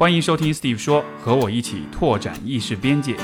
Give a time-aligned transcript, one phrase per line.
[0.00, 3.14] 欢迎收听 Steve 说，和我一起拓展意识边界。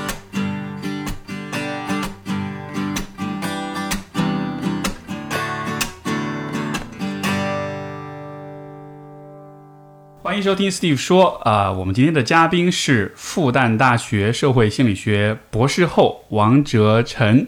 [10.21, 17.47] 欢迎收听 Steve 说啊、我们今天的嘉宾是复旦大学社会心理学博士后王哲成。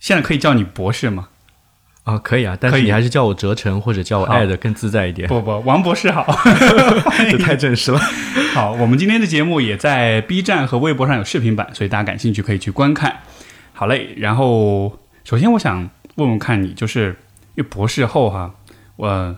[0.00, 1.28] 现在可以叫你博士吗？
[2.04, 6.26] 啊，可以啊，但是你还是叫我哲成或者叫我爱的更自在一点，不不，王博士好。
[7.30, 8.00] 这太正式了。
[8.54, 13.20] 好，我们今天的节目也在 B 站和微博上有视频版，所以大家感兴趣可以去观看。
[13.72, 17.16] 好嘞，然后首先我想问问看你，就是
[17.54, 18.54] 因为博士后哈，
[18.96, 19.36] 我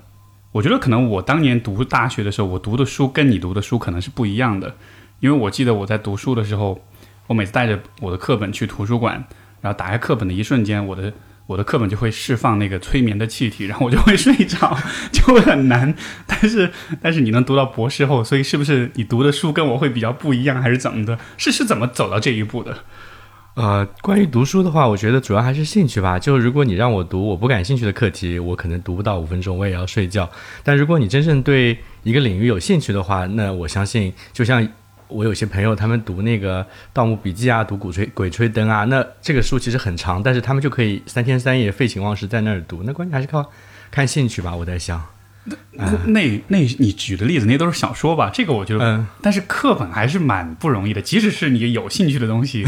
[0.52, 4.74] 我觉得可能我当年读大学的时候，我读的书跟你读的书可能是不一样的，
[5.20, 6.80] 因为我记得我在读书的时候，
[7.26, 9.22] 我每次带着我的课本去图书馆，
[9.60, 11.12] 然后打开课本的一瞬间，我的
[11.46, 14.76] 我的课本就会释放那个催眠的气体，然后我就会睡着，
[15.12, 15.94] 就会很难。
[16.26, 16.70] 但是
[17.00, 21.18] 但是你能读到博士后，所以是不是你读的书跟我会比较不一样，还是怎么的？
[21.36, 22.78] 是是怎么走到这一步的？
[23.54, 26.18] 呃，关于读书的话，我觉得主要还是兴趣吧。
[26.18, 30.30] 就如果你让我读我不感兴趣的课题，我可能读不到五分钟，我也要睡觉。
[30.62, 34.66] 但如果你真正对一个领域有兴趣的话，那我相信，就像
[35.12, 42.82] 我有些朋友他们读那个《盗墓笔记》啊，读《鼓吹鬼吹灯》啊，那这个书其实很长，但是他们就可以三天三夜废寝忘食在那儿读。
[42.84, 43.50] 那关键还是靠
[43.90, 45.02] 看兴趣吧，我在想。
[45.72, 48.30] 那那 那你举的例子那都是小说吧？
[48.32, 52.64] 这个我觉得，嗯，但是课本还是蛮不容易的，即使是你有兴趣的东西，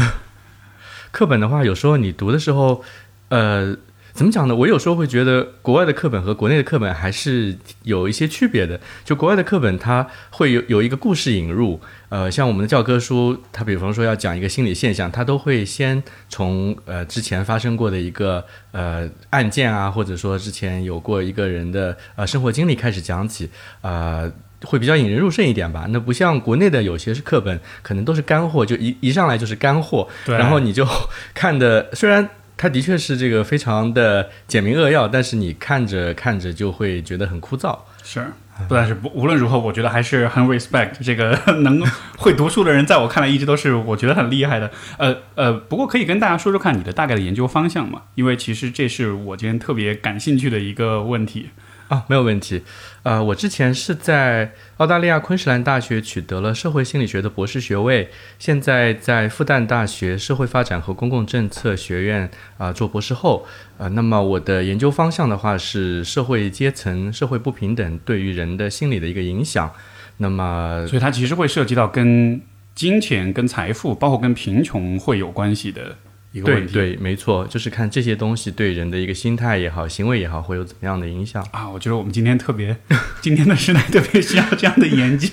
[1.11, 2.83] 课本的话，有时候你读的时候，
[3.29, 3.77] 呃，
[4.15, 4.55] 怎么讲呢？
[4.55, 8.79] 我有时候会觉得国外的课本和国内的课本还是有一些区别的。
[9.03, 23.49] 就国外的课本，它会有有一个故事引入，呃，像我们的教科书，它比方说要讲一个心理现象，它都会先从呃之前发生过的一个呃案件啊，或者说之前有过一个人的呃生活经历开始讲起，
[23.81, 24.31] 呃。
[24.63, 30.87] 会比较引人入胜一点吧，那不像国内的有些是课本，可能都是干货，就一一上来就是干货，然后你就
[31.35, 32.27] 看的，虽然
[32.57, 37.77] 它的确是这个非常的简明扼要，但是你看着看着就会觉得很枯燥。
[38.03, 38.25] 是。
[38.69, 41.83] 不但是不无论如何，我觉得还是很 respect 这个 能
[42.17, 44.71] 会读书的人，在我看来一直都是我觉得很厉害的。
[44.97, 51.49] 呃呃，不过可以跟大家说说看你的大概的研究方向嘛，因为其实这是我今天特别感兴趣的一个问题。
[51.87, 52.63] 啊，没有问题。
[53.03, 58.09] 呃，我之前是在澳大利亚昆士兰大学取得了社会心理学的博士学位，
[58.39, 63.45] 现在在复旦大学社会发展和公共政策学院啊、做博士后。
[63.77, 69.71] 呃，那么我的研究方向的话是社会阶层、社会不平等对于人的心理的一个影响。
[70.17, 72.41] 那么所以它其实会涉及到跟
[72.73, 75.95] 金钱、跟财富，包括跟贫穷会有关系的
[76.35, 76.73] 一个问题。
[76.73, 81.41] 对对，没错，就是看这些东西对人的一个心态也好、行为也好，会有怎么样的影响。
[81.51, 82.77] 啊，我觉得我们今天特别，
[83.21, 85.29] 今天的时代特别需要这样的研究。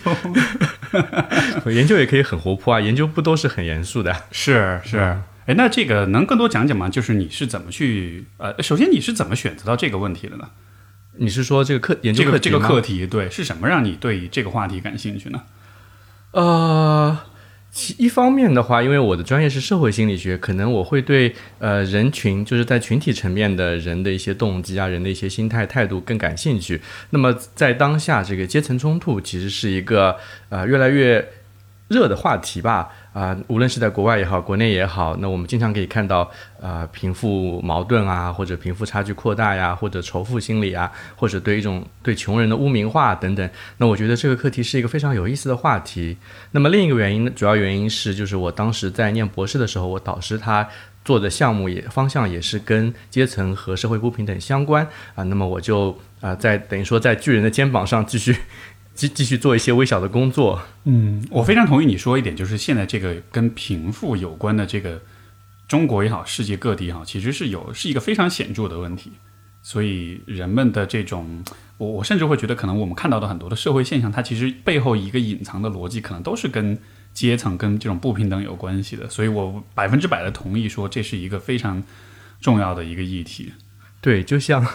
[1.71, 4.15] 研究也可以很活泼啊，研究不都是很严肃的？
[4.31, 4.99] 是是，
[5.47, 6.89] 哎，那这个能更多讲讲吗？
[6.89, 10.49] 就是你是怎么去呃，首先你是怎么选择到这个问题的呢？
[11.19, 15.43] 你是说这个课研究这个这个课题，对，是什么让你对这个话题感兴趣呢？
[16.31, 17.19] 呃，
[17.75, 26.79] 其一方面的话，因为我的专业是社会心理学，可能我会对呃人群，就是在群体层面的人的一些动机啊，人的一些心态态度更感兴趣。
[27.11, 30.15] 那么在当下，这个阶层冲突其实是一个
[30.51, 31.27] 呃越来越
[31.93, 32.89] 热的话题吧。
[33.13, 43.51] 啊、无论是在国外也好，国内也好，那我们经常可以看到，啊，贫富矛盾啊，或者贫富差距扩大呀，或者仇富心理啊，或者对一种对穷人的污名化等等。
[43.77, 46.17] 那我觉得这个课题是一个非常有意思的话题。
[46.53, 50.67] 那么另一个原因呢，主要原因是就是我当时在念博士的时候，我导师他
[51.05, 55.23] 做的项目也方向也是跟阶层和社会不平等相关啊。
[55.25, 58.35] 那么我就啊、在等于说在巨人的肩膀上继续
[58.95, 60.63] 继继续做一些微小的工作。
[60.85, 65.01] 嗯，我非常同意你说一点，就是现在这个跟贫富有关的这个
[65.69, 69.13] 中国也好，世界各地也好，其实是有是一个非常显著的问题。
[69.65, 71.45] 所以人们的这种，
[71.79, 76.77] 我我甚至会觉得，可能我们看到的很多的社会现象，它其实背后一个隐藏的逻辑，可能都是跟
[77.15, 79.09] 阶层、跟这种不平等有关系的。
[79.09, 81.81] 所以我百分之百的同意说，这是一个非常
[82.41, 83.53] 重要的一个议题。
[84.01, 84.67] 对，就像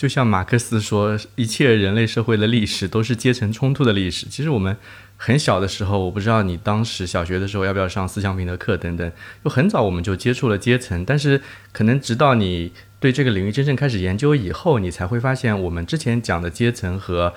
[0.00, 4.24] 就像马克思说，一切人类社会的历史都是阶层冲突的历史。
[4.30, 4.74] 其实我们
[5.18, 9.12] 很小的时候，我不知道你当时小学的时候要不要上思想品德课等等，
[9.44, 11.42] 就很早我们就接触了阶层，但是
[11.72, 17.34] 可能直到你对这个领域真正开始研究以后，你才会发现我们之前讲的阶层和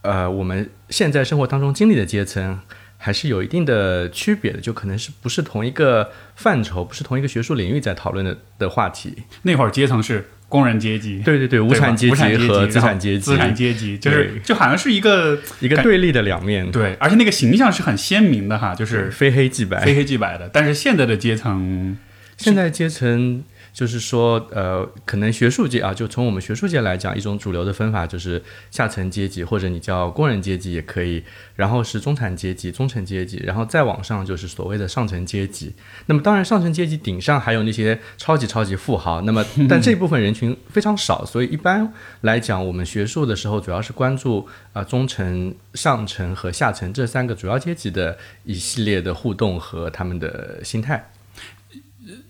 [0.00, 2.58] 呃我们现在生活当中经历的阶层。
[3.04, 9.24] 还是有一定的区别的，就可能是不是同一个范畴，不是同一个学术领域在讨论的的话题。
[9.42, 19.82] 那会儿阶层是工人阶级，对对对，无产阶级和资产阶级，资产阶级就是就好像是一个一个对立的两面，对，而且那个形象是很鲜明的哈，就是非黑即白。
[19.82, 20.50] 非黑即白的。
[20.52, 21.96] 但是现在的阶层，
[22.36, 31.24] 现在阶层就是说，呃，可能学术界啊，就从我们学术界来讲，一种主流的分法就是下层阶级，或者你叫工人阶级也可以，
[31.56, 35.74] 然后是中产阶级、中层阶级，然后再往上就是所谓的上层阶级。
[36.06, 41.90] 那么当然，上层阶级顶上还有那些超级超级富豪，那么但这部分人群非常少，所以一般
[42.20, 51.11] 来讲，我们学术的时候主要是关注啊、中层、上层和下层这三个主要阶级的一系列的互动和他们的心态。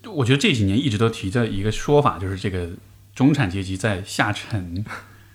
[0.07, 2.69] 我觉得这几年一直都提着一个说法，就是这个
[3.15, 4.85] 中产阶级在下沉，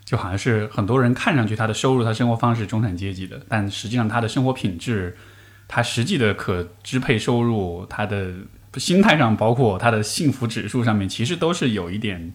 [0.04, 5.16] 就好像是很多人看上去他的收入、他生活方式中产阶级的，但实际上他的生活品质、
[5.66, 8.32] 他实际的可支配收入、他的
[8.74, 12.32] 心态上，包括他的幸福指数上面，其实都是有一点。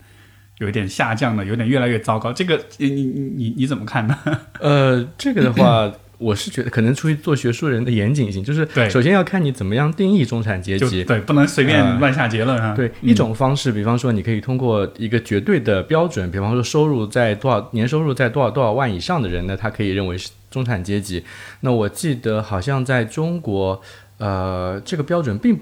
[0.59, 2.31] 有一点下降的，有点越来越糟糕。
[2.31, 4.15] 这个你你你你怎么看呢？
[4.61, 5.91] 呃，这个的话，
[6.23, 11.03] 我是觉得可能出于做学术人的严谨性，就是首先要看你怎么样定义中产阶级。
[11.03, 12.73] 对，不能随便呃乱下结论啊。
[12.73, 21.21] 对，一种方式，比方说，你可以通过一个绝对的标准，比方说收入在多少年收入在多少多少万以上的人呢，他可以认为是中产阶级。
[21.59, 23.81] 那我记得好像在中国，
[24.17, 25.59] 呃，这个标准并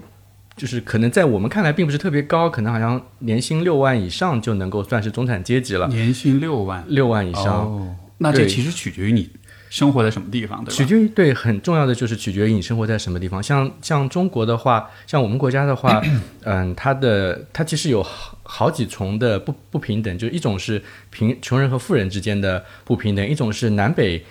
[0.56, 7.44] 就是可能在我们看来并不是特别高，可能好像年薪六万以上就能够算是中产阶级了，年薪六万六万以上。
[7.44, 9.28] 哦，那这其实取决于你
[9.72, 10.76] 生活在什么地方，对吧？
[10.76, 13.42] 取决于对很重要的就是取决于你生活在什么地方。
[13.42, 15.98] 像像中国的话，像我们国家的话，
[16.44, 24.22] 嗯，它的它其实有好好几重的不不平等，就一种是贫穷人和富人之间的不平等，一种是南北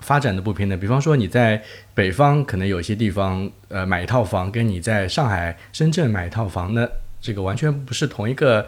[0.00, 0.80] 发展的不平等。
[0.80, 1.62] 比方说你在
[1.94, 6.88] 北方可能有些地方呃买一套房，跟你在上海、深圳买一套房，那
[7.20, 8.66] 这个完全不是同一个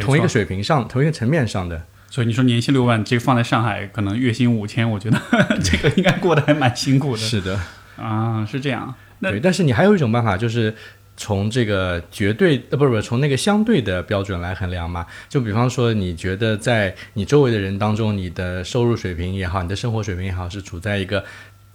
[0.00, 1.84] 同一个水平上、同一个层面上的。
[2.10, 5.20] 所以你说年薪六万，这个放在上海，可能月薪五千，我觉得
[5.62, 7.60] 这个应该过得还蛮辛苦的是的。
[7.96, 8.94] 啊，是这样。
[9.18, 10.74] 那对，但是你还有一种办法，就是
[11.16, 15.04] 从这个绝对呃，不是不是，从那个相对的标准来衡量嘛。
[15.28, 21.22] 就比方说，你觉得在你周围的人当中，你的收入水平也好，你的生活水平也好，是处在一个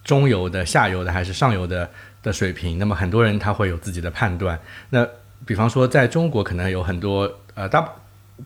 [0.04, 1.88] 中游的、下游的还是上游的
[2.24, 2.80] 的水平？
[2.80, 4.60] 那么很多人他会有自己的判断。
[4.90, 5.08] 那
[5.46, 7.88] 比方说，在中国可能有很多呃大。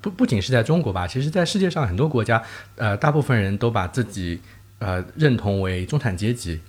[0.02, 2.42] 不不仅是在中国吧，其实在世界上很多国家，
[2.76, 4.40] 呃，大部分人都把自己
[4.80, 6.60] 呃认同为中产阶级，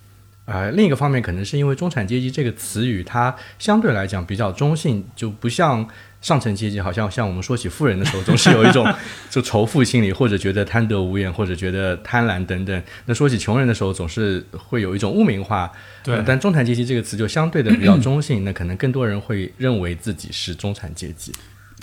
[0.44, 5.86] 呃，另一个方面可能是因为中产阶级这个词语，它相对来讲比较中性，就不像
[6.20, 8.86] 上层阶级，好像像我们说起富人的时候，总是有一种
[9.28, 12.82] 就仇富心理，或者觉得贪得无厌，或者觉得贪婪等等。
[13.06, 15.70] 那说起穷人的时候，总是会有一种污名化。
[16.02, 21.32] 对呃但中产阶级这个词就相对的比较中性，那可能更多人会认为自己是中产阶级。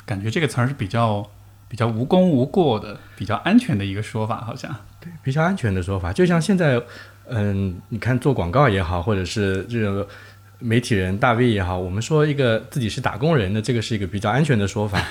[0.06, 1.26] 感觉这个词儿是比较
[1.68, 5.12] 比较无功无过的，比较安全的一个说法，好像对。
[5.24, 6.82] 比较安全的说法，就像现在，
[7.28, 10.08] 嗯，你看做广告也好，或者是这个
[10.60, 15.02] 媒体人大 V 也好，我们说一个自己是打工人的，这个是一个比较安全的说法。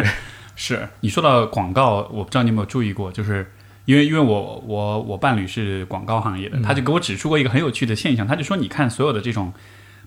[0.56, 3.48] 是你说到广告，我不知道你有没有注意过，就是
[3.84, 9.52] 因为因为我我我伴侣是广告行业的，他就给我指出过一个很有趣的现象，他就说你看所有的这种，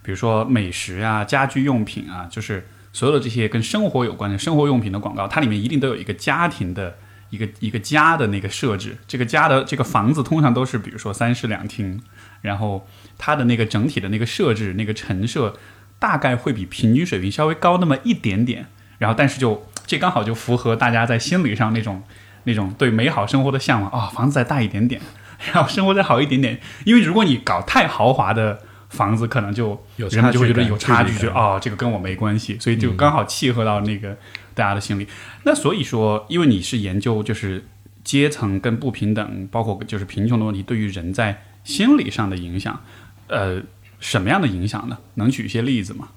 [0.04, 6.98] 比如说美食啊、家居用品啊，就是所有的这些跟生活有关的生活用品的广告，它里面一定都有一个家庭的
[7.30, 12.02] 一个一个家的那个设置，这个家的这个房子通常都是比如说三室两厅，
[12.42, 12.88] 然后
[13.18, 15.56] 它的那个整体的那个设置那个陈设
[16.00, 22.04] 大概会比平均水平稍微高那么一点点，然后但是就这刚好就符合大家在心理上那种
[22.44, 23.90] 那种对美好生活的向往。
[23.92, 25.00] 啊、房子再大一点点，
[25.54, 34.16] 然后生活再好一点点，因为如果你搞太豪华的房子，可能就有人们就会觉得有差距，哦这个跟我没关系，所以就刚好契合到那个
[34.54, 35.08] 大家的心理。
[35.44, 37.66] 那所以说，因为你是研究就是
[38.04, 42.82] 阶层跟不平等，包括就是贫穷的问题对于人在心理上的影响，
[43.28, 43.62] 呃，
[44.00, 44.98] 什么样的影响呢？
[45.16, 46.10] 能举一些例子吗？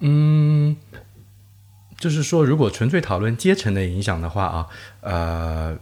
[0.00, 0.76] 嗯，
[1.98, 4.66] 就是说，如果纯粹讨论阶层的影响的话啊，
[5.00, 5.78] 呃，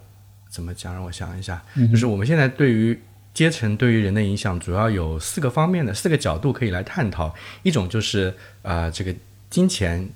[0.48, 0.92] 怎么讲？
[0.94, 1.62] 让我想一下，
[1.92, 2.98] 就是我们现在对于
[3.36, 7.34] 阶层对于人的影响，主要有四个方面的四个角度可以来探讨。
[7.62, 9.14] 一种就是呃，这个
[9.50, 10.08] 金钱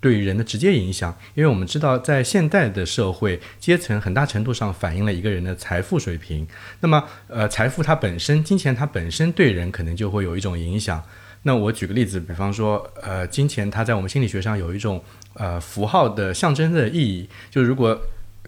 [0.00, 6.44] 对于人的直接影响，因为我们知道，在现代的社会，阶层很大程度上反映了一个人的财富水平。
[6.80, 11.00] 那么，呃，财富它本身，金钱它本身对人可能就会有一种影响。
[11.44, 15.00] 那我举个例子，比方说，呃，金钱它在我们心理学上有一种
[15.34, 17.96] 呃符号的象征的意义，就如果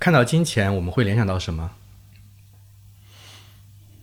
[0.00, 1.70] 看到金钱，我们会联想到什么？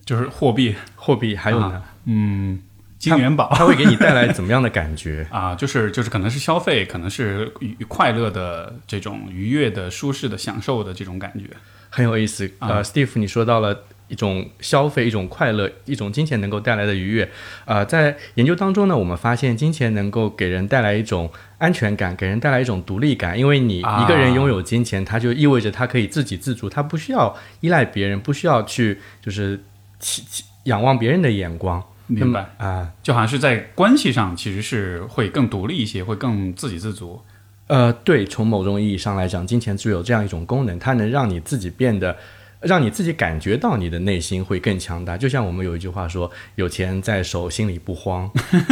[0.05, 1.81] 就是货币，货币，还有呢？
[2.05, 2.59] 嗯，
[2.99, 5.25] 金元宝，它会给你带来怎么样的感觉？
[5.31, 11.45] 啊，就是就是可能是消费，可能是愉快乐的这种愉悦的、舒适的、享受的这种感觉。
[11.89, 12.49] 很有意思。
[12.59, 17.29] 呃，Steve，你说到了一种消费、一种快乐、一种金钱能够带来的愉悦。
[17.65, 23.37] 呃，在研究当中呢，我们发现金钱能够给人带来一种安全感，给人带来一种独立感。
[23.37, 29.63] 因为你一个人拥有金钱，它就意味着他可以自给自足，他不需要依赖别人，不需要去就是
[30.63, 31.83] 仰望别人的眼光。
[32.07, 37.19] 明白啊，就好像是在关系上其实是会更独立一些，会更自给自足。
[37.67, 42.15] 呃，对，从某种意义上来讲，金钱具有这样一种功能，它能让你自己变得，
[42.59, 45.17] 让你自己感觉到你的内心会更强大。
[45.17, 48.29] 就像我们有一句话说：“有钱在手，心里不慌。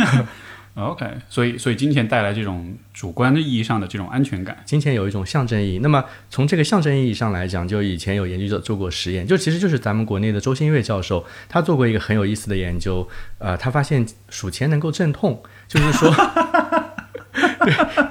[0.74, 4.58] ”OK，所以，所以金钱带来这种主观的意义上的这种安全感。
[4.66, 5.80] 金钱有一种象征意义。
[5.80, 13.08] 那么，从这个象征意义上来讲，就以前有研究者做过实验，就其实就是咱们国内的周新月教授，他做过一个很有意思的研究。
[13.38, 16.14] 呃，他发现数钱能够镇痛，就是说。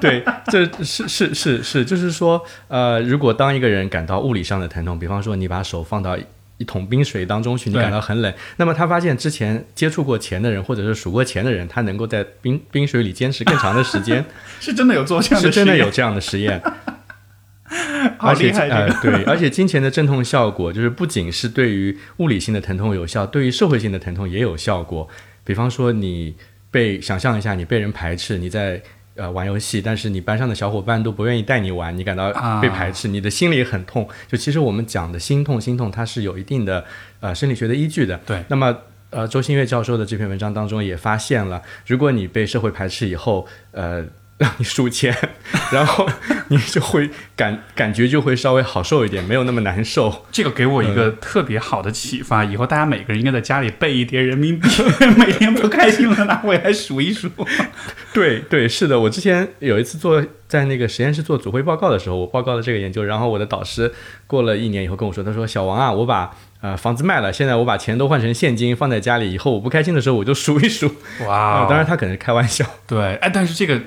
[0.01, 6.17] 对对，这是是是是，就是说，呃，如果当一个人感到物理上的疼痛，比方说你把手放到
[6.61, 14.23] 一桶冰水当中去，你感到很冷，那么他发现之前接触过钱的人，或者是数过钱的人，他能够在冰冰水里坚持更长的时间，
[14.61, 16.61] 是真的有做这样的，是真的有这样的实验，
[18.21, 25.09] 而且呃对，而且金钱的镇痛效果，就是不仅是对于物理性的疼痛有效，对于社会性的疼痛也有效果。
[25.43, 26.37] 比方说你
[26.71, 28.83] 被想象一下，你被人排斥，你在。
[29.21, 34.09] 呃，玩游戏，但是你班上的小伙伴都不愿意带你玩，你感到被排斥，你的心里很痛。
[34.27, 36.83] 就其实我们讲的心痛，心痛它是有一定的
[37.21, 38.19] 呃生理学的依据的。
[38.25, 38.75] 对，那么
[39.11, 44.03] 呃，周新月教授的这篇文章当中也发现了，如果你被社会排斥以后，呃。
[44.41, 45.15] 让你数钱，
[45.71, 46.09] 然后
[46.49, 50.25] 你就会感感觉就会稍微好受一点，没有那么难受。
[50.33, 54.67] 这个给我一个特别好的启发，以后大家每个人应该在家里备一叠人民币，
[55.19, 57.29] 每天不开心了拿回 来数一数。
[58.15, 63.93] 对对，是的，我之前有一次做在那个实验室做组会报告的时候，我报告了这个研究，然后我的导师
[64.27, 70.91] 过了一年以后跟我说，他说：“小王啊，我把呃房子卖了，现在我把钱都换成现金放在家里，以后我不开心的时候我就数一数。”
[71.29, 72.65] 哇，当然他可能是开玩笑。
[72.87, 73.79] 对，哎，但是这个。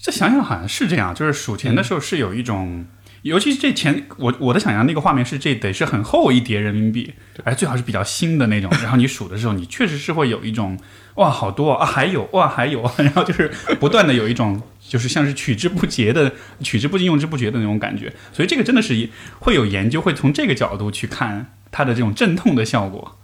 [0.00, 2.86] 这想想好像是这样，就是数钱的时候是有一种，
[3.20, 7.12] 尤其是这钱，我我的想象那个画面是这得是很厚一叠人民币，
[7.44, 8.70] 哎，最好是比较新的那种。
[8.82, 10.78] 然后你数的时候，你确实是会有一种
[11.16, 18.10] 哇，好多啊，还有哇，还有， 然后就是不断的有一种就是像是取之不竭的、取之不尽、用之不竭的那种感觉。
[18.32, 23.18] 所以这个真的是会有研究，会从这个角度去看它的这种镇痛的效果。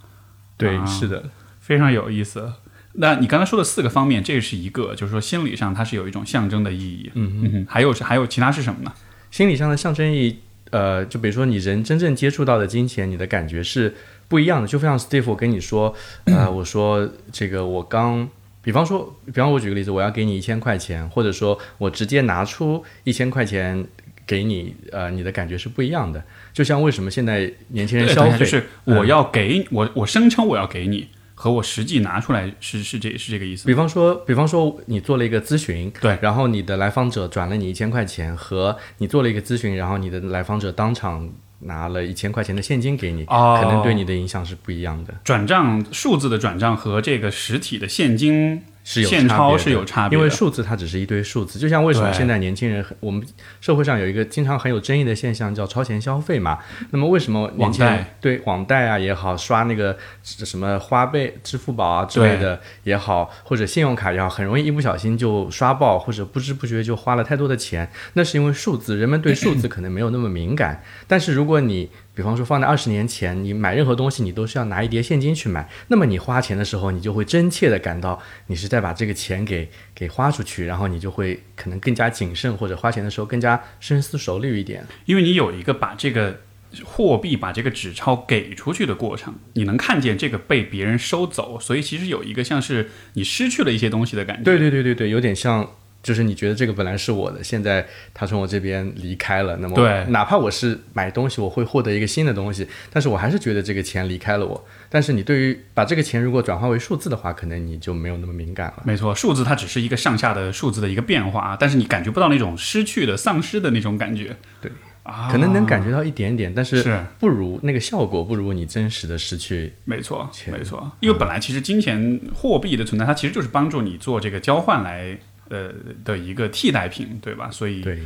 [0.57, 2.53] 对，是的，非常有意思。
[2.99, 7.11] 那你刚才说的四个方面，这是一个，就是说心理上它是有一种象征的意义。
[7.13, 8.91] 嗯嗯，还有是还有其他是什么呢？
[9.29, 10.39] 心理上的象征意义，
[10.71, 13.93] 呃，就比如说你人真正接触到的金钱，你的感觉是
[14.27, 14.67] 不一样的。
[14.67, 15.93] 就像 Steve 跟你说，
[16.25, 18.27] 呃， 我说这个我刚，
[18.63, 23.85] 比方说，比方我举个例子，我要给你一千块钱，或者说我直接拿出一千块钱
[24.25, 26.23] 给你，呃，你的感觉是不一样的。
[26.51, 31.07] 就像为什么现在年轻人消费，就是我要给我，我声称我要给你。
[31.39, 33.67] 和我实际拿出来是是这是这个意思。
[33.67, 41.29] 比方说，比方说你做了一个咨询，对，然后你的来访者转了你一千块钱，和你做了一个咨询，然后你的来访者当场
[41.59, 45.13] 拿了一千块钱的现金给你，可能对你的影响是不一样的。
[45.23, 48.63] 转账数字的转账和这个实体的现金。
[48.89, 53.21] 是有现钞是有差别，因为数字它只是一堆数字，就像为什么现在年轻人，我们
[53.59, 56.57] 社会上有一个经常很有争议的现象叫超前消费嘛？
[56.91, 67.91] 那么为什么年轻人对网贷啊也好，刷那个什么花呗、支付宝啊之类的也好，或者信用卡也好，很容易一不小心就刷爆，或者不知不觉就花了太多的钱？
[68.13, 70.81] 那是因为数字，人们对数字可能没有那么敏感。
[71.07, 75.69] 但是如果你比方说，放在二十年前，你买任何东西，你都是要拿一叠现金去买。
[75.87, 84.83] 那么你花钱的时候，你就会真切的感到你是在把这个钱给给花出去，然后你就会可能更加谨慎，或者花钱的时候更加深思熟虑一点。
[85.05, 86.39] 因为你有一个把这个
[86.83, 94.43] 货币、把这个纸钞给出去的过程，你能看见这个被别人收走，所以其实有一个像是你失去了一些东西的感觉。
[94.43, 95.69] 对对对对对，有点像。
[96.03, 104.65] 就是你觉得这个本来是我的，现在他从我这边离开了，那么对，哪怕我是买东西，我会获得一个新的东西，但是我还是觉得这个钱离开了我。
[104.89, 108.83] 但是你对于把这个钱如果转化为数字的话，可能你就没有那么敏感了。
[108.85, 114.37] 没错，数字它只是一个上下的数字的一个变化，但是你感觉不到那种失去的、丧失的那种感觉。
[114.61, 114.71] 对，
[115.03, 119.73] 啊可能能感觉到一点点，但是不如那个效果不如你真实的失去。
[119.83, 125.17] 没错，没错，因为本来其实金钱货币的存在，它其实就是帮助你做这个交换来。
[125.49, 125.71] 呃
[126.03, 127.49] 的一个替代品，对吧？
[127.51, 127.99] 所以，对，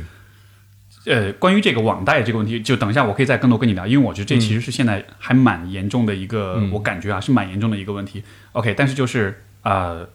[1.06, 8.22] 呃，关于这个网贷这个问题，就等一下我可以再更多跟你聊，因为我觉得这其实是现在还蛮严重的一个，我感觉啊是蛮严重的一个问题。
[8.52, 10.08] OK，但是就是呃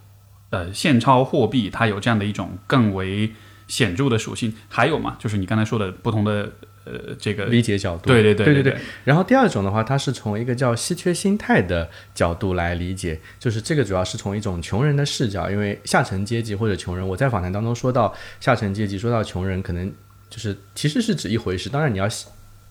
[0.50, 3.31] 呃现钞货币它有这样的一种更为
[3.67, 4.53] 显著的属性？
[4.69, 6.51] 还有嘛，就是你刚才说的不同的
[6.88, 8.08] 呃这个理解角度。
[8.08, 19.91] 对对对对对然后第二种的话，它是从一个叫稀缺心态的角度来理解，就是这个主要是从一种穷人的视角，因为下层阶级或者穷人，我在访谈当中说到下层阶级，说到穷人，可能
[20.29, 22.08] 就是其实是指一回事，当然你要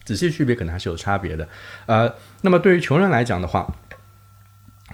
[0.04, 1.48] 仔细区别，可能还是有差别的。
[1.86, 3.66] 呃，那么对于穷人来讲的话，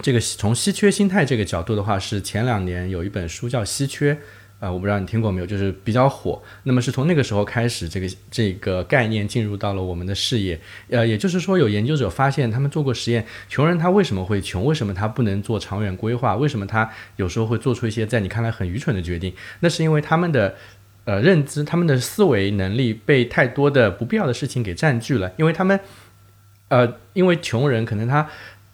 [0.01, 4.15] 这个从稀缺心态这个角度的话，是前两年有一本书叫《稀缺》。
[4.63, 6.41] 啊、我不知道你听过没有，就是比较火。
[6.63, 10.61] 那么是从那个时候开始，这个这个概念进入到了我们的视野。
[10.89, 14.65] 呃，也就是说，有研究者发现，他们做过实验，穷人他为什么会穷？
[14.65, 16.37] 为什么他不能做长远规划？
[16.37, 19.35] 为什么他有时候会做出一些在你看来很愚蠢的决定？
[19.59, 20.55] 那是因为他们的
[21.07, 25.33] 呃认知、他们的思维能力被太多的不必要的事情给占据了。
[25.39, 25.81] 因为他们
[26.69, 28.29] 呃，因为穷人可能他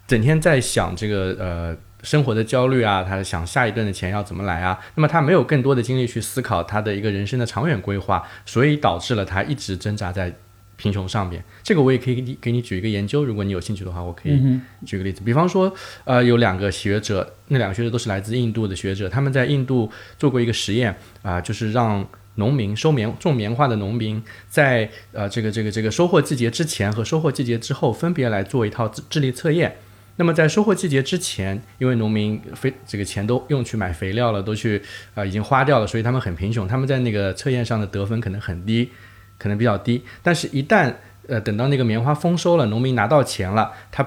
[0.05, 1.77] 整天在想这个呃。
[2.03, 4.79] 生活的焦虑啊，他想下一顿的钱要怎么来啊？
[4.95, 10.33] 那么他没有更多的精力去思考他的一个人生的长远规划，所以导致了他一直挣扎在
[10.77, 11.43] 贫穷上面。
[11.61, 15.21] 这个我也可以给你给你举一个研究，如果你有兴趣的话，我可以举个例子。
[15.25, 15.73] 比方说，
[16.05, 29.75] 呃，有两个学者，那两个学者都是来自印度的学者，他们在印度做过一个实验啊、就是让农民收棉种棉花的农民在呃这个这个这个收获季节之前和收获季节之后分别来做一套智智力测验。
[30.19, 34.77] 那么在收获季节之前，因为农民肥这个钱都用去买肥料了，都去
[35.11, 38.89] 啊、呃已经花掉了，所以他们很贫穷，他们在那个测验上的得分可能很低，
[39.37, 40.03] 可能比较低。
[40.21, 40.93] 但是，一旦
[41.29, 44.05] 呃等到那个棉花丰收了，农民拿到钱了，他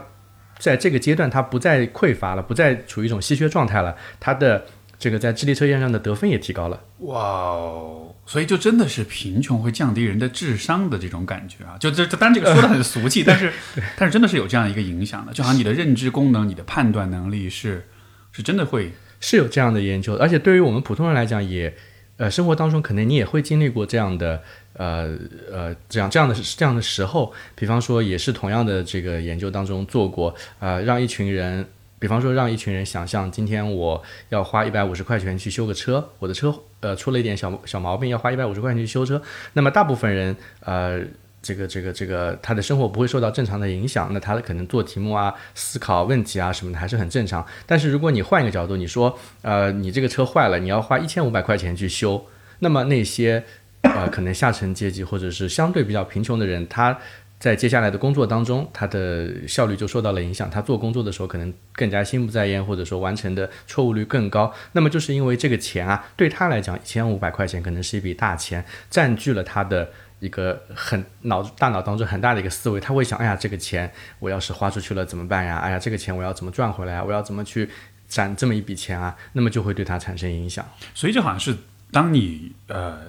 [0.59, 4.66] 在这个阶段他不再匮乏了，不再处于一种稀缺状态了，他的
[5.03, 6.81] 这个在智力测验上的得分也提高了。
[7.01, 11.77] 哇哦，所以就真的是贫穷会降低人的智商的这种感觉啊！
[11.81, 13.53] 就这这，当然这个说的很俗气，但是
[13.99, 17.89] 但是真的是有这样一个影响的，就好像你的认知功能、你的判断能力是
[18.31, 21.75] 是真的会是有这样的研究，而且对于我们普通人来讲也，
[22.19, 24.41] 呃，生活当中可能你也会经历过这样的，
[24.75, 25.19] 呃
[25.51, 31.67] 呃，这样这样的这样的时候，比方说也是同样的这个研究当中做过，呃，让一群人，
[32.03, 41.01] 比方说让一群人想象今天我要花一百五十块钱去修个车，我的车呃出了一点小小毛病，要花一百五十块钱去修车，那么大部分人呃。
[41.45, 47.45] 这个这个这个，他的生活不会受到正常的影响，那他可能做题目啊、思考问题啊什么的还是很正常。
[47.67, 52.25] 但是如果你换一个角度，你说，呃，你这个车坏了，你要花一千五百块钱去修，
[52.61, 53.43] 那么那些
[53.81, 56.97] 呃可能下层阶级或者是相对比较贫穷的人，他
[57.42, 60.48] 在接下来的工作当中，他的效率就受到了影响。
[60.48, 64.55] 他做工作的时候可能更加心不在焉，或者说完成的错误率更高。
[64.70, 69.90] 那么就是因为这个钱啊，对他来讲，一千五百块钱可能是一笔大钱，占据了他的。
[70.22, 75.59] 一个很脑大脑当中很大的一个思维，他会想：哎呀，这个钱我要是花出去了怎么办呀？
[75.59, 77.02] 哎呀，这个钱我要怎么赚回来啊？
[77.02, 77.68] 我要怎么去
[78.07, 79.16] 攒这么一笔钱啊？
[79.33, 80.64] 那么就会对他产生影响。
[80.94, 81.57] 所以就好像是
[81.90, 83.00] 当你呃，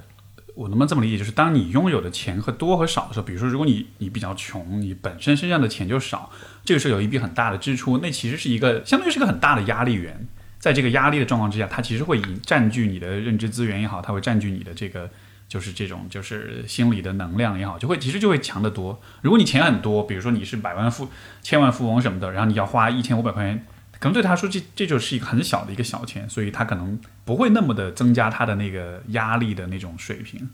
[0.55, 1.17] 我能不能这么理解？
[1.17, 6.31] 就是当你拥有的钱和多和少的时候，比如说如果你你比较穷，你本身身上的钱就少，
[6.63, 10.27] 这个时候有一笔很大的支出，那其实是一个相当于是个很大的压力源。
[10.59, 15.09] 在这个压力的状况之下，它其实会占据你的认知资源也好，它会占据你的这个。
[15.45, 18.99] 就是这种，就是心理的能量也好，就会其实就会强得多。
[19.21, 21.07] 如果你钱很多，比如说你是百万富、
[21.43, 23.63] 千万富翁什么的，然后你要花一千五百块钱，
[24.03, 30.49] 可能对他说这这就是一个很小的一个小钱，所以他可能不会那么的增加他的那个压力的那种水平。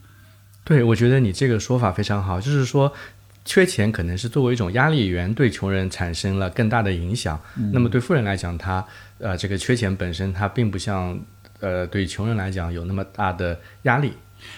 [0.64, 2.94] 对，我觉得你这个说法非常好，就是说
[3.44, 7.42] 缺钱可能是作为一种压力源，对穷人产生了更大的影响。
[7.58, 8.86] 嗯、那么对富人来讲，他
[9.18, 11.20] 呃这个缺钱本身，它并不像
[11.60, 14.14] 呃对穷人来讲有那么大的压力。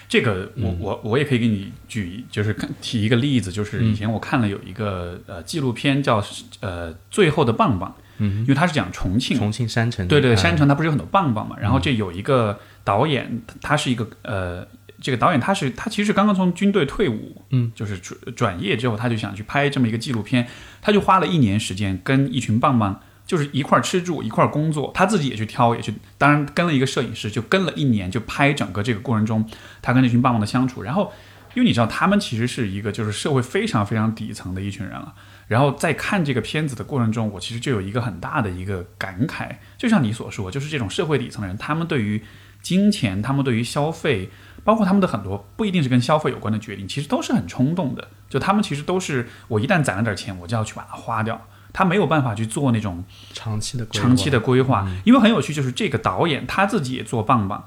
[0.06, 6.22] 这个我我我也可以给你举，就是提一个例子，就是以前我看了有一个呃纪录片叫
[6.60, 14.66] 呃最后的棒棒，嗯，因为他是讲重庆重庆山城，对对山城它不是有很多棒棒嘛，然后这有一个导演，他是一个呃
[15.00, 20.46] 这个导演他是他其实刚刚从军队退伍，嗯，就是转转业之后他就想去拍这么一个纪录片，
[20.80, 23.00] 他就花了一年时间跟一群棒棒。
[23.24, 29.48] 就是一块吃住一块工作，他自己也去挑，也去，当然跟了一个摄影师，就跟了一年，就拍整个这个过程中，
[29.80, 30.82] 他跟这群棒棒的相处。
[30.82, 31.10] 然后，
[31.54, 35.14] 因为你知道，他们其实是一个就是社会非常非常底层的一群人了。
[35.46, 42.22] 然后在看这个片子的过程中，我其实就有一个很大的一个感慨，就像你所说，就是这种社会底层的人，他们对于
[42.62, 44.30] 金钱，他们对于消费，
[44.64, 48.08] 包括他们的很多不一定是跟消费有关的决定，其实都是很冲动的。
[48.28, 51.40] 就他们其实都是，我一旦攒了点钱，我就要去把它花掉。
[51.74, 53.02] 他没有办法去做那种
[53.32, 57.64] 长期的长期的规划，因为很有趣，就是这个导演他自己也做棒棒，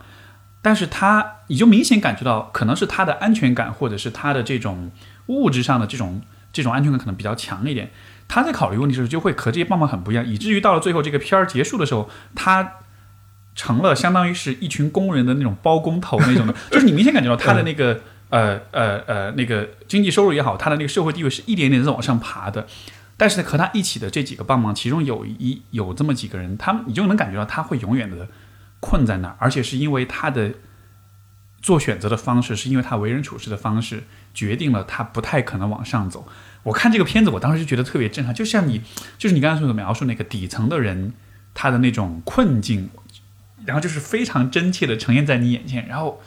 [0.61, 4.91] 但是他你就明显感觉到，可能是他的安全感，或者是他的这种
[5.25, 6.21] 物质上的这种
[6.55, 7.91] 这种安全感可能比较强一点。
[8.27, 12.77] 他在考虑问题的时候，就会和这些棒棒很不一样，以至于到了最后这个片儿结束的时候，他
[13.53, 22.65] 成了相当于是一群工人的那种包工头那种的， 就是你明显感觉到他的那个呃呃呃那个经济收入也好，他的那个社会地位是一点点在往上爬的。
[23.17, 28.27] 但是和他一起的这几个棒棒，其中有一有这么几个人，他们你就能感觉到他会永远的
[28.79, 30.51] 困在那儿，而且是因为他的
[31.65, 34.03] 做选择的方式，是因为他为人处事的方式，
[34.35, 36.27] 决定了他不太可能往上走。
[36.61, 38.83] 我看这个片子，我当时就觉得特别震撼，就像你，
[39.17, 41.13] 就是你刚才所描述那个底层的人，
[41.55, 42.91] 他的那种困境，
[43.65, 46.21] 然后就是非常真切的呈现在你眼前，然后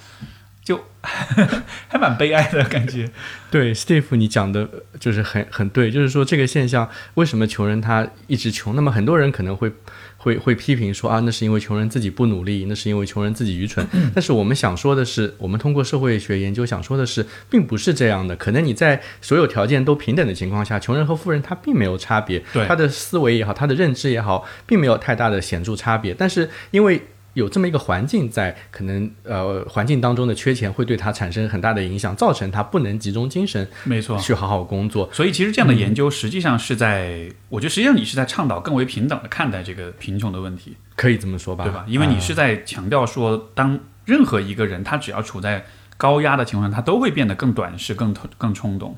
[0.64, 0.82] 就
[1.86, 3.08] 还蛮悲哀的感觉。
[3.48, 8.74] 对，Steve，你讲的就是很很对，就是说这个现象，为什么穷人他一直穷？
[8.74, 9.72] 那么很多人可能会。
[10.18, 13.86] 会会批评说啊，那是因为穷人自己不努力，那是因为穷人自己愚蠢。
[14.14, 18.34] 但是我们想说的是，我们通过社会学研究想说的是，并不是这样的。
[18.36, 26.12] 可能你在所有条件都平等的情况下，穷人和富人他并没有差别，他的思维也好，他的认知也好，并没有太大的显著差别。
[26.12, 27.00] 但是因为
[27.38, 35.08] 有这么一个环境在，可能呃环境当中的缺钱会对他产生很大的影响，造成他不能集中精神，没错，去好好工作。
[35.12, 41.84] 所以其实这样的研究实际上是在，我觉得实际上你是在倡导更为平等的看待这个贫穷的问题，可以这么说吧，对吧？
[41.88, 45.64] 因为你是在强调说，当任何一个人他只要处在
[45.96, 48.96] 高压的情况下，他都会变得更短视、更更冲动，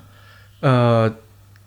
[0.60, 1.14] 呃。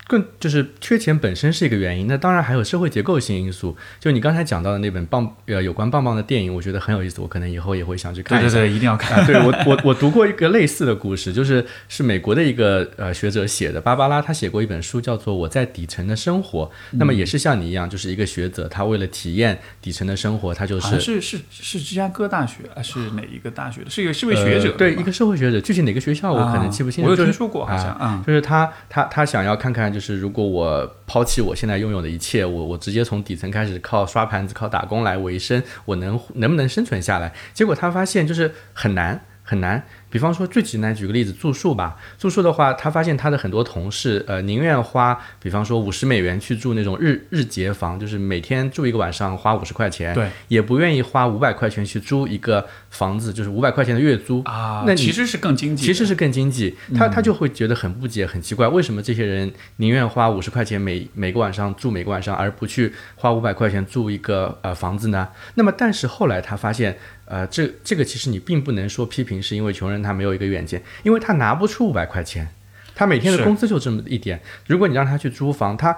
[0.07, 3.75] 更就是缺钱本身是一个原因，那当然还有社会结构性因素。
[3.99, 8.39] 就你刚才讲到的那本棒呃有关棒棒的电影，我觉得很有意思，我可能以后也会想去看。
[8.41, 9.25] 对对对，一定要看。
[9.25, 23.89] 对我我我读过一个类似的故事，就是是美国的一个呃学者写的，芭芭拉他写过一本书叫做《我在底层的生活》，那么也是像你一样，就是一个学者，他为了体验底层的生活，他就是是是是芝加哥大学还是哪一个大学的？
[23.89, 27.05] 是一个是位学者，对一个社会学者，具体哪个学校我可能记不清。
[27.05, 37.33] 我有听说过，好像啊，就是他他他想要看看，就是是如果我抛弃我现在拥有的一切，我我直接从底层开始靠刷盘子、靠打工来维生，我能能不能生存下来？
[37.53, 39.83] 结果他发现就是很难很难。
[40.09, 41.97] 比方说最简单举个例子，住宿吧。
[42.19, 54.83] 住宿的话，他发现他的很多同事，呃，宁愿花，比方说五十美元去住那种日日结房，就是每天住一个晚上花五十块钱，对，也不愿意花五百块钱去租一个房子，就是五百块钱的月租啊。
[54.85, 56.77] 那其实是更经济，其实是更经济。
[56.95, 65.29] 他他就会觉得很不解、很奇怪，为什么这些人宁愿花五十块钱每每个晚上住每个晚上，而不去花五百块钱住一个呃房子呢？
[65.55, 66.95] 那么，但是后来他发现。
[67.25, 72.47] 呃，这这个其实你并不能说批评，是因为穷人他没有一个远见，因为他拿不出五百块钱，
[72.93, 74.41] 他每天的工资就这么一点。
[74.67, 75.97] 如果你让他去租房，他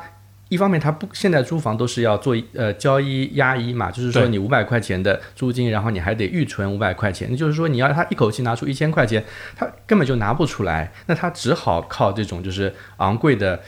[0.50, 13.60] 一方面他不现在租房都是要做呃交一押一嘛，就是说你五百块钱的租金，然后你还得预存五百块钱，那就是说你要他一口气拿出一千块钱，他根本就拿不出来，那他只好靠这种就是昂贵的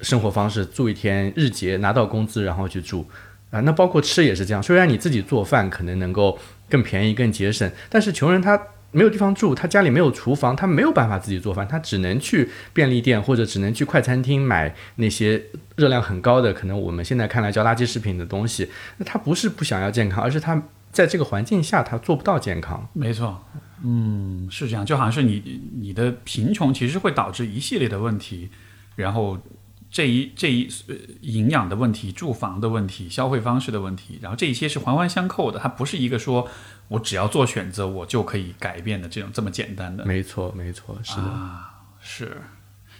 [0.00, 3.06] 生活方式，住一天日结拿到工资然后去住
[3.50, 3.60] 啊。
[3.60, 6.38] 那包括吃也是这样，虽然你自己做饭可能能够。
[6.72, 8.58] 更便宜、更节省，但是穷人他
[8.92, 15.42] 没有地方住，他家里没有厨房，他没有办法自己做饭，他只能去便利店或者只能去快餐厅买那些
[15.76, 18.70] 热量很高的，可能我们现在看来叫垃圾食品的东西。
[18.96, 22.88] 那他不是不想要健康，而是他在这个环境下他做不到健康。
[22.94, 23.44] 没错，
[23.84, 28.48] 嗯，是这样，就好像是你你的贫穷其实会导致一系列的问题，
[28.96, 29.38] 然后。
[29.92, 30.66] 这一这一
[31.20, 36.48] 营养的问题、住房的问题、消费方式的问题，然后这一些是环环相扣的，它不是一个说
[36.88, 40.06] 我只要做选择我就可以改变的这种这么简单的。
[40.06, 41.60] 没错，没错，是的，
[42.00, 42.40] 是。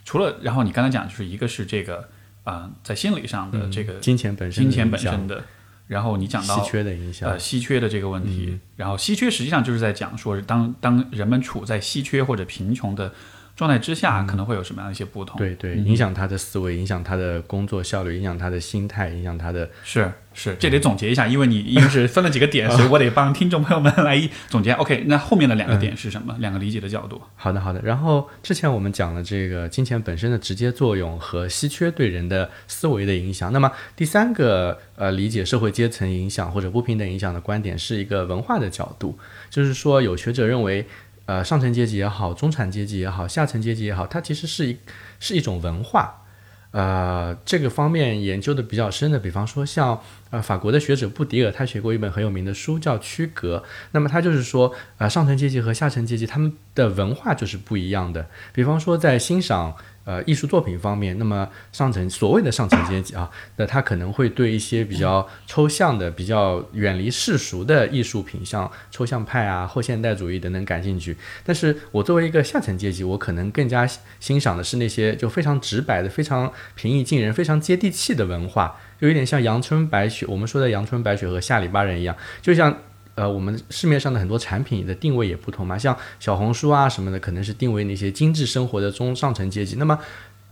[0.04, 2.10] 除了，然后你刚才讲就是一个是这个
[2.44, 5.42] 啊，在心理上的这个金钱本身、金钱本身的，
[5.86, 13.14] 然后你讲到稀缺的影响，呃，稀缺的这个问题，然后稀缺实际上就是在讲说，当当人们处在稀缺或者贫穷的。
[13.54, 15.38] 状态之下可能会有什么样的一些不同？
[15.38, 19.68] 对对，影响他的思维，影响他的工作效率，影响他的心态，影响他的。
[19.84, 24.72] 是是，这得总结一下，因为你因为是分了几个点， 所以我得帮听众朋友们来总结。
[24.72, 26.34] OK，那后面的两个点是什么？
[26.38, 27.20] 两个理解的角度。
[27.36, 27.80] 好的好的。
[27.82, 33.52] 然后之前我们讲了这个金钱本身的直接作用和稀缺对人的思维的影响。
[33.52, 39.18] 那么第三个呃，理解社会阶层影响或者不平等影响的观点是一个文化的角度，
[39.50, 40.86] 就是说有学者认为。
[41.32, 44.76] 呃，上层阶级也好，中产阶级也好，下层阶级也好，它其实是一
[45.18, 46.24] 是一种文化。
[46.72, 53.56] 呃，这个方面研究的比较深的，比方说像呃法国的学者布迪尔，他写过一本很有名的书叫《区隔》。
[53.92, 58.26] 那么他就是说，呃，上层阶级和下层阶级他们的文化就是不一样的。
[58.52, 59.74] 比方说在欣赏。
[60.04, 71.16] 呃，艺术作品方面，那么上层所谓的上层阶级啊，那他可能会对一些比较抽象的、比较远离世俗的艺术品，像抽象派啊、后现代主义等等感兴趣。
[71.44, 73.88] 但是我作为一个下层阶级，我可能更加
[74.18, 82.76] 欣赏的是那些就非常直白的、非常平易近人、非常接地气的文化，就有点像阳春白雪，我们说的阳春白雪和下里巴人一样，就像。
[83.14, 89.76] 呃，我们市面上的很多产品的定位也不同嘛，像小红书啊什么的，可能是定位那些精致生活的中上层阶级。
[89.78, 89.98] 那么，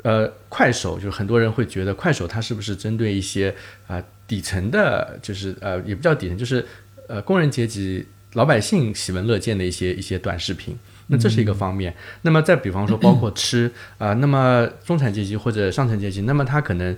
[0.02, 3.54] 呃，快手就是很多人会觉得快手它是不是针对一些
[3.86, 6.66] 啊、底层的，就是呃也不叫底层，就是
[7.08, 10.76] 呃工人阶级老百姓喜闻乐见的一些一些短视频。
[11.06, 11.94] 那这是一个方面。
[12.22, 16.96] 那么再比方说，包括吃啊、那么中产阶级或者上层阶级，那么他可能。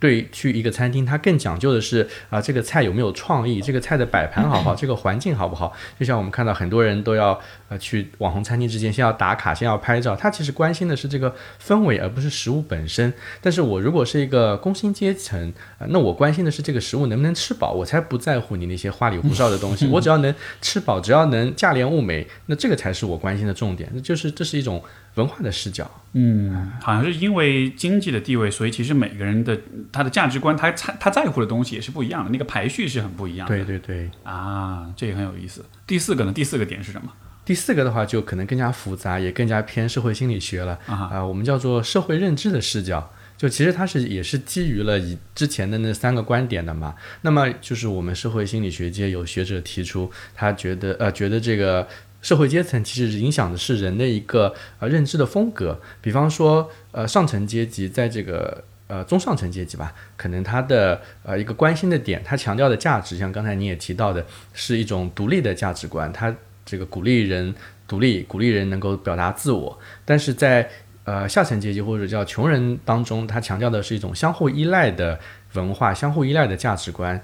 [0.00, 5.72] 对，去一个餐厅，它更讲究的是啊，这个菜有没有创意，这个菜的摆盘好不好， 这个环境好不好。
[5.98, 13.12] 就像我们看到很多人都要呃去网红餐厅之前，先要打卡，先要拍照，他其实关心的是这个氛围，而不是食物本身。
[13.42, 19.86] 但是我如果是一个工薪阶层，呃，那我关心的是这个食物能不能吃饱，我才不在乎你那些花里胡哨的东西。
[19.92, 23.86] 我只要能吃饱，只要能价廉物美，那这个才是我关心的重点。
[23.92, 24.82] 那就是这是一种
[25.20, 25.88] 文化的视角。
[26.12, 29.56] 嗯，好像是因为经济的地位，所以其实每个人的
[29.92, 33.54] 他的价值观，他他他在乎的东西也是不一样的，那个排序是很不一样的。
[33.54, 34.10] 对对对。
[34.24, 35.64] 啊，这也很有意思。
[35.86, 36.32] 第四个呢？
[36.32, 37.12] 第四个点是什么？
[37.44, 43.12] 第四个的话就可能更加复杂，也更加偏社会心理学了啊、我们叫做社会认知的视角。
[43.36, 46.94] 就其实它是也是基于了以之前的那三个观点的嘛。
[47.22, 51.88] 那么就是我们社会心理学界有学者提出，他觉得呃觉得这个
[52.22, 55.80] 社会阶层其实影响的是人的一个呃认知的风格。
[56.00, 67.54] 比方说呃上层阶级在这个呃中上层阶级吧，可能他的呃一个关心的点，他强调的价值，像刚才你也提到的，是一种独立的价值观，他这个鼓励人
[67.88, 69.78] 独立，鼓励人能够表达自我。
[70.04, 70.68] 但是在
[71.04, 75.18] 呃下层阶级或者叫穷人当中，他强调的是一种相互依赖的
[75.54, 77.20] 文化，相互依赖的价值观。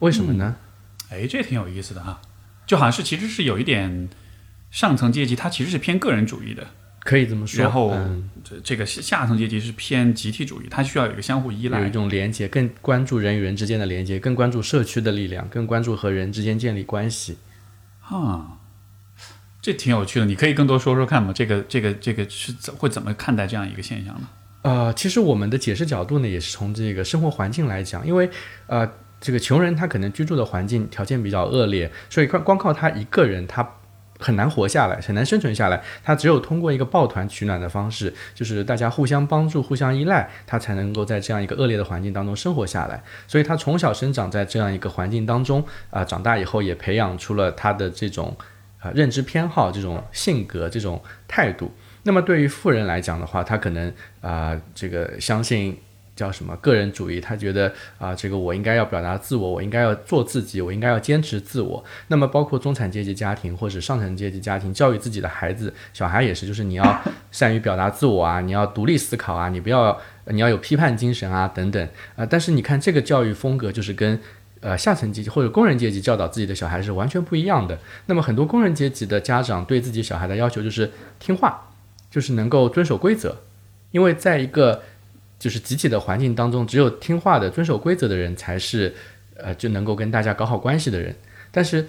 [0.00, 0.56] 为什么呢？
[1.08, 2.20] 哎，这挺有意思的哈，
[2.66, 4.08] 就好像是其实是有一点
[4.76, 6.66] 上层阶级，它其实是偏个人主义的，
[7.00, 7.62] 可以这么说。
[7.62, 11.90] 然后嗯、这这个下层阶级是偏集体主义，它需要有一个相互依赖有一。
[11.90, 17.38] 种连接，更关注人与人之间的连接，更关注社区的力量，更关注和人之间建立关系。
[18.02, 18.58] 啊，
[19.62, 21.32] 这挺有趣的，你可以更多说说看吗？
[21.32, 24.28] 这个这个这个是怎会怎么看待这样一个现象呢？
[24.60, 28.28] 呃，其实我们的解释角度呢，也是从这个生活环境来讲，因为
[28.66, 28.86] 呃，
[29.18, 33.66] 这个穷人他可能居住的环境条件比较恶劣，所以光光靠他一个人，他
[34.18, 35.82] 很难活下来，很难生存下来。
[36.02, 43.02] 他只有通过一个抱团取暖的方式，就是大家互相帮助、互相依赖，他才能够在这样一个恶劣的环境当中生活下来。
[43.26, 48.36] 所以他从小生长在这样一个环境当中，啊、长大以后也培养出了他的这种
[48.78, 51.72] 啊、认知偏好、这种性格、这种态度。
[52.04, 55.76] 那么对于富人来讲的话，他可能啊、这个相信
[56.16, 61.84] 叫什么个人主义，他觉得啊、这个我应该要表达自我，我应该要做自己，我应该要坚持自我。
[62.08, 74.18] 那么包括中产阶级家庭或者上层阶级家庭教育自己的孩子，小孩也是，就是你要善于表达自我啊，你要独立思考啊，你不要你要有批判精神啊等等啊、但是你看这个教育风格就是跟
[74.60, 77.78] 呃下层阶级或者工人阶级教导自己的小孩是完全不一样的。
[78.06, 81.68] 那么很多工人阶级的家长对自己小孩的要求就是听话，
[82.10, 83.36] 就是能够遵守规则，
[83.90, 84.82] 因为在一个
[85.38, 88.94] 就是集体的环境当中，只有听话的、遵守规则的人才是
[89.36, 91.14] 呃就能够跟大家搞好关系的人。
[91.50, 91.86] 但是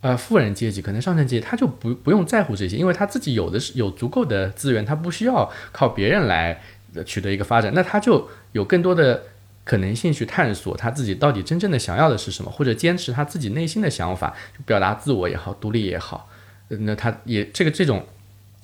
[0.00, 6.60] 呃富人阶级可能上层阶级他就不不用在乎这些，因为他自己有的是有足够的资源，他不需要靠别人来
[7.04, 9.22] 取得一个发展，那他就有更多的。
[9.68, 16.26] 可能性去探索他自己到底真正的想要的是什么，或者坚持他自己内心的想法，表达自我也好，独立也好，
[16.68, 18.06] 那他也这个这种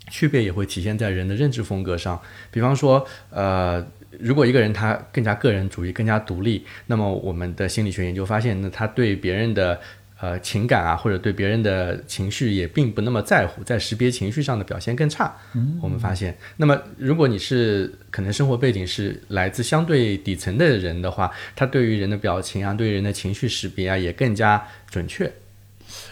[0.08, 2.18] 区别也会体现在人的认知风格上。
[2.50, 3.86] 比方说，呃，
[4.20, 9.80] 如果一个人他更加个人主义、更加独立，那么我们的心理学研究发现，那他对别人的
[10.20, 15.34] 呃情感啊，或者对别人的情绪也并不那么在乎，在识别情绪上的表现更差。
[15.54, 25.30] 嗯，我们发现，那么如果你是可能生活背景是来自相对底层的人的话，他对于人的表情啊，对于人的情绪识别啊，也更加准确。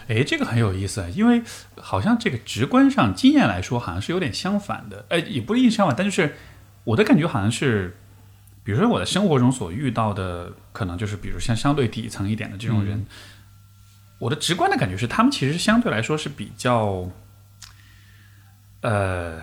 [0.07, 1.41] 哎，这个很有意思啊，因为
[1.75, 5.05] 好像这个直观上经验来说，好像是有点相反的。
[5.09, 6.35] 诶，也不一定相反，但就是
[6.83, 7.95] 我的感觉好像是，
[8.63, 13.05] 比如说我在生活中所遇到的，可能就是比如像相对底层一点的这种人，
[14.19, 17.09] 我的直观的感觉是，他们其实相对来说是比较，
[18.81, 19.41] 呃，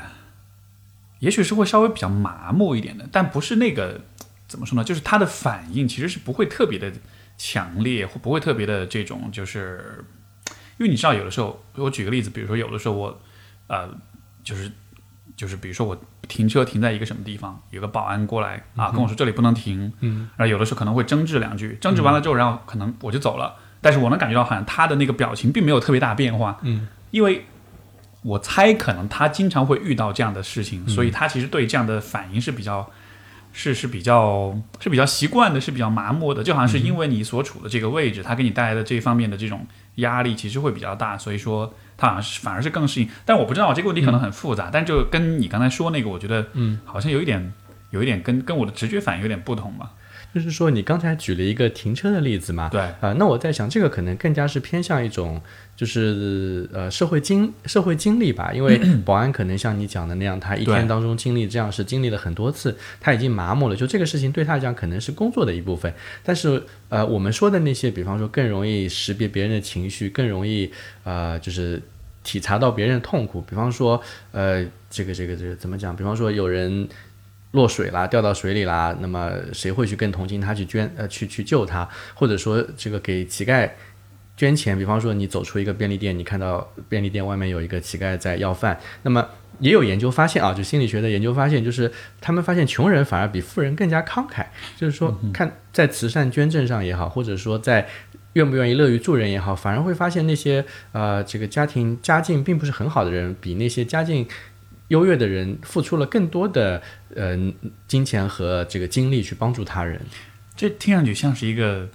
[1.21, 4.01] 也许是会稍微比较麻木一点的，但不是那个
[4.47, 4.85] 怎么说呢？
[4.85, 6.93] 就是他的反应其实是不会特别的
[7.39, 10.05] 强烈，或不会特别的这种就是。
[10.79, 13.21] 因为你知道，有的时候，我举个例子，比如说有的时候我，
[13.67, 13.87] 呃，
[14.43, 14.73] 就是
[15.37, 27.45] 就是比如说我停车停在一个什么地方，有个保安过来啊，跟我说这里不能停，嗯，然后有的时候可能会争执两句，争执完了之后，然后可能我就走了，但是我能感觉到好像他的那个表情并没有特别大变化，嗯，因为
[28.23, 32.91] 我猜可能他经常会遇到这样的事情，所以他其实对这样的反应是比较。
[33.53, 39.67] 是是比较是比较习惯的，是比较麻木的，就好像是因为你所处的这个位置，他给你带来的这方面的这种
[39.97, 43.09] 压力其实会比较大，所以说他好像是反而是更适应。
[43.25, 47.53] 但我不知道这个问题可能很复杂，但就跟你刚才说那个，我觉得嗯，好像有一点
[47.91, 49.91] 有一点跟跟我的直觉反应有点不同吧。
[50.33, 55.41] 就是说你刚才举了一个停车的例子嘛，对，啊、那我在想，这个可能更加是偏向一种，
[55.75, 58.53] 就是呃社会经社会经历吧。
[58.53, 63.75] 因为 保安可能像你讲的那样，他一天当中经历这样是经历了很多次，他已经麻木了。
[63.75, 70.71] 就这个事情对他来讲可能是工作的一部分，但是呃我们说的那些，比方说更容易识别别人的情绪，更容易
[71.03, 71.83] 呃就是
[72.23, 73.41] 体察到别人的痛苦。
[73.41, 75.97] 比方说呃这个这个这个怎么讲？
[75.97, 76.89] 比方说有人。
[77.53, 83.69] 落水啦，掉到水里啦，那么谁会去更同情他去捐呃去去救他，或者说这个给乞丐
[84.37, 84.79] 捐钱？
[84.79, 97.89] 比方说你走出一个便利店，你看到便利店外面有一个乞丐在要饭，那么也有研究发现啊，就心理学的研究发现，就是他们发现穷人反而比富人更加慷慨，就是说看在慈善捐赠上也好，或者说在
[98.35, 104.27] 愿不愿意乐于助人也好，反而会发现那些呃这个家庭家境并不是很好的人，比那些家境
[104.91, 106.83] 优越的人付出了更多的
[107.17, 107.37] 呃
[107.89, 110.01] 金钱和这个精力去帮助他人。
[110.55, 111.89] 这听上去像是一个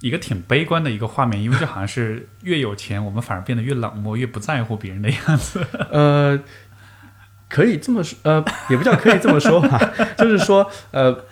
[0.00, 5.66] 一个挺悲观的一个画面，因为这好像是 越有钱，我们反而变得越冷漠，越不在乎别人的样子。
[5.90, 6.40] 呃，
[7.48, 11.24] 可以这么说，呃，也不叫可以这么说吧， 就是说，呃，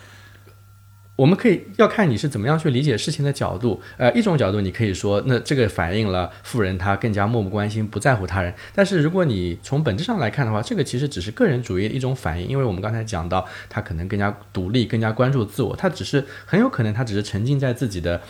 [1.19, 3.83] 我们可以要看你是怎么样去理解事情的角度。
[3.97, 8.55] 呃，一种角度你可以说，那这个反映了富人他更加漠不关心，不在乎他人。
[8.73, 18.23] 但是如果你从本质上来看的话，这个其实只是个人主义的一种反应，因为我们刚才讲到，他可能更加独立，更加关注自我，他只是很有可能他只是沉浸在自己的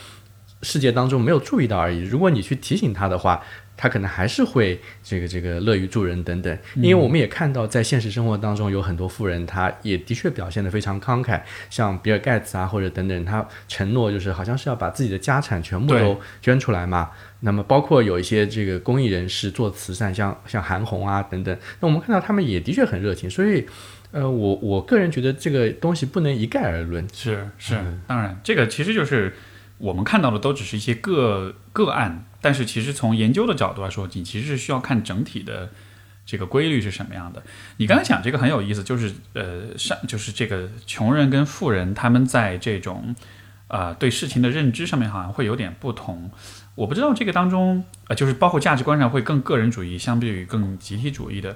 [0.63, 1.99] 世界当中没有注意到而已。
[1.99, 3.43] 如果你去提醒他的话，
[3.81, 17.11] 他可能还是会这个这个乐于助人等等，因为我们也看到在现实生活当中有很多富人，他也的确表现得非常慷慨，像比尔盖茨啊或者等等，他承诺就是好像是要把自己的家产全部都捐出来嘛。
[17.39, 23.65] 那么包括有一些这个公益人士做慈善，像像韩红啊等等，那我们看到他们也的确很热情，所以。
[24.11, 27.07] 呃，我我个人觉得这个东西不能一概而论。
[27.13, 27.75] 是是，
[28.07, 29.35] 当然，这个其实就是
[29.77, 35.69] 我们看到的都只是一些个个案，但是其实从研究的角度来说，你其实是需要看整体的
[36.25, 37.43] 这个规律是什么样的。
[37.77, 43.15] 你刚才讲这个很有意思，就是呃上就是这个穷人跟富人他们在这种
[43.67, 46.31] 呃对事情的认知上面好像会有点不同。
[46.75, 51.55] 我不知道这个当中呃就是包括价值观上会更个人主义，相比于更集体主义的，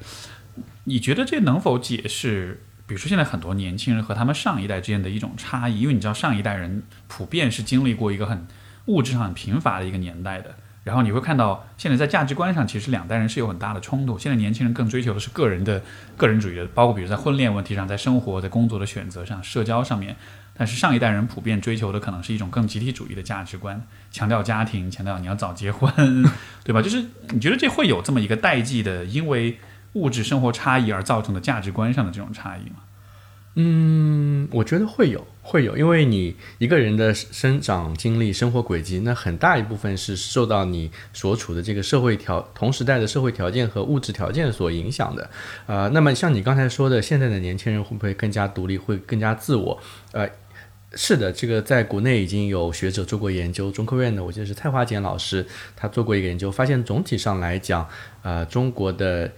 [0.84, 2.62] 你觉得这能否解释？
[2.86, 8.46] 比如说，现在很多年轻人和他们上一代之间的一种差异，因为你知道上一代人普遍是经历过一个很
[8.88, 14.20] 物质上很贫乏的一个年代的，然后你会看到现在在价值观上，其实两代人是有很大的冲突。
[14.20, 15.82] 现在年轻人更追求的是个人的
[16.18, 20.16] 个人主义的，包括比如在婚恋问题上，在生活、在工作的选择上、社交上面。
[20.56, 25.92] 但是上一代人普遍追求的可能是一种更集体主义的价值观，强调家庭，强调你要早结婚，
[26.64, 26.80] 对吧？
[26.80, 29.58] 就是你觉得这会有这么一个代际的，因为
[29.94, 32.76] 物质生活差异而造成的价值观上的这种差异吗？
[33.56, 45.30] 嗯，我觉得会有，会有，因为你一个人的生长经历、生活轨迹，那很大一部分是受到你所处的这个社会条同时代的社会条件和物质条件所影响的。
[45.68, 49.80] 呃，那么像你刚才说的，现在的年轻人会不会更加独立，会更加自我？
[50.14, 50.28] 呃。
[50.96, 55.44] 是的，这个在国内已经有学者做过研究，中科院的我记得是蔡华简老师，
[55.76, 57.90] 他做过一个研究，发现总体上来讲，
[58.22, 59.32] 呃，中国的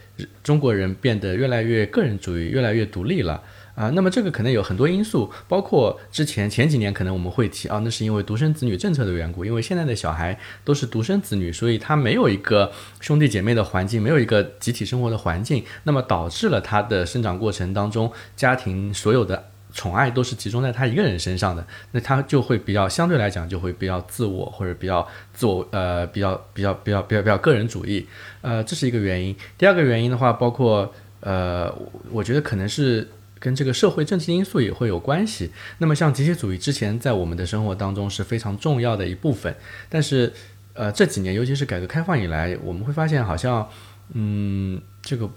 [0.43, 3.41] 中国人变得越来越个人主义，越来越独立了。
[3.75, 28.07] 啊，那么这个可能有很多因素，包括之前前几年可能我们会提啊，那是因为独生子女政策的缘故，因为现在的小孩都是独生子女，所以他没有一个兄弟姐妹的环境，没有一个集体生活的环境，那么导致了他的生长过程当中，家庭所有的宠爱都是集中在他一个人身上的，那他就会比较相对来讲就会比较自我或者比较自我呃比较比较比较比较比较个人主义，
[28.39, 29.35] 呃，这是一个原因。
[29.57, 31.69] 第二个原因的话，包括呃，
[32.09, 33.05] 我觉得可能是。
[33.45, 35.51] 跟这个社会政治因素也会有关系。
[35.77, 39.55] 那么，像集体主义之前在我们的生活当中是非常重要的一部分，
[39.88, 40.34] 但是，
[40.73, 43.69] 呃，这几年尤其是改革开放以来，我们会发现好像，
[44.13, 45.30] 嗯，这个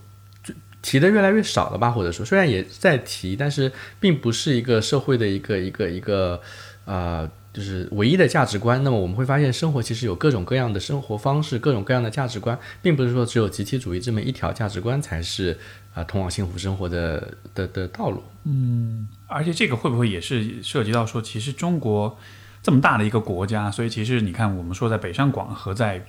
[0.80, 1.90] 提的越来越少了吧？
[1.90, 3.70] 或者说，虽然也在提，但是
[4.00, 6.40] 并不是一个社会的一个一个一个
[6.86, 8.82] 呃，就是唯一的价值观。
[8.82, 15.58] 那么我们会发现，生活其实有各种各样的生活方式，各种各样的价值观，并不是说只有集体主义这么一条价值观才是。
[15.94, 18.22] 啊，通往幸福生活的的的道路。
[18.44, 22.18] 嗯，而且这个会不会也是涉及到说，其实中国
[22.62, 26.06] 这么大的一个国家，所以其实你看，我们说在北上广和在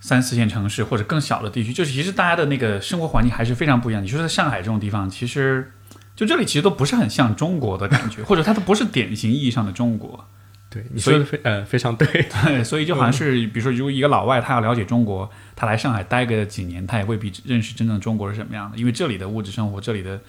[0.00, 4.02] 三四线城市或者更小的地区，就是其实大家的那个生活环境还是非常不一样。
[4.02, 5.72] 你说在上海这种地方，其实
[6.14, 10.28] 就这里其实都不是很像中国的感觉，或者它都不是典型意义上的中国。
[10.76, 12.06] 对，你说的非呃非常对。
[12.44, 20.20] 对，所以就好像是，比如说，如果一个老外他要了解中国，他来上海待个几年，他也未必认识真正中国是什么样的，因为这里的物质生活、这里的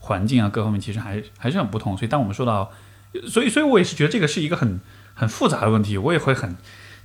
[0.00, 1.96] 环境啊，各方面其实还还是很不同。
[1.96, 2.72] 所以，当我们说到，
[3.28, 4.80] 所以，所以我也是觉得这个是一个很
[5.14, 6.56] 很复杂的问题，我也会很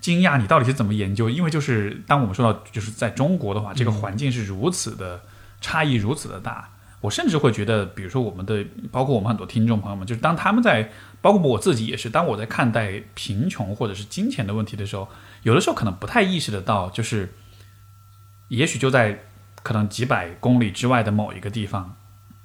[0.01, 5.21] 惊讶你到底是怎么研究，因为就是当我们说到就是在中国的话，这个环境是如此的
[5.61, 6.69] 差异如此的大。
[6.99, 10.91] 我甚至会觉得，比如说我们的，包括我们很多听众朋友们，就是当他们在，
[11.21, 15.09] 包括我自己也是，当我在看待贫穷或者是金钱的问题的时候，
[15.43, 17.33] 有的时候可能不太意识得到，就是，
[18.49, 19.25] 也许就在
[19.63, 21.95] 可能几百公里之外的某一个地方，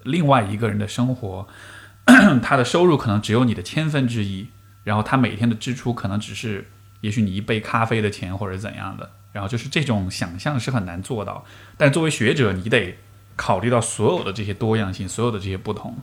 [0.03, 1.47] 另外一个人的生活，
[2.43, 4.49] 他的收入可能只有你的千分之一，
[4.85, 6.70] 然后他每天的支出可能只是，
[7.03, 11.45] 也许你一杯咖啡的钱或者怎样的，然后就是这种想象是很难做到，
[11.77, 12.97] 但作为学者，你得。
[13.35, 15.97] 考虑到所有的这些多样性，所有的这些不同，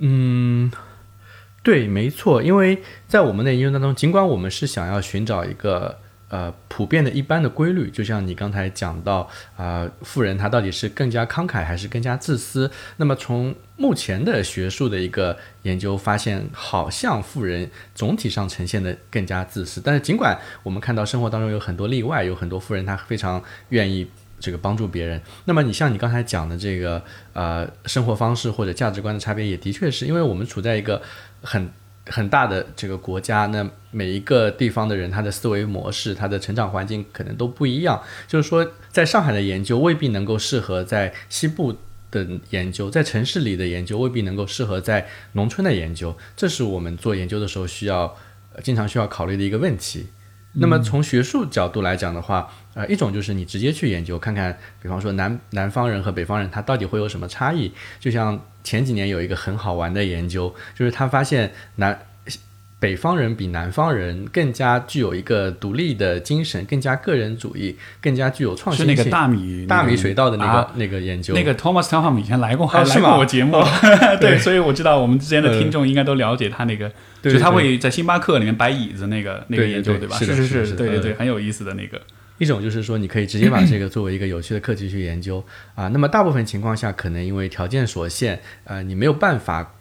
[0.00, 0.70] 嗯，
[1.62, 12.70] 对，没错，因为在我们的研究当中，尽管我们是想要寻找一个呃普遍的一般的规律，就像你刚才讲到啊、富人他到底是更加慷慨还是更加自私？
[12.98, 24.08] 那么从目前的学术的一个研究发现，好像富人总体上呈现的更加自私，但是尽管我们看到生活当中有很多例外，有很多富人他非常愿意。
[24.40, 31.02] 这个帮助别人，那么你像你刚才讲的这个呃生活方式或者价值观的差别，也的确是因为我们处在一个
[31.42, 31.70] 很
[32.06, 38.02] 很大的这个国家，那每一个地方的人他的思维模式、他的成长环境可能都不一样。
[38.26, 41.76] 就是说，在上海的研究未必能够适合在西部
[42.10, 48.16] 的研究，在城市里的研究未必能够适合在农村的研究，这是我们做研究的时候需要、
[48.62, 50.06] 经常需要考虑的一个问题。
[50.54, 57.72] 那么从学术角度来讲的话，呃，一种就是你直接去研究，看看，比方说南南方人和北方人他到底会有什么差异。
[57.98, 61.98] 就像前几年有一个很好玩的研究，就是他发现南
[62.78, 68.94] 北方人比南方人更加具有一个独立的精神，更加个人主义，更加具有创新性。
[68.94, 71.34] 是那个大米、大米水稻的那个、啊、那个研究。
[71.34, 73.60] 那个 Thomas Telham 以前来过，还哦、来过我节目。
[74.20, 76.88] 对，所以我知道我们之间的嗯听众应该都了解他那个。
[77.20, 79.98] 对就他会在星巴克里面摆椅子那个那个研究，吧？
[79.98, 82.00] 对吧是是是，对对对，很有意思的那个。
[82.38, 85.88] 一种就是说，你可以直接把这个作为一个有趣的课题去研究啊。
[85.88, 89.74] 那么大部分情况下，可能因为条件所限，呃，你没有办法，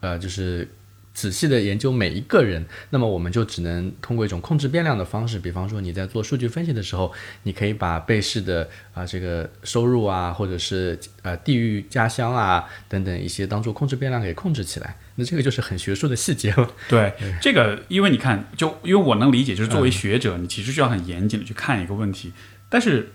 [0.00, 0.68] 呃，就是
[1.14, 2.66] 仔细的研究每一个人。
[2.90, 7.10] 那么我们就只能通过一种控制变量的方式，比方说你在做数据分析的时候，
[7.44, 14.96] 你可以把被试的啊这个收入啊，或者是呃地域、家乡啊等等一些当做控制变量给控制起来。
[15.14, 16.68] 那这个就是很学术的细节了。
[16.88, 22.32] 对，这个因为你看，就因为我能理解，就是作嗯为学者，你其实需要很严谨的去看一个问题。
[22.68, 23.12] 但是，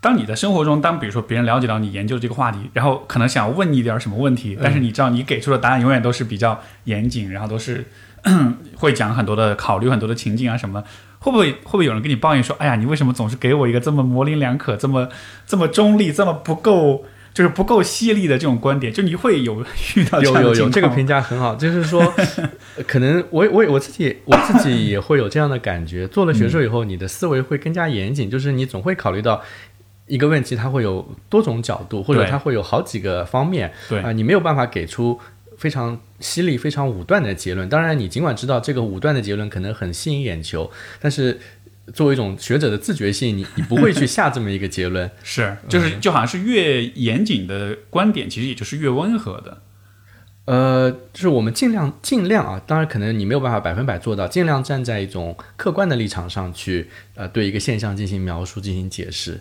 [0.00, 7.84] 当你的生活中，当比如说别人了解到你研究这个话题，然后可能想问你一点什么问题，但是你知道你给出的答案永远都是比较严谨，然后都是
[8.76, 10.82] 会讲很多的考虑很多的情境啊什么。
[11.20, 15.08] 会不会会不会有人跟你抱怨说：“哎呀，你为什么总是给我一个这么模棱两可、这么
[15.46, 22.12] 这么中立、这么不够？”就是不够犀利的这种观点，就你会有 遇到有有有这个评评价很好，就是说，
[22.88, 26.08] 可能我我我自己我自己也会有这样的感觉。
[26.08, 29.40] 做了学术以后，你的思维会更加严谨，就是你总会考虑到
[30.08, 33.72] 一个问题，它会有多种角度，或者它会有好几个方面。
[33.88, 35.20] 对啊、呃，你没有办法给出
[35.56, 37.68] 非常犀利、非常武断的结论。
[37.68, 41.38] 当然，你尽管知道这个武断的结论可能很吸引眼球，但是。
[41.94, 49.62] 作为一种学者的自觉性，你你不会去下这么一个结论， 是就是就好像是越严谨的观点，其实也就是越温和的。
[50.44, 59.40] 呃，就是我们尽量尽量啊，当然可能你没有办法百分百做到，尽量站在一种客观的立场上去，呃，对一个现象进行描述、进行解释。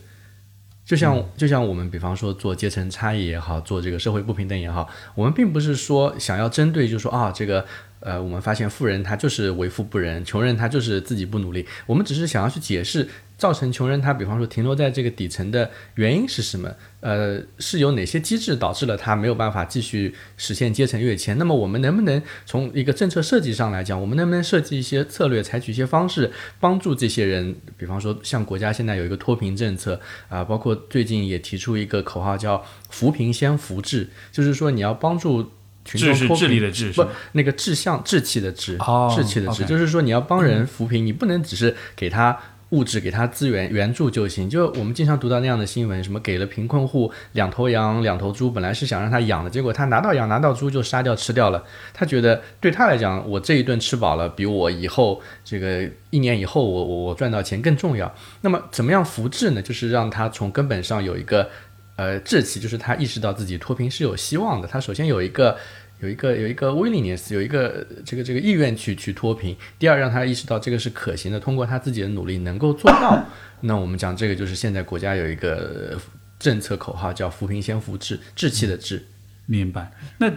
[0.87, 7.65] 就像、嗯、就像我们比方说做阶层差异也好，做这个社会不平等也好，我们并不是说想要针对，就说啊这个。
[7.99, 11.65] 呃，我们发现富人他就是为富不仁，穷人他就是自己不努力。
[11.87, 16.69] 我们只是想要去解释造成穷人他，比方说停留在这个底层的原因是什么？
[16.99, 21.37] 呃，是有哪些机制导致了他没有办法继续实现阶层跃迁？
[21.37, 27.55] 那么我们能不能从一个政策设计上来讲，我们能不能设计一些策略，采取一些方式帮助这些人？
[27.77, 29.93] 比方说，像国家现在有一个脱贫政策
[30.27, 35.51] 啊、呃，包括最近也提出一个口号叫“扶贫先扶志”，就是说你要帮助。
[35.89, 42.37] 志是智力的志，不，那个志向、志气的志，哦、志气的志就是说你要帮人扶贫，嗯、你不能只是给他
[42.69, 44.49] 物质、给他资源援助就行。
[44.49, 51.63] 就我们经常读到那样的新闻，什么给了贫困户两头羊、两头猪，本来是想让他养的，结果他拿到羊、拿到猪就杀掉吃掉了。
[51.93, 58.13] 他觉得对他来讲，我这一顿吃饱了，比我以后这个一年以后我我我赚到钱更重要。
[58.41, 59.61] 那么怎么样扶志呢？
[59.61, 61.49] 就是让他从根本上有一个。
[61.97, 64.67] 呃，志气就是他意识到自己脱贫是有希望的。
[64.67, 65.57] 他首先有一个
[65.99, 69.55] 有一个有一个 willingness，有一个这个这个意愿去去脱贫。
[69.79, 73.25] 第二，让他意识到这个是可行的，通过他自己的努力能够做到。
[73.61, 75.99] 那我们讲这个就是现在国家有一个
[76.37, 79.05] 政策口号叫扶贫先扶志，志气的志。
[79.47, 79.91] 明白。
[80.19, 80.31] 那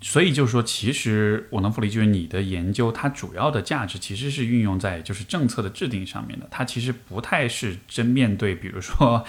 [0.00, 9.24] 所以就是说，其实我能理解，就是你的研究它主要的价值其实是运用在就是政策的制定上面的，它其实不太是真面对，比如说。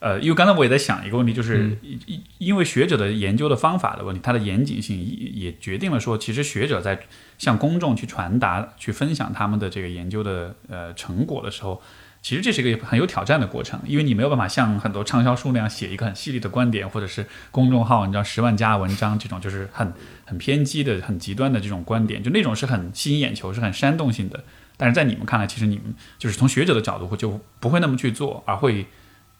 [0.00, 6.98] 呃，因为刚才我也在想一个问题，就是因因为学者的研究的方法的问题，它的严谨性也也决定了说，其实学者在
[7.36, 11.82] 向公众去传达、去分享他们的这个研究的呃成果的时候，
[12.22, 19.92] 其实这是一个很有挑战的过程，因为你没有办法像很多畅销书那样写一个很犀利的观点，或者是公众号你知道十万加文章这种就是很
[20.24, 24.42] 很偏激的、很极端的这种观点，就那种是很吸引眼球、是很煽动性的。
[24.78, 28.86] 但是在你们看来，其实你们就是从学者的角度就不会那么去做，而会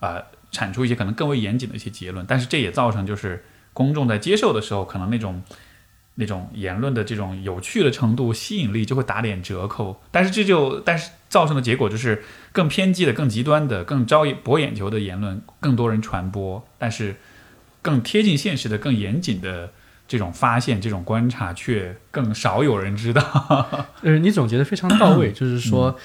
[0.00, 0.20] 啊。
[0.50, 5.42] 产出一些可能更为严谨的一些结论，但是这也造成就是公众在接受的时候，可能那种
[6.16, 10.00] 那种言论的这种有趣的程度、吸引力就会打点折扣。
[10.10, 12.22] 但是这就但是造成的结果就是
[12.52, 17.16] 更偏激的、更极端的、更招博眼球的言论更多人传播，但是
[17.80, 19.72] 更贴近现实的、更严谨的
[20.08, 23.86] 这种发现、这种观察却更少有人知道。
[24.02, 25.96] 呃，你总结的非常到位， 就是说。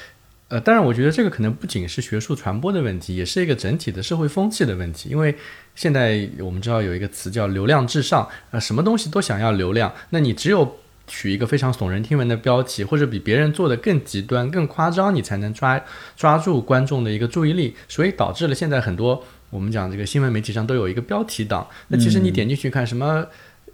[0.56, 5.10] 呃，当然，我觉得这个可能不仅是学术传播的问题，也是一个整体的社会风气的问题。
[5.10, 5.36] 因为
[5.76, 9.94] 现在我们知道有一个词叫“流量至上”，呃，什么东西都想要流量。
[10.12, 10.78] 那你只有
[11.08, 15.82] 取一个非常耸人听闻的标题，或者比别人做的更极端、更夸张，你才能抓
[16.16, 17.76] 抓住观众的一个注意力。
[17.90, 21.68] 所以导致了现在很多我们讲这个新闻媒体上都有一个标题党。
[21.90, 23.26] 那其实你点进去看什么？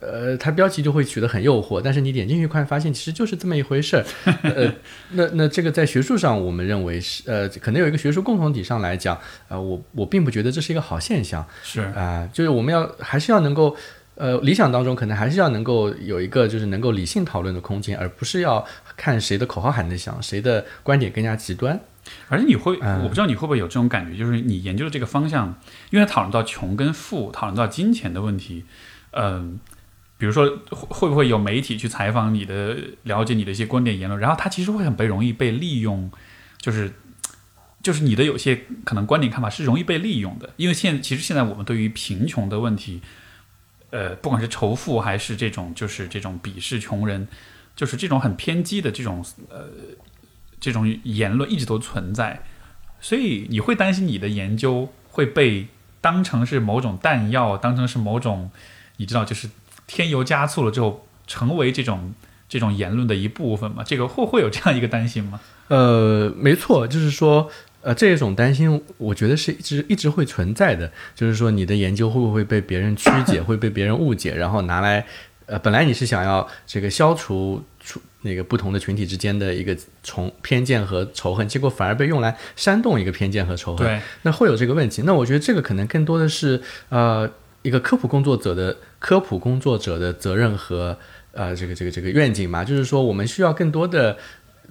[0.01, 4.05] 呃，它标题就会取得很诱惑，但是你点进去看，发现其实就是这么一回事儿。
[4.41, 4.73] 呃，
[5.13, 9.15] 那那这个在学术上，我们认为是呃，可能有一个学术共同体上来讲，
[9.47, 11.45] 呃，我我并不觉得这是一个好现象。
[11.61, 13.75] 是啊，就是我们要还是要能够，
[14.15, 18.65] 呃，理想当中可能还是要能够有一个就是能够理性讨论的空间，而不是要
[18.97, 21.79] 看谁的口号喊得响，谁的观点更加极端。
[22.27, 25.53] 而且你会，我不知道你会不会有这种感觉，就是你研究的这个方向，
[25.91, 28.65] 因为讨论到穷跟富，讨论到金钱的问题，
[29.11, 29.59] 嗯。
[30.21, 36.11] 比如说，会不会有媒体去采访你的，了解你的一些观点言论，然后他其实会很被容易被利用，
[36.59, 36.93] 就是，
[37.81, 43.01] 就是你的有些可能观点看法是容易被利用的，因为现其实现在我们对于贫穷的问题，
[43.89, 47.27] 呃，不管是仇富还是这种就是这种鄙视穷人，
[47.75, 49.69] 就是这种很偏激的这种呃
[50.59, 52.43] 这种言论一直都存在，
[52.99, 55.65] 所以你会担心你的研究会被
[55.99, 58.51] 当成是某种弹药，当成是某种
[58.97, 59.49] 你知道就是。
[59.93, 62.13] 添油加醋了之后，成为这种
[62.47, 63.83] 这种言论的一部分嘛？
[63.83, 65.41] 这个会会有这样一个担心吗？
[65.67, 67.49] 呃，没错，就是说，
[67.81, 70.89] 呃，这种担心，我觉得是一直一直会存在的。
[71.13, 75.05] 就是说，你的研究会不会被别人曲解，会被别人误解，然后拿来，
[75.45, 83.85] 呃，本来你是想要这个消除出那个不同的群体之间的一个从偏见和仇恨，结果反而被用来煽动一个偏见和仇恨。
[83.85, 85.01] 对，那会有这个问题。
[85.05, 87.29] 那我觉得这个可能更多的是，呃。
[87.61, 90.97] 一个科普工作者的科普工作者的责任和
[91.33, 94.17] 呃这个这个这个愿景嘛，就是说我们需要更多的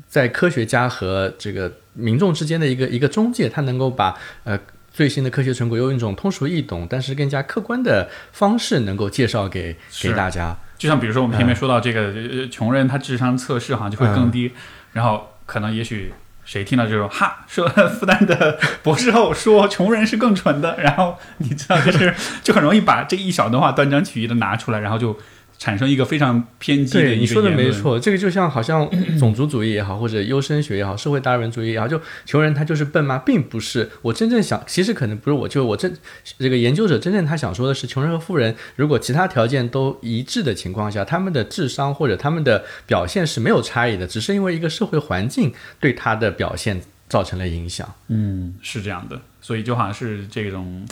[0.08, 4.58] 在科学家和这个民众之间的一个一个中介，他能够把呃
[4.92, 10.56] 最新的科学成果用一种通俗易懂，但是更加客观的方式能够介绍给给大家。
[10.76, 14.52] 就像比如说我们前面说到这个穷人他智商测试好像就会更低，
[14.92, 16.12] 然后可能也许。
[16.50, 25.16] 谁听到就说哈说复旦的博士后说穷人是更蠢的，然后你知道就是就很容易把这一小段话断章取义的拿出来，然后就。
[25.60, 28.88] 产生一个非常偏激的对你说的没错，这个就像好像
[29.20, 33.18] 种族主义也好，或者优生学也好，社会达尔文主义也好，就穷人他就是笨吗？
[33.18, 33.90] 并不是。
[34.00, 35.94] 我真正想，其实可能不是我，就我真
[36.38, 47.86] 这个研究者真正他想说的是，穷人和富人如果其他条件都一致的情况下，他们的智商或者他们的表现是没有差异的，只是因为一个社会环境对他的表现造成了影响。
[48.08, 50.86] 嗯，是这样的，所以就好像是这种。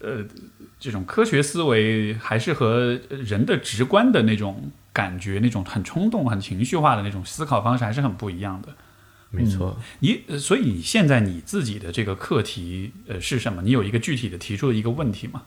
[0.00, 0.24] 呃，
[0.80, 8.68] 这种科学思维还是和人的直观的那种感觉、那种很冲动、很情绪化的那种思考方式还是很不一样的。
[9.30, 13.60] 没错，你所以你现在你自己的这个课题呃是什么？
[13.62, 15.42] 你有一个具体的提出的一个问题吗？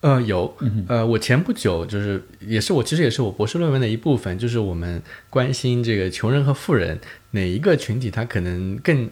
[0.00, 0.56] 呃，有，
[0.88, 6.98] 呃，我前不久就是也是我其实也是我博士论文的一部分，就是我们关心这个穷人和富人
[7.32, 9.10] 哪一个群体他可能更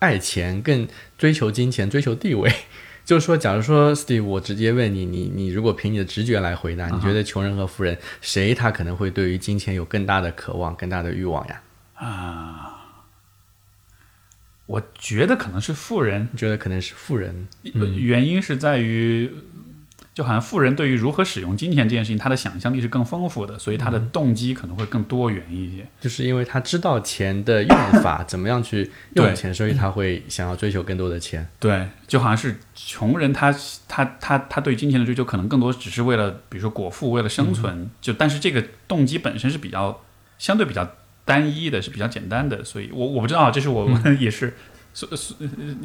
[0.00, 0.86] 爱钱、更
[1.16, 2.52] 追求金钱、追求地位。
[3.08, 11.62] 就是说，假如说 Steve，我直接问你，你你如果凭你的直觉来回答，你觉得穷人和富人谁他可能会对于金钱有更大的渴望、更大的欲望呀？
[11.94, 13.06] 啊，
[14.66, 19.32] 我觉得可能是富人，觉得可能是富人，原因是在于。
[20.18, 25.86] 就好像富人对于如何使用金钱这件事情，他的想象力是更丰富的，所以他的动机可能会更多元一些。
[26.00, 31.46] 就是因为他知道钱的用法， 怎么样去用钱，所以他会想要追求更多的钱。
[31.60, 33.54] 对，就好像是穷人他，
[33.86, 37.88] 他他他对金钱的追求可能更多只是为了，比如说果腹，为了生存。
[38.00, 40.02] 就但是这个动机本身是比较
[40.36, 42.64] 相对比较单一的，是比较简单的。
[42.64, 44.56] 所以我我不知道，这是我们 也是，
[44.92, 45.36] 所所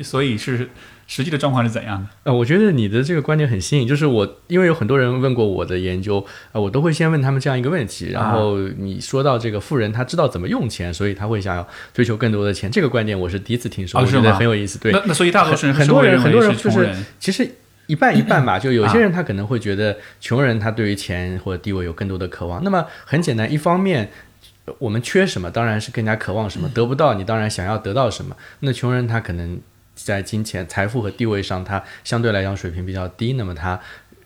[0.02, 0.70] 所以是
[1.08, 2.10] 实际的状况是怎样的？
[2.24, 14.80] 呃，我觉得你的这个观点很新颖，就是我因为有很多人问过我的研究，呃，我都会先问他们这样一个问题，然后你说到这个富人他知道怎么用钱，所以他会想要追求更多的钱，这个观点我是第一次听说，我觉得很有意思。
[14.80, 16.90] 对，那那所以大多数人很多人很多人就是。
[17.20, 17.50] 其实
[17.88, 22.64] 一半一半吧，就有些啊人他可能会觉得穷人他对于钱或者地位有更多的渴望。
[22.64, 24.33] 那么很简单，一方面呃
[24.80, 28.36] 我们缺什么，当然是更加渴望什么，得不到你当然想要得到什么。
[28.62, 29.60] 那穷人他可能
[29.94, 33.80] 在金钱、财富和地位上，他相对来讲水平比较低，那么他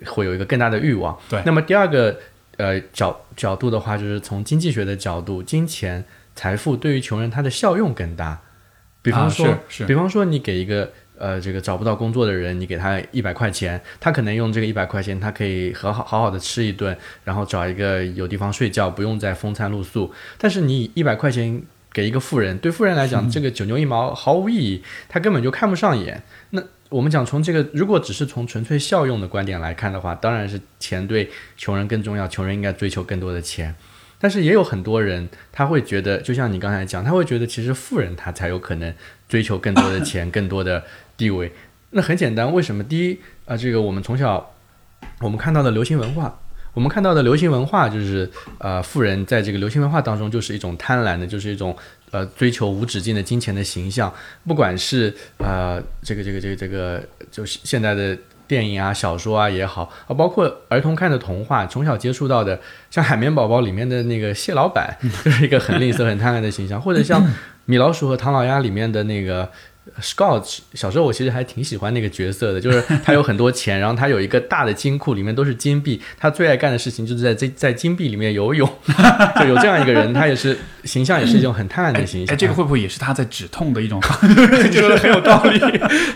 [0.05, 1.17] 会有一个更大的欲望。
[1.29, 2.19] 对那么第二个
[2.57, 8.39] 呃角角度的话，就是从经济学的角度，金钱、财富对于穷人他的效用更大。
[9.01, 9.57] 比方啊说，
[9.87, 20.11] 比方说你给一个呃这个找不到工作的人，你给他一百块钱，他可能用这个一百块钱，他可以和好好好的吃一顿，然后找一个有地方睡觉，不用再风餐露宿。
[20.37, 21.61] 但是你一百块钱
[21.91, 26.21] 给一个富人，对富人来讲，这个九牛一毛毫无意义，他根本就看不上眼。
[26.51, 33.75] 那我们讲从这个，如果只是从纯粹效用的观点来看的话，当然是钱对穷人更重要，穷人应该追求更多的钱。
[34.19, 38.91] 但是也有很多人，他会觉得，就像你刚才讲，他会觉得其实富人他才有可能
[39.29, 40.83] 追求更多的钱、更多的
[41.17, 41.51] 地位。
[41.89, 42.83] 那很简单，为什么？
[42.83, 44.53] 第一啊、这个我们从小
[45.21, 46.37] 我们看到的流行文化，
[46.73, 51.75] 我们看到的流行文化就是呃，富人在这个流行文化当中就是一种贪婪的，就是一种
[52.11, 54.13] 呃追求无止境的金钱的形象。
[54.45, 57.01] 不管是呃这个这个这个这个，
[57.31, 58.15] 就是现在的
[58.45, 62.59] 电影啊、小说啊也好啊，包括儿童看的童话，从小接触到的，
[62.91, 67.23] 像《海绵宝宝》里面的那个蟹老板， 就是一个很吝啬、很贪婪的形象，或者像
[67.63, 69.49] 《米老鼠和唐老鸭》里面的那个。
[70.01, 76.01] Scott 小时候我其实还挺喜欢那个角色的，就是他有很多钱， 然后他有一个大的金库，里面都是金币。
[76.17, 78.69] 他最爱干的事情就是在在在金币里面游泳，
[79.39, 82.33] 就有这样一个人，他也是形象也是一种很贪婪的形象。
[82.33, 84.67] 哎，这个会不会也是他在止痛的一种方式？
[84.69, 85.59] 你说的很有道理。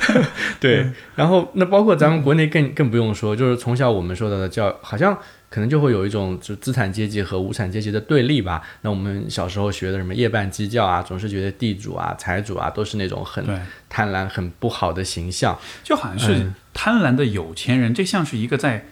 [0.59, 5.17] 对，然后那包括咱们国内更更不用说，就是从小我们受到的教，好像
[5.51, 8.61] 可能就会有一种就资产阶级和无产阶级的对立吧。
[8.81, 13.45] 那我们小时候学的什么夜半鸡叫啊，总是觉得地主啊、财主啊都是那种很，
[13.89, 15.59] 贪婪、很不好的形象。
[15.83, 18.85] 就好像是嗯贪婪的有钱人，这像是一个在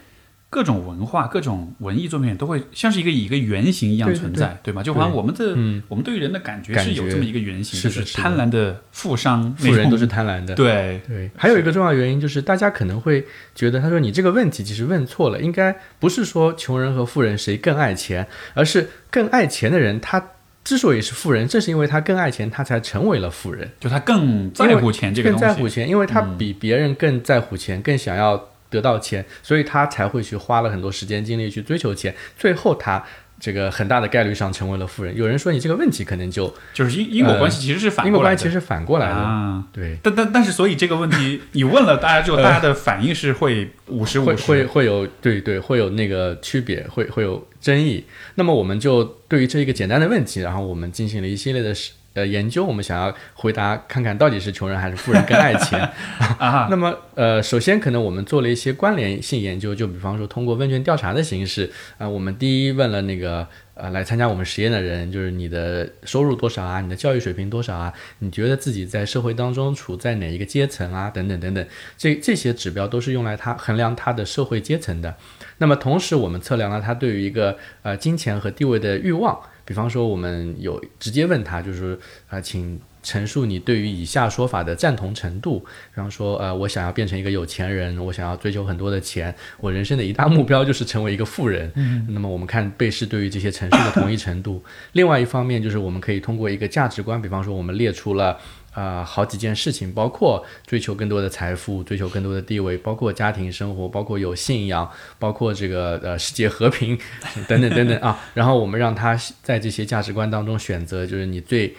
[0.50, 4.82] 各种文化、各种文艺作品都会像是一个以一个原型一样存在，对吗？
[4.82, 10.52] 就好像我们的嗯，我们对于人的感觉是有这么一个原型，就是贪婪的富商，富人都是贪婪的。
[10.56, 13.24] 对对，还有一个重要原因就是，大家可能会
[13.54, 20.30] 觉得，他说你这个问题其实问错了，应该不是说穷人和富人谁更爱钱，而是更爱钱的人，他
[20.64, 33.04] 之所以是富人，正是因为他更爱钱，他才成为了富人，就他更在乎钱这个更东西，在乎钱，因为他比别人更在乎钱，更想要得到钱，所以他才会去花了很多时间精力去追求钱，最后他。
[33.42, 35.16] 这个很大的概率上成为了富人。
[35.16, 39.64] 有人说你这个问题可能就就是因因果关系其实是反因果过来的关系其实反过来的，啊。
[39.72, 48.04] 对，但但但是，所以这个问题你问了大家之后，大家的反应是会五十五十，会会有对对会有那个区别，会会有争议。
[48.34, 55.80] 那么我们就对于这一个简单的问题，然后我们进行了一系列的实呃研究，我们想要回答看看到底是穷人还是富人更爱钱。
[56.38, 63.46] 啊哈， 那么呃，首先可能我们做了一些关联性研究，就比方说通过问卷调查的形式啊、我们第一问了那个。
[63.74, 75.16] 呃，来参加我们实验的人，就是你的收入多少啊，你的教育水平多少啊，你觉得自己在社会当中处在哪一个阶层啊，等等等等，这这些指标都是用来他衡量他的社会阶层的。
[75.56, 79.40] 那么同时，我们测量了他对于一个呃金钱和地位的欲望。
[79.70, 81.94] 比方说，我们有直接问他，就是
[82.26, 85.60] 啊、呃请陈述你对于以下说法的赞同程度。
[85.60, 91.70] 比方说，呃，我想要变成一个有钱人，我想要追求很多的钱，我人生的一大目标就是成为一个富人。
[91.76, 94.60] 嗯，那么我们看被试对于这些陈述的同意程度。
[94.94, 98.36] 另外一方面，就是我们可以通过一个价值观，比方说我们列出了。
[98.80, 106.98] 啊、好几件事情，包括追求更多的财富，追求更多的地位，包括家庭生活，包括有信仰，包括这个呃世界和平
[107.46, 108.18] 等等等等啊。
[108.32, 111.74] 然后我们让他在这些价值观当中选择，就是你最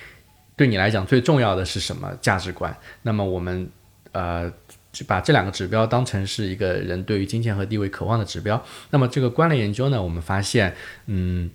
[0.56, 2.76] 对你来讲最重要的是什么价值观？
[3.02, 3.68] 那么我们
[4.12, 4.52] 呃
[5.08, 8.62] 把这两个指标当成是一个人对于金钱和地位渴望的指标。
[8.91, 10.76] 那么这个关联研究呢，我们发现，
[11.08, 11.49] 嗯，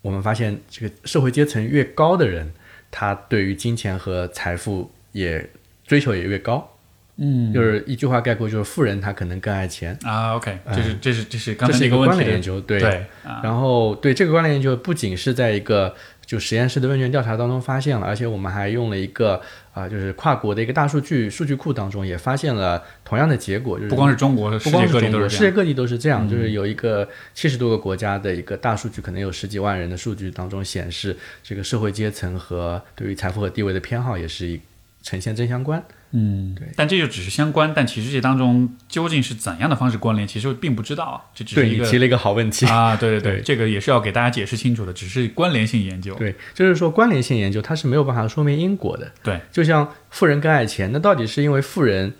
[0.00, 2.52] 我们发现这个社会阶层越高的人，
[2.92, 5.50] 他对于金钱和财富也
[5.84, 6.68] 追求也越高。
[7.16, 10.34] 嗯，就是一句话概括，就是富人他可能更爱钱啊。
[10.34, 13.04] OK，这是这是这是刚这是一个关联研究，对对。
[13.42, 15.94] 然后对这个关联研究不仅是在一个
[16.32, 19.38] 就实验室的问卷调查当中发现了，而且我们还用了一个
[19.74, 34.58] 啊，就是跨国的一个大数据数据库当中也发现了同样的结果，就是不光是中国，不光是中国，世界各地都是这样，就是有一个七十多个国家的一个大数据，可能有十几万人的数据当中显示，这个社会阶层和对于财富和地位的偏好也是
[35.02, 35.84] 呈现正相关。
[36.14, 41.30] 嗯，对，但这就只是相关，但其实这当中究竟是怎样的方式关联，其实并不知道。
[41.34, 42.94] 这只是一个提了一个好问题啊！
[42.94, 46.14] 对对对，这个也是要给大家解释清楚的，只是关联性研究。
[46.16, 49.10] 对，就是说关联性研究它是没有办法说明因果的。
[49.22, 52.12] 对，就像富人更爱钱，那到底是因为富人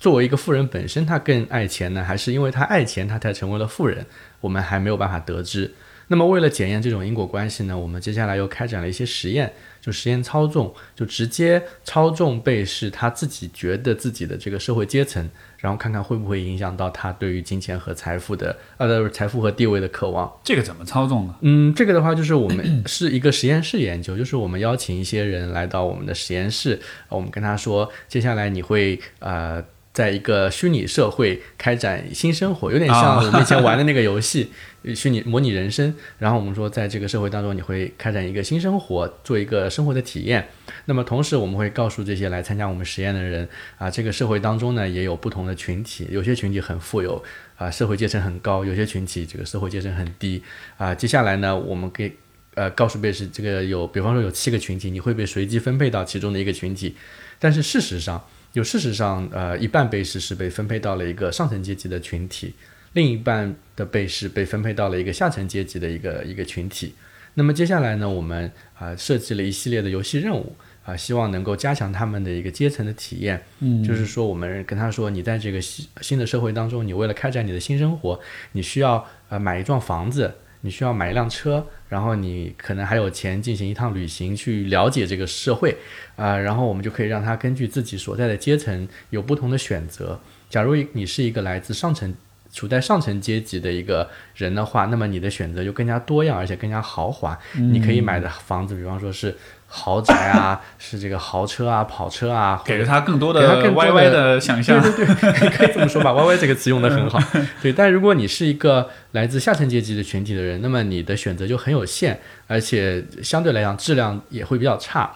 [0.00, 4.04] 作为一个富人本身他更爱钱呢，还是因为他爱钱他才成为了富人？
[4.40, 5.72] 我们还没有办法得知。
[6.08, 9.52] 那么为了检验这种因果关系呢，我们接下来又开展了一些实验。
[9.84, 15.28] 就实验操纵，就直接操纵被试他自己觉得自己的这个社会阶层，
[15.58, 20.32] 然后看看会不会影响到他对于金钱和财富的呃财富和地位的渴望。
[20.42, 21.34] 这个怎么操纵呢？
[21.42, 26.80] 嗯，这个的话就是我们 是一个实验室研究，就是我们邀请一些人来到我们的实验室，
[27.10, 29.62] 我们跟他说，接下来你会呃。
[29.94, 34.50] 在一个虚拟社会开展新生活，有点像我们以前玩的那个游戏，
[34.92, 35.94] 虚拟模拟人生。
[36.18, 40.48] 然后我们说，在这个社会当中，你会开展一个新生活，做一个生活的体验。
[40.86, 47.22] 那么同时，我们会告诉这些来参加我们实验的人，啊，这个社会当中呢，也有不同的群体，有些群体很富有，
[47.56, 50.42] 啊，社会阶层很高；有些群体这个社会阶层很低。
[50.76, 52.12] 啊，接下来呢，我们给
[52.54, 56.96] 呃告诉被试，这个有，比方说有七个群体，你会被随机分配到其中的一个群体。
[57.38, 58.24] 但是事实上，
[58.54, 62.54] 就事实上，呃，一半被试是被分配到了一个上层阶级的群体，
[62.92, 66.94] 另一半的被试被分配到了一个下层阶级的一个一个群体。
[67.34, 73.42] 那么接下来呢，我们啊设计了一系列的游戏任务啊，希望能够加强他们的一个阶层的体验。
[73.58, 78.20] 嗯，就是说，我们跟他说，你在这个新新的社会当中，你为了开展你的新生活，
[78.52, 80.32] 你需要呃买一幢房子。
[80.64, 85.76] 你需要买一辆车，然后你可能还有钱进行一趟旅行，去了解这个社会，
[86.16, 90.18] 啊，然后我们就可以让他根据自己所在的阶层有不同的选择。
[90.48, 92.14] 假如你是一个来自上层、
[92.50, 97.38] 处在上层阶级的一个人的话，那么你的选择就更加多样，而且更加豪华。
[97.52, 99.36] 你可以买的房子，比方说是。
[99.76, 104.80] 豪宅啊， 是这个豪车啊，跑车啊，给了他更多的 YY 的想象。
[104.80, 107.18] 对对对，可以 这么说吧， YY 这个词用的很好。
[107.60, 112.16] 对，但如果你是一个来自下层阶级的群体的人，那么你的选择就很有限，
[112.46, 115.10] 而且相对来讲质量也会比较差。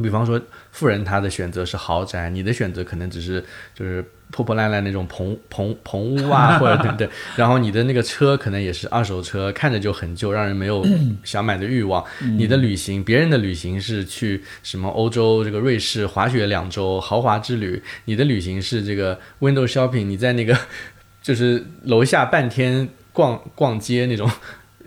[0.00, 4.04] 比方说，富人他的选择是豪宅，你的选择可能只是就是。
[4.30, 10.84] 破破烂烂那种棚 棚棚屋啊，或者对不 对，然后你的那个车可能也是二手车，看着就很旧，让人没有
[11.24, 12.04] 想买的欲望。
[12.38, 20.56] 你的旅行，别人的旅行是去什么欧洲这个瑞士滑雪两周豪华之旅，你的旅行是这个 window shopping，你在那个
[21.22, 24.30] 就是楼下半天逛逛街那种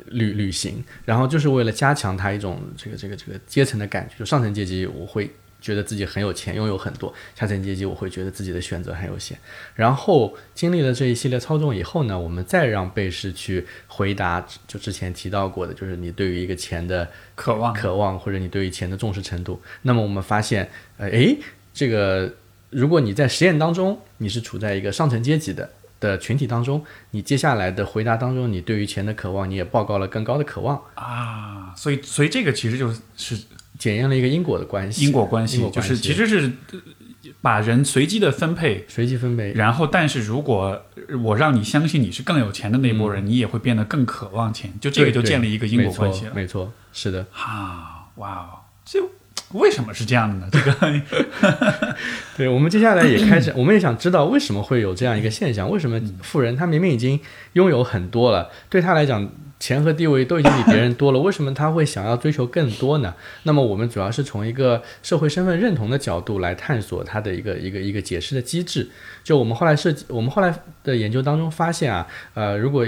[0.07, 5.29] 旅旅行，然后就是为了加强他一种这个这个这个阶层的感觉，就上层阶级我会。
[5.63, 9.37] 觉得自己很有钱，拥有很多下层阶级，我会觉得自己的选择很有限。
[9.73, 19.61] 然后经历了这一系列操纵以后呢，我们再让被试去回答，就之前提到过的，就是你对于一个钱的渴望、渴望，或者你对于钱的重视程度。
[19.83, 21.37] 那么我们发现，呃，诶，
[21.73, 22.33] 这个
[22.69, 25.69] 如果你在实验当中你是处在一个上层阶级的
[26.01, 31.73] 的群体当中，你接下来的回答当中，你对于钱的渴望，你也报告了更高的渴望啊。
[31.77, 33.39] 所以，所以这个其实就是。
[33.83, 36.49] 检验了一个因果的关系，因果关系就是其实是
[37.41, 39.51] 把人随机的分配，随机分配。
[39.51, 40.81] 然后，但是如果
[41.21, 44.71] 我让你相信你是更有钱的那波人，你也会变得更渴望钱。
[44.79, 46.31] 就这个就建立一个因果关系了。
[46.33, 47.25] 没错，是的。
[47.29, 49.01] 哈，哇哦，这
[49.51, 50.47] 为什么是这样的呢？
[50.49, 51.01] 这个，
[52.37, 55.69] 对我们接下来也开始， 我们也想知道为什么会有这样一个现象？
[55.69, 57.19] 为什么富人他明明已经
[57.51, 59.29] 拥有很多了，对他来讲？
[59.63, 63.15] 钱和地位都已经比别人多了， 为什么他会想要追求更多呢？
[63.43, 68.89] 那么我们主要是从一个社会身份认同的角度来探索他的一个一个一个解释的机制。
[69.23, 70.53] 就我们后来设计，我们后来
[70.83, 72.85] 的研究当中发现啊，呃，如果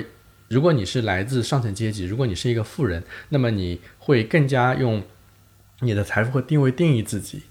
[0.50, 5.02] 如果你是来自上层阶级，如果你是一个富人，那么你会更加用
[5.80, 7.44] 你的财富和地位定义自己。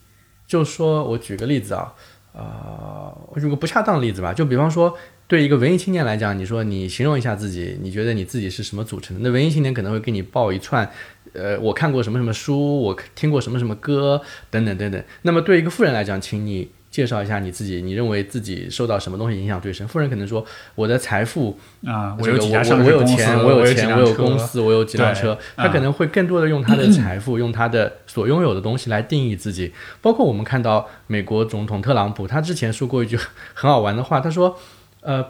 [0.46, 1.94] 就说我举个例子啊，
[2.34, 4.94] 呃，如果不恰当的例子吧，就比方说。
[5.26, 9.22] 对一个文艺青年来讲，你说你形容一下自己，你觉得你自己是什么组成的？
[9.22, 10.88] 那文艺青年可能会给你报一串，
[11.32, 14.20] 呃，我看过什么什么书，我听过什么什么歌，
[14.50, 15.02] 等等等等。
[15.22, 19.88] 那么对一个富人来讲，请你介绍一下你自己，你认为自己受到什么东西影响最深？
[19.88, 20.44] 富人可能说
[20.74, 25.36] 我的财富啊，我有几家上我有钱，我有钱，我有公司，我有几辆车。
[25.56, 29.72] 他可能会更多的用他的财富，用他的所拥有的东西来定义自己。
[30.02, 34.56] 包括我们看到美国总统特朗普，他之前说过一句很好玩的话，他说
[35.04, 35.24] ：“呃，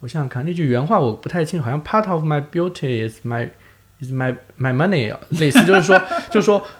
[0.00, 3.48] 我想想看，那句原话我不太清楚，好像 ‘Part of my beauty is my
[4.00, 6.00] is my my money’，类似就是说，
[6.30, 6.62] 就是说。”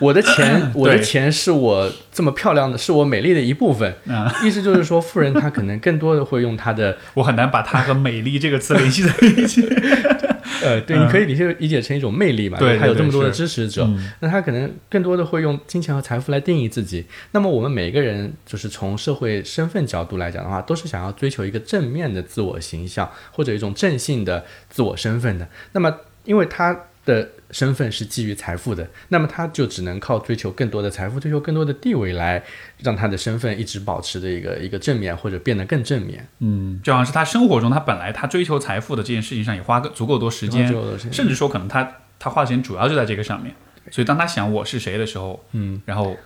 [0.00, 3.94] 我的钱，我的钱是我这么漂亮的，是我美丽的一部分。
[4.06, 9.68] 嗯意思就是说，富人他可能更多的会用他的 我很难把他和美丽这个词联系在一起。
[10.62, 17.06] 呃，对，你可以理解理解成一种魅力嘛，嗯对就他有这么多的支持者，嗯那他可能更多的会用金钱和财富来定义自己。
[17.32, 25.48] 那么我们每一个人，就是从社会身份角度来讲的话，都是想要追求一个正面的自我形象，或者一种正性的自我身份的。
[25.72, 25.94] 那么，
[26.24, 32.42] 因为他的身份是基于财富的，那么他就只能靠追求更多的财富，追求更多的地位来
[32.78, 36.26] 让他的身份一直保持的一个一个正面，或者变得更正面。
[36.40, 40.68] 嗯，就好像是他生活中，他本来他追求财富的这件事情上也花个足够多时间
[41.10, 43.54] 甚至说可能他他花的时间主要就在这个上面。
[43.90, 46.16] 所以当他想我是谁的时候，嗯，然后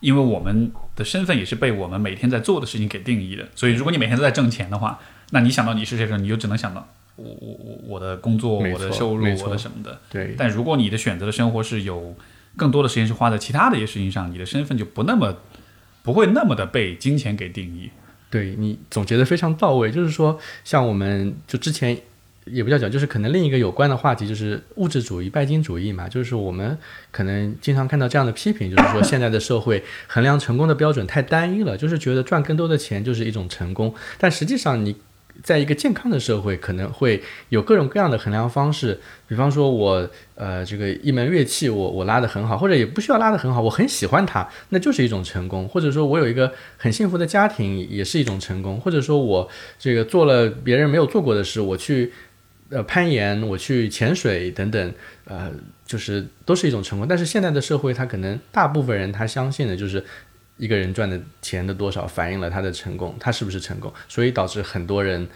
[0.00, 5.00] 因为我们的身份也是被我们每天在做的事情给定义的，所以如果你每天都在挣钱的话，
[5.30, 10.00] 那你想到你是谁的时候，你就只能想到我我我我的工作、我的收入、我的什么的。
[10.10, 12.14] 对，但如果你的选择的生活是有
[12.56, 15.36] 更多的时间是花在其他的一些事情上，你的身份就不那么
[16.02, 17.90] 不会那么的被金钱给定义。
[18.30, 21.96] 对你总结的非常到位，就是说，像我们就之前
[22.46, 26.76] 也不叫讲，就是可能另一个有关的话题就是物质主义、拜金主义嘛，就是我们
[27.12, 34.96] 可能经常看到这样的批评，就是说现在的社会衡量成功的标准太单一了，就是觉得赚更多的钱就是一种成功，但实际上你。
[35.42, 39.00] 在一个健康的社会，可能会有各种各样的衡量方式。
[39.26, 45.68] 比方说我，呃，这个一门乐器我我拉得很好，或者也不需要拉得很好，我很喜欢它，那就是一种成功。
[45.68, 48.80] 或者说我有一个很幸福的家庭，也是一种成功。
[48.80, 52.12] 或者说我这个做了别人没有做过的事，我去
[52.70, 55.50] 呃攀岩，我去潜水等等，呃，
[55.84, 57.06] 就是都是一种成功。
[57.08, 60.04] 但是现在的社会，他可能大部分人他相信的就是。
[60.56, 65.26] 一个人赚的钱的多少反映了他的成功，他是不是成功，所以导致很多人，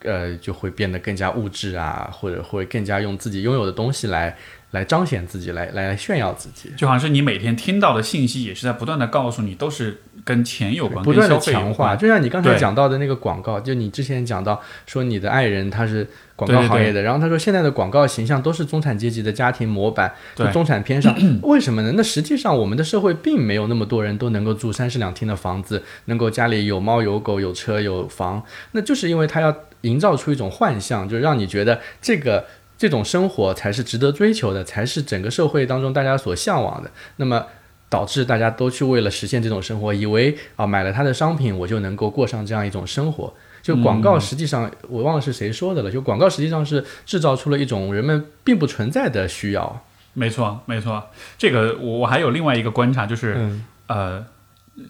[0.00, 4.36] 呃，就会变得更加物质啊，或者会更加用自己拥有的东西来
[4.70, 11.96] 来彰显自己，来来来炫耀自己，就好像是你每天听到的信息，也是在不断的告诉你，都是跟钱有关，不断的强化。
[11.96, 16.08] 就像你刚才讲到的那个广告，就你之前讲到说你的爱人他是
[16.46, 21.92] 广告行业的，然后他说现在的广告形象都是中产阶级的家庭模板，就中产偏上， 为什么呢？
[21.96, 32.44] 那实际上我们的社会并没有那么多人都能够住三室两厅的房子，能够家里有猫有狗有车有房，那就是因为他要营造出一种幻象，就让你觉得这个。
[32.78, 36.90] 这种生活才是值得追求的，才是整个社会当中大家所向往的。
[37.18, 37.46] 那么，
[37.92, 43.34] 导致大家都去为了实现这种生活，以为啊买了他的商品，我就能够过上这样一种生活。
[43.60, 45.90] 就广告实际上，我忘了是谁说的了。
[45.90, 49.84] 就广告实际上是制造出了一种人们并不存在的需要。
[50.14, 51.10] 没错，没错。
[51.36, 54.24] 这个我我还有另外一个观察，就是、嗯呃，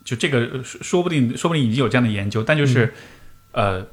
[0.04, 2.94] 就这个说说不定说不定已经有这样的研究，但就是、
[3.50, 3.84] 呃，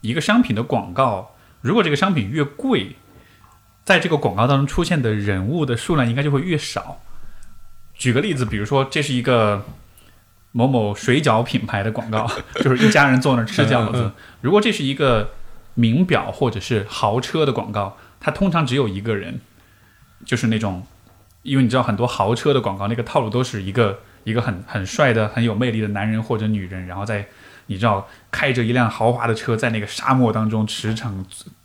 [0.00, 2.96] 一个商品的广告，如果这个商品越贵，
[3.84, 6.98] 在这个广告当中出现的人物的数量应该就会越少。
[7.96, 9.64] 举个例子，比如说这是一个
[10.52, 12.30] 某某水饺品牌的广告，
[12.62, 14.12] 就是一家人坐那儿吃饺子。
[14.40, 15.32] 如果这是一个
[15.74, 19.40] 名表或者是豪车的广告，它通常只有一个人，
[20.24, 20.86] 就是那种，
[21.42, 27.26] 因为你知道很多豪车的广告，那个套路都是一个一个很很帅的、很有魅力的男人或者女人，然后在
[27.66, 31.10] 你知道开着一辆豪华的车在那个沙漠当中驰骋，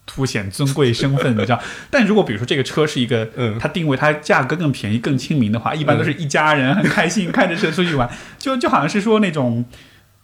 [0.05, 1.59] 凸显尊贵身份，你知道。
[1.89, 9.65] 但如果比如说这个车是一个，嗯它定位它价格更便宜、更亲民的话，一般都是一家人很开心开着车出去玩，就就好像是说那种，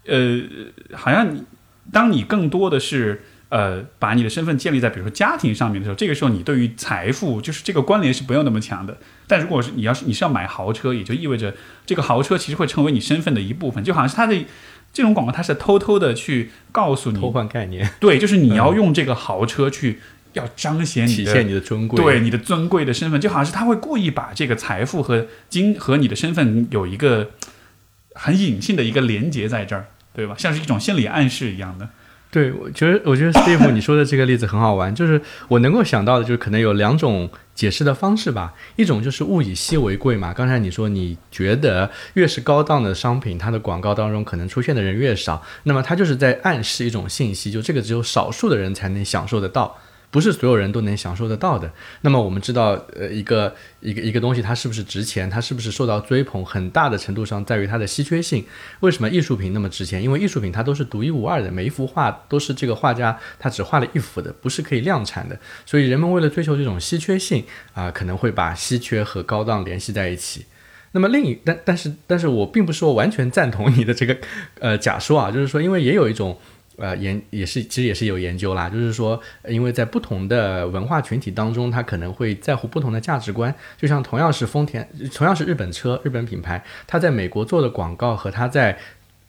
[0.06, 0.42] 呃，
[0.94, 1.44] 好像你
[1.92, 3.24] 当你更多的是。
[3.50, 8.98] 呃，把你的身份建立在比如说家庭上面的时候，这个时候你对于财富就是这个关联是不用那么强的。
[9.28, 11.54] 但如果是你要是你是要买豪车，也就意味着
[11.86, 14.36] 这个豪车其实会成为你身份的一部分，就好像是它的
[14.96, 20.00] 这种广告，它是偷偷的去告诉你偷，换概念，对，就是你要用这个豪车去
[20.32, 22.02] 要彰显你的体现你的尊贵。
[22.02, 27.32] 对你的尊贵的身份，就好像是他会故意把这个财富和金和你的身份有一个
[28.14, 30.36] 很隐性的一个连接在这儿，对吧？
[30.38, 31.90] 像是一种心理暗示一样的。
[32.32, 38.54] 对，我觉得我觉得 Steve 你说的这个例子很好玩，就是我能够想到的，就是可能有两种解释的方式吧。
[38.76, 49.78] 一种就是物以稀为贵嘛，刚才你说你觉得越是高档的商品，它的广告当中可能出现的人越少，那么它就是在暗示一种信息，就这个只有少数的人才能享受得到。
[50.16, 51.70] 不是所有人都能享受得到的。
[52.00, 58.46] 那么我们知道，呃，一个一个一个东西它是不是值钱，它是不是受到追捧，很大的程度上在于它的稀缺性。
[58.80, 60.02] 为什么艺术品那么值钱？
[60.02, 65.38] 因为艺术品它都是独一无二的，每一幅画都是这个画家他只画了一幅的，不是可以量产的。
[65.66, 67.44] 所以人们为了追求这种稀缺性
[67.74, 70.46] 啊，可能会把稀缺和高档联系在一起。
[70.94, 74.18] 那么另一但但是但是我并不是说完全赞同你的这个
[74.62, 76.40] 呃假说啊，就是说因为也有一种。
[76.78, 83.54] 呃，研也是，其实也是有研究啦，就是说，因为在不同的文化群体当中，他可能会在乎不同的价值观。
[83.78, 88.78] 就像同样是丰田，同样是日本车，日本品牌，他在美国做的广告和他在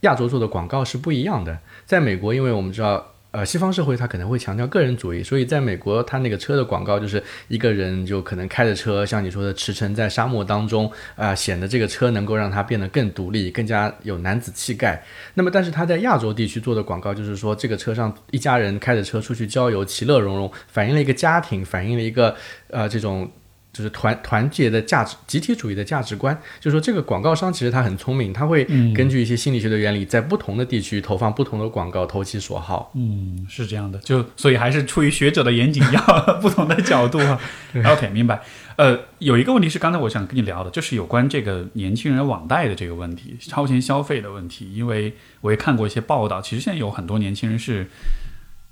[0.01, 1.59] 亚洲做的广告是不一样的。
[1.84, 3.12] 在美国，因为我们知道。
[3.37, 15.05] 呃，西方社会他可能会强调个人主义，所以在美国，它那个车的广告就是一个人就可能开着车，像你说的驰骋在沙漠当中，啊，显得这个车能够让他变得更独立，更加有男子气概。
[15.34, 22.34] 那么，但是他在亚洲地区做的广告就是说，这个车上一家人开着车出去郊游，其乐融融，反映了一个家庭，反映了一个
[22.70, 23.30] 呃这种。
[23.76, 26.34] 就是团团结的价值，集体主义的价值观。
[26.58, 28.64] 就是说，这个广告商其实他很聪明，他会
[28.94, 32.90] 根据一些心理学的原理，在不同的地区投放不同的广告，投其所好。
[32.94, 33.98] 嗯，是这样的。
[33.98, 36.00] 就所以还是出于学者的严谨， 要
[36.40, 37.38] 不同的角度啊。
[37.84, 38.40] OK，明白。
[38.76, 44.72] 呃，有一个问题是刚才我想跟你聊的，就是有关这个年轻人网贷的这个问题，超前消费的问题。
[44.74, 47.86] 因为我也看过一些报道，其实现在有很多年轻人是。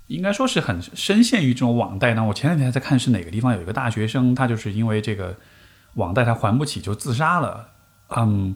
[0.06, 2.24] 应该说是很深陷于这种网贷呢。
[2.24, 5.34] 我前两天还在看是哪个地方有一个大学生，他就是因为这个
[5.94, 7.68] 网贷他还不起就自杀了。
[8.08, 8.54] 嗯，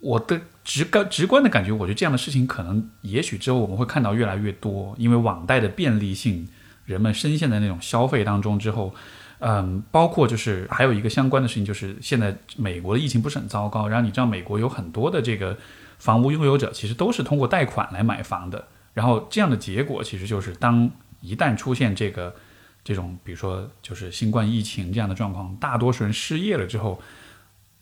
[0.00, 6.48] 我的直感直观的感觉，我觉得这样的事情可能也许之后我们会看到越来越多，因为网贷的便利性，
[6.86, 8.94] 人们深陷在那种消费当中之后，
[9.40, 15.56] 嗯，包括就是还有一个相关的事情，就是现在美国的疫情不是很糟糕，然后你知道美国有很多的这个
[15.98, 18.64] 房屋拥有者其实都是通过贷款来买房的。
[18.94, 20.90] 然后这样的结果其实就是，当
[21.20, 22.34] 一旦出现这个
[22.82, 27.02] 这种，比如说就是新冠疫情这样的状况，大多数人失业了之后，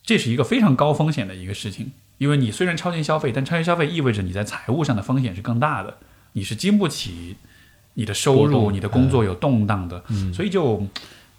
[0.02, 1.92] 这是一个非常高风险的一个事情。
[2.18, 5.98] 因为你虽然超前消费，但超前消费意味着你在财务上的风险是更大的，
[6.32, 7.36] 你是经不起
[7.94, 10.04] 你的收入、你的工作有动荡的。
[10.32, 10.86] 所以就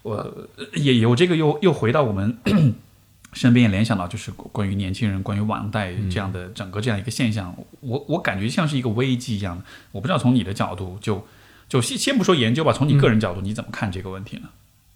[0.02, 2.38] 我也有这个又又回到我们。
[3.34, 9.64] 身边也联想到，就是关于年轻人、关于网贷这样的整个这样一个现象，我我感觉像是一个危机一样的。
[9.92, 11.26] 我不知道从你的角度，就
[11.68, 14.48] 就先先不说研究吧，从你个人角度，你怎么看这个问题呢？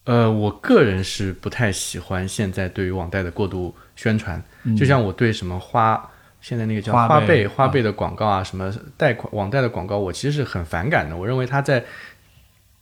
[0.04, 4.42] 呃，我个人是不太喜欢现在对于网贷的过度宣传，
[4.76, 6.10] 就像我对什么花
[6.40, 11.16] 现在那个叫花呗、花呗的广告啊，什么贷款网贷的广告，我其实是很反感的。
[11.16, 11.84] 我认为他在。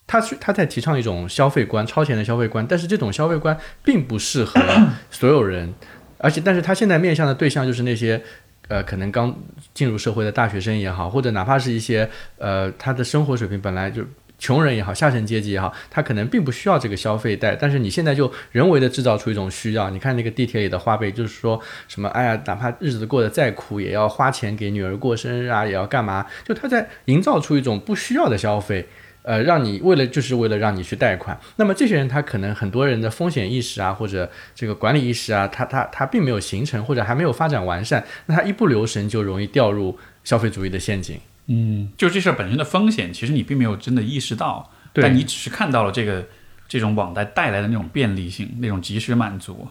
[0.06, 4.60] 他是他在提倡一种消费观，超前的消费观，但是这种消费观并不适合
[5.10, 5.74] 所有人，
[6.18, 8.22] 而且，但是他现在面向的对象就是那些，
[8.68, 9.36] 呃，可能刚
[9.74, 14.04] 进入社会的大学生也好，或者哪怕是一些，呃，他的生活水平本来就
[14.38, 28.86] 穷人也好，下层阶级也好，他可能并不需要这个消费贷，但是你现在就人为的制造出一种需要，你看那个地铁里的花呗，就是说什么，哎呀，哪怕日子过得再苦，也要花钱给女儿过生日啊，也要干嘛，就他在营造出一种不需要的消费。
[29.26, 41.18] 呃，让你为了就是为了让你去贷款，那么这些人他可能很多人的风险意识啊，或者这个管理意识啊，他他他并没有形成，或者还没有发展完善，那他一不留神就容易掉入消费主义的陷阱。
[41.48, 46.24] 嗯，就这事儿本身的风险，其实你并没有真的意识到，但你只是看到了这个
[46.68, 49.66] 这种网贷带来的那种便利性，那种及时满足。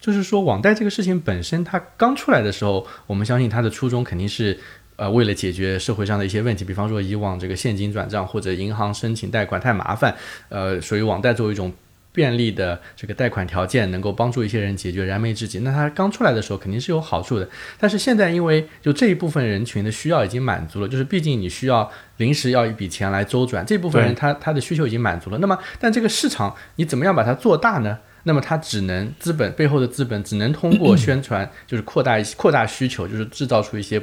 [0.00, 4.60] 就是说，网贷这个事情本身，它刚出来的时候，我们相信它的初衷肯定是。
[5.00, 10.14] 呃，为了解决社会上的一些问题，比方说以往这个现金转账或者银行申请贷款太麻烦，
[10.50, 11.72] 呃，所以网贷作为一种
[12.12, 15.60] 便利的这个贷款条件，能够帮助一些人解决燃眉之急。
[15.60, 17.48] 那它刚出来的时候肯定是有好处的，
[17.78, 25.38] 但是现在因为就这一部分人群的需要已经满足了，就是毕竟你需要临时要一笔钱来周转，这部分人他他的需求已经满足了。
[25.38, 27.98] 那么，但这个市场你怎么样把它做大呢？
[28.24, 33.98] 那么它只能资本背后的资本只能通过 宣传，就是扩大一些扩大需求，就是制造出一些。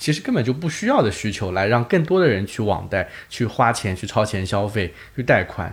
[0.00, 5.72] 其实根本就不需要的需求，来让更多的人去网贷、去花钱、去超前消费、去贷款。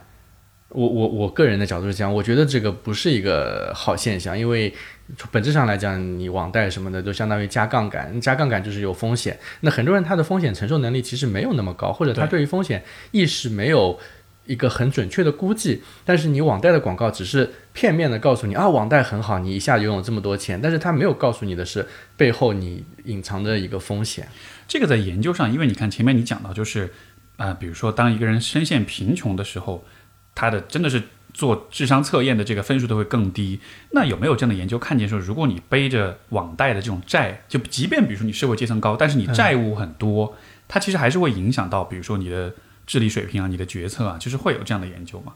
[0.70, 4.72] 我我我个人的角度是这样，我觉得这个不是一个好现象，因为
[5.18, 9.40] 从本质上来讲，你网贷什么的都相当于加杠杆，加杠杆就是有风险。
[9.62, 14.00] 那很多人他的风险承受能力其实没有那么高，或者他对于风险意识没有。
[14.46, 24.28] 一个很准确的估计，但是你网贷的广告只是片面的告诉你啊，网贷很好，你一下拥有这么多钱，但是他没有告诉你的是背后你隐藏的一个风险。
[24.68, 26.92] 这个在研究上，因为你看前面你讲到就是，
[27.36, 29.86] 啊，比如说当一个人深陷贫穷的时候，
[30.34, 31.04] 他的真的是
[31.36, 33.60] 做智商测验的这个分数都会更低。
[33.92, 40.36] 那有没有这样的研究看见说，如果你背着网贷的这种债，就即便比如说你社会阶层高，但是你债务很多，
[40.68, 42.56] 它其实还是会影响到，比如说你的。
[42.88, 45.34] 智力水平啊，你的决策啊，就是会有这样的研究吗？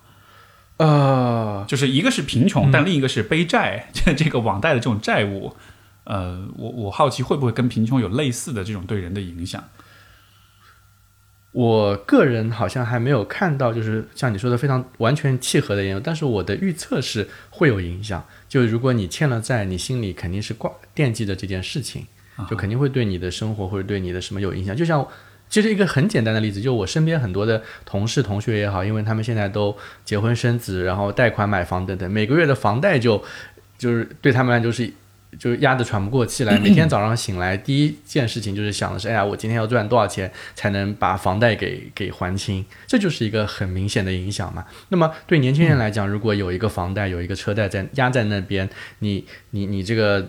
[0.82, 5.56] 呃，就是一个是贫穷，但另一个是背债，这这个网贷的这种债务，
[6.06, 9.64] 呃，我我好奇会不会跟贫穷有类似的这种对人的影响？
[11.52, 18.26] 我个人好像还没有看到，就是像你说的非常完全契合的研究，但是我的预测是会有影响。
[18.50, 22.08] 就如果你欠了债，你心里肯定是挂惦记着这件事情，
[22.50, 24.76] 就肯定会对你的生活或者对你的什么有影响。
[24.76, 25.06] 就像
[25.52, 33.24] 其实一个很简单的例子，就我身边很多的同事同学也好，因为他们现在都结婚生子，然后贷款买房等等，每个月的房贷就
[33.78, 34.92] 就是对他们来就是。
[35.40, 42.66] 就是压得喘不过气来， 每天早上醒来第一件事情就是想的是，哎呀，我今天要赚多少钱才能把房贷给给还清？
[42.86, 44.66] 这就是一个很明显的影响嘛。
[44.90, 50.22] 那么对年轻人来讲，如果有一个房贷、有一个车贷在压在那边，你你你这个，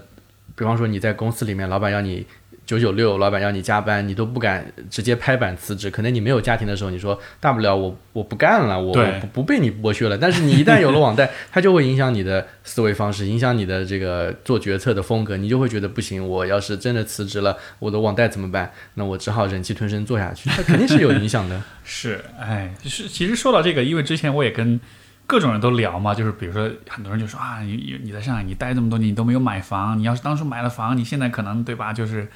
[0.55, 2.25] 比方说你在公司里面，老板要你。
[2.73, 5.91] 九九六，老板要你加班，你都不敢直接拍板辞职。
[5.91, 10.17] 可能你没有家庭的时候，你说大不了我我不干了，我不不被你剥削了。
[10.19, 15.37] 但是你一旦有了网贷，它就会影响你的思维方式，影响你的这个做决策的风格。
[15.37, 18.73] 你就会觉得不行，我要是真的辞职了，我的网贷怎么办？
[18.95, 20.49] 那我只好忍气吞声做下去。
[20.49, 21.63] 它肯定是有影响的。
[21.85, 23.07] 是，哎，是。
[23.07, 24.81] 其实说到这个，因为之前我也跟
[25.27, 31.93] 各种人都聊嘛，就是比如说很多人就说啊，你你在上海你待这么多年，你都没有买房，你要是当初买了房，你现在可能对吧？
[31.93, 32.27] 就是。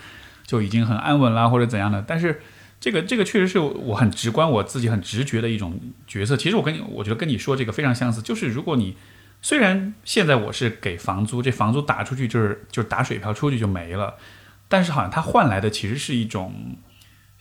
[0.47, 2.01] 就已经很安稳啦，或者怎样的？
[2.07, 2.41] 但是
[2.81, 6.37] 这个这个确实是我很直观，我自己很直觉的一种角色。
[6.37, 8.23] 其实我跟你，我觉得跟你说这个非常相似。
[8.23, 8.97] 就是如果你
[9.43, 14.15] 虽然现在我是给房租，这房租打出去就是就是打水漂出去就没了，
[14.69, 16.77] 但是好像它换来的其实是一种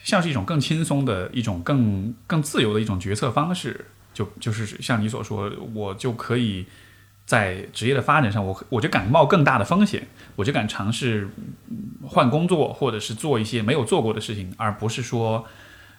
[0.03, 3.85] 像是一种更轻松的一种更更自由的一种决策方式。
[4.13, 6.65] 就就是像你所说，我就可以。
[7.25, 11.27] 在职业的发展上，我我就敢冒更大的风险，我就敢尝试
[12.03, 15.43] 换工作，或者是做一些没有做过的事情，而不是说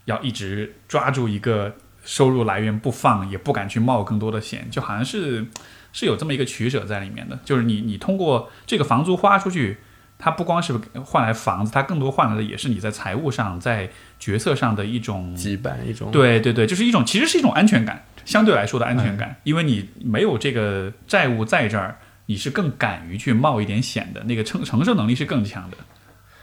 [0.05, 1.75] 要一直抓住一个
[2.05, 5.45] 收入来源不放，也不敢去冒更多的险，就好像是
[5.93, 7.37] 是有这么一个取舍在里面的。
[7.45, 9.79] 就是你你通过这个房租花出去，
[10.19, 10.75] 它不光是
[11.05, 18.05] 换来房子，它更多换来的也是你在财务上、在决策上的一种羁绊，一种对对对，就是一种其实是一种安全感。
[18.27, 21.97] 相对来说的安全感，因为你没有这个债务在这儿，
[22.27, 25.77] 你是更敢于去冒一点险的，那个承承受能力是更强的。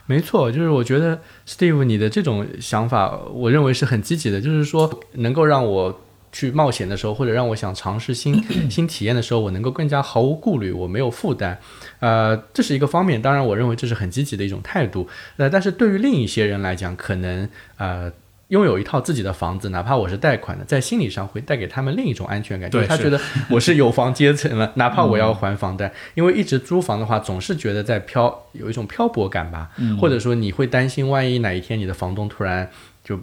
[0.06, 11.60] 没错，就是我觉得 Steve 你的这种想法，我认为是很积极的，就是说能够让我去冒险的时候，或者让我想尝试新 新体验的时候，我能够更加毫无顾虑，我没有负担。
[12.00, 15.08] 呃，这是一个方面，当然我认为这是很积极的一种态度。
[15.38, 18.12] 呃，但是对于另一些人来讲，可能呃。
[18.54, 32.70] 拥有一套自己的房子，哪怕我是贷款的，在心理上会带给他们另一种安全感，就是他觉得我是有房阶层了， 哪怕我要还房贷，因为一直租房的话，总是觉得在漂，有一种漂泊感吧，或者说你会担心，万一哪一天你的房东突然
[33.04, 33.20] 就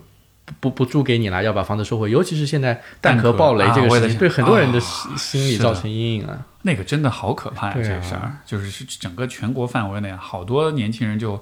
[0.58, 6.44] 不不租给你了，要把房子收回，尤其是现在蛋壳爆雷这个事情，对很多人的心理造成阴影啊。
[6.62, 11.40] 那个真的好可怕呀，这个事儿，就是是整个全国范围内好多年轻人就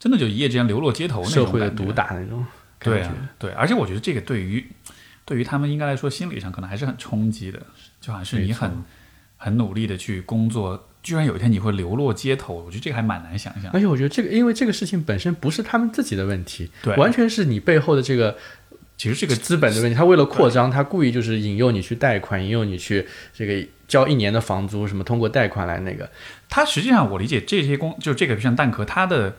[0.00, 2.42] 真的就一夜之间流落街头，社会的毒打那种。
[2.86, 4.64] 对啊，对，而且我觉得这个对于
[5.24, 7.60] 对于他们应该来说，心理上可能还是很冲击的，
[8.00, 8.70] 就好像是你很
[9.36, 13.70] 很努力的去工作，居然有一天你会流落街头，我觉得这个还蛮难想象。
[13.72, 18.36] 而且我觉得这个，因为这个事情本身不是他们自己的问题，对，完全是你背后的这个，
[18.96, 19.96] 其实这个资本的问题。
[19.96, 26.08] 他为了扩张，他故意就是引诱你去贷款，引诱你去这个交一年的房租，什么通过贷款来那个。
[26.48, 29.36] 他实际上我理解这些公，就这个像蛋壳，他的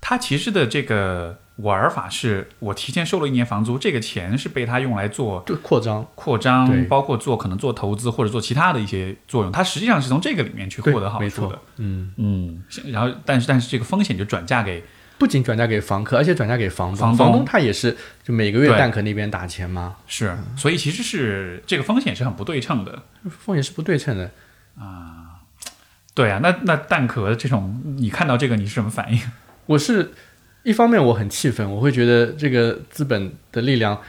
[0.00, 1.40] 他其实的这个。
[1.58, 9.50] 玩法是我提前收了一年房租，这个钱是被他用来做扩张、扩张，包括做可能做投资或者做其他的一些作用。
[9.50, 11.58] 他实际上是从这个里面去获得好处的。
[11.78, 14.84] 嗯嗯，然后但是但是这个风险就转嫁给
[15.18, 19.96] 不仅转嫁给房客，而且转嫁给房房房东，他也是就每个月蛋壳那边打钱吗？
[20.06, 24.30] 是，所以其实是这个风险是很不对称的，风险是不对称的
[24.78, 25.40] 啊。
[26.14, 29.20] 对啊，那那蛋壳这种，你看到这个你是什么反应？
[29.66, 30.12] 我是。
[30.62, 34.00] 一方面我很气愤，我会觉得这个资本的力量，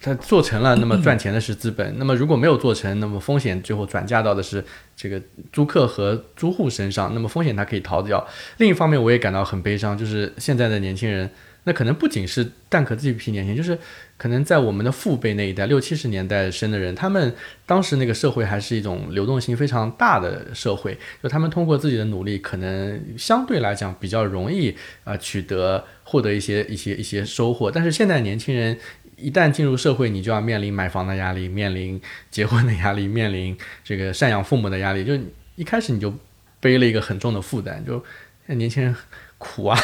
[0.00, 4.64] 它做成了，那么赚钱的是资本； 那么如果没有做成，那么风险最后转嫁到的是
[4.94, 5.20] 这个
[5.52, 8.24] 租客和租户身上，那么风险它可以逃掉。
[8.58, 11.28] 另一方面，我也感到很悲伤，就是现在的年轻人。
[11.68, 13.76] 那可能不仅是蛋壳这一批年轻人，就是
[14.18, 17.34] 可能在我们的父辈那一代，六七十年代生的人，他们
[17.66, 24.74] 当时那个社会还是一种流动性非常大的社会，就他们通过自己的努力，可能相对来讲比较容易
[25.04, 27.70] 啊取得获得一些一些一些收获。
[27.70, 28.78] 但是现在年轻人
[29.16, 35.18] 一旦进入社会，你就要面临买房的压力，面临结婚的压力，面临这个赡养父母的压力，就
[35.56, 36.14] 一开始你就
[36.58, 38.02] 背了一个很重的负担，就
[38.46, 38.96] 年轻人。
[39.38, 39.78] 苦啊，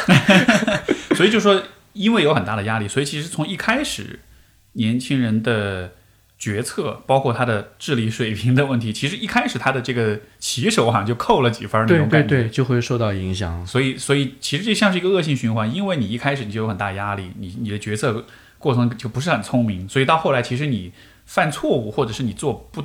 [1.15, 1.61] 所以就说，
[1.93, 4.19] 因为有很大的压力，所以其实从一开始
[4.73, 5.93] 年轻人的
[6.37, 12.27] 决策，包括他的智力水平的问题，其实一开始他的这个起手好像就扣了几分那种感觉。
[12.27, 13.65] 对对，就会受到影响。
[13.65, 18.25] 所以，所以其实这像是一个恶性循环，因为你一开始你就有很大压力，你你的决策
[18.57, 20.91] 过程就不是很聪明，所以到后来其实你
[21.25, 22.83] 犯错误或者是你做不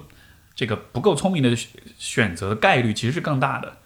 [0.55, 3.79] 这个不够聪明的选选择的概率其实是更大的。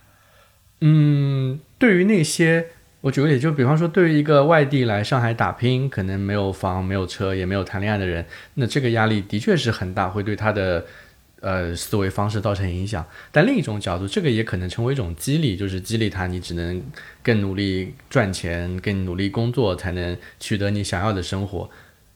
[0.81, 2.67] 嗯，对于那些，
[3.03, 8.25] 我举个例，就比方说，对于一个外地来上海打拼，可能没有房、没有车，也没有谈恋爱的人，
[8.55, 10.87] 那这个压力的确是很大，会对他的
[11.41, 13.05] 呃思维方式造成影响。
[13.33, 16.81] 但另一种角度，这个也可能成为一种激励，就是激励他，你只能
[17.25, 21.69] 更努力赚钱，更努力工作，才能取得你想要的生活。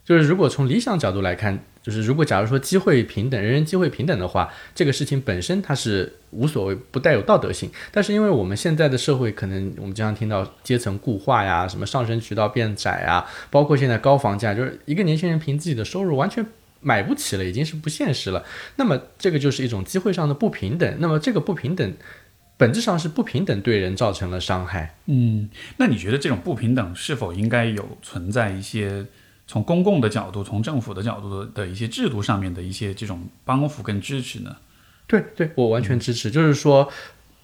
[0.04, 7.70] 就是如果从理想角度来看，就是如果假如说机会平等，人人机会平等的话，这个事情本身它是无所谓，不带有道德性。
[7.92, 16.44] 但是因为我们现在的社会，可能我们经常听到阶层固化呀，什么上升渠道变窄啊，包括现在高房价，就是一个年轻人凭自己的收入完全
[16.80, 18.44] 买不起了，已经是不现实了。
[18.74, 20.96] 那么这个就是一种机会上的不平等。
[20.98, 21.94] 那么这个不平等，
[22.56, 24.96] 本质上是不平等对人造成了伤害。
[25.06, 29.06] 嗯，那你觉得这种不平等是否应该有存在一些
[29.47, 34.56] 从公共的角度、从政府的角度的的一些制度上面的一些这种帮扶跟支持呢？
[35.06, 36.31] 对对，我完全支持。
[36.31, 36.89] 就是说，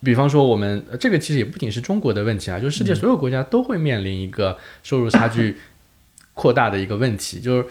[0.02, 5.56] 比方说我们呃这个其实也不仅是中国的问题啊，就是世界所有国家都会面临一个收入差距
[6.34, 7.66] 扩大的一个问题，就是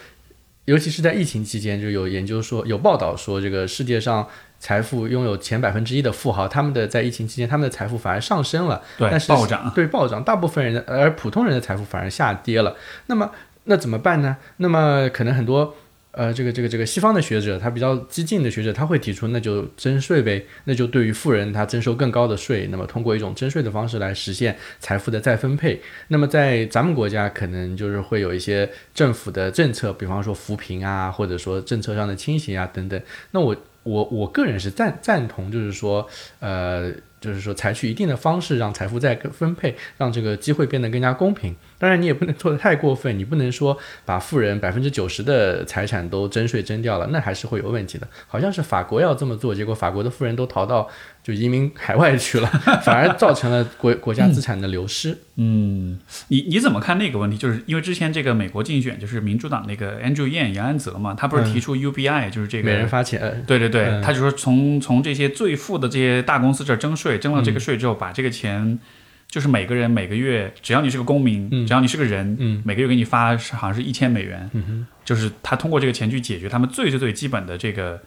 [0.66, 4.26] 尤其是在疫情期间，就有研究说有报道说，这个世界上
[4.60, 9.70] 财富拥有前百分之一的富豪，他们的在疫情期间他们的财富反而上升了，对但，是暴涨。
[9.76, 12.78] 对暴涨，大部分人的而普通人的财富反而下跌了。
[13.08, 13.30] 那么
[13.66, 14.38] 那怎么办呢？
[14.58, 15.76] 那么可能很多
[16.12, 25.82] 呃这个这个这个西方的学者，他比较激进的学者，他会提出那就征税呗，那就对于富人他征收更高的税，那么通过一种征税的方式来实现财富的再分配。
[26.10, 33.02] 那么在咱们国家，可能就是会有一些政府的政策，比方说扶贫啊，或者说政策上的倾斜啊等等。
[33.32, 36.08] 那我我我个人是赞赞同，就是说
[36.40, 36.92] 呃。
[37.22, 41.56] 就是说，采取一定的方式让财富再分配，让这个机会变得更加公平。
[41.78, 48.08] 当然，你也不能做得太过分，你不能说把富人百分之九十的财产都征税征掉了，那还是会有问题的。
[48.28, 50.90] 好像是法国要这么做，结果法国的富人都逃到
[51.24, 52.48] 就移民海外去了，
[52.84, 55.18] 反而造成了国国家资产的流失。
[55.36, 56.00] 嗯，
[56.30, 57.38] 你你怎么看那个问题？
[57.38, 64.02] 就是因为之前这个美国竞选，就是民主党那个 Andrew Yang 杨安泽嘛，他不是提出 UBI，、就是这个每人发钱，呃对对对，嗯。
[64.02, 68.80] 他就说从从这些最富的这些大公司这儿征税，征了这个税之后，把这个钱，
[69.28, 71.68] 就是每个人每个月，只要你是个公民，嗯。
[71.68, 72.62] 只要你是个人，嗯。
[72.66, 78.02] 每个月给你发是好像是一千美元，嗯，就是他通过这个钱去解决他们最最最基本的这个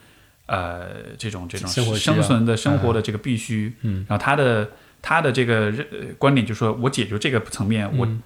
[0.46, 8.22] 呃这种这种生存的生活的这个必须，嗯然后他的他的这个呃观点就是说我解决这个层面，我嗯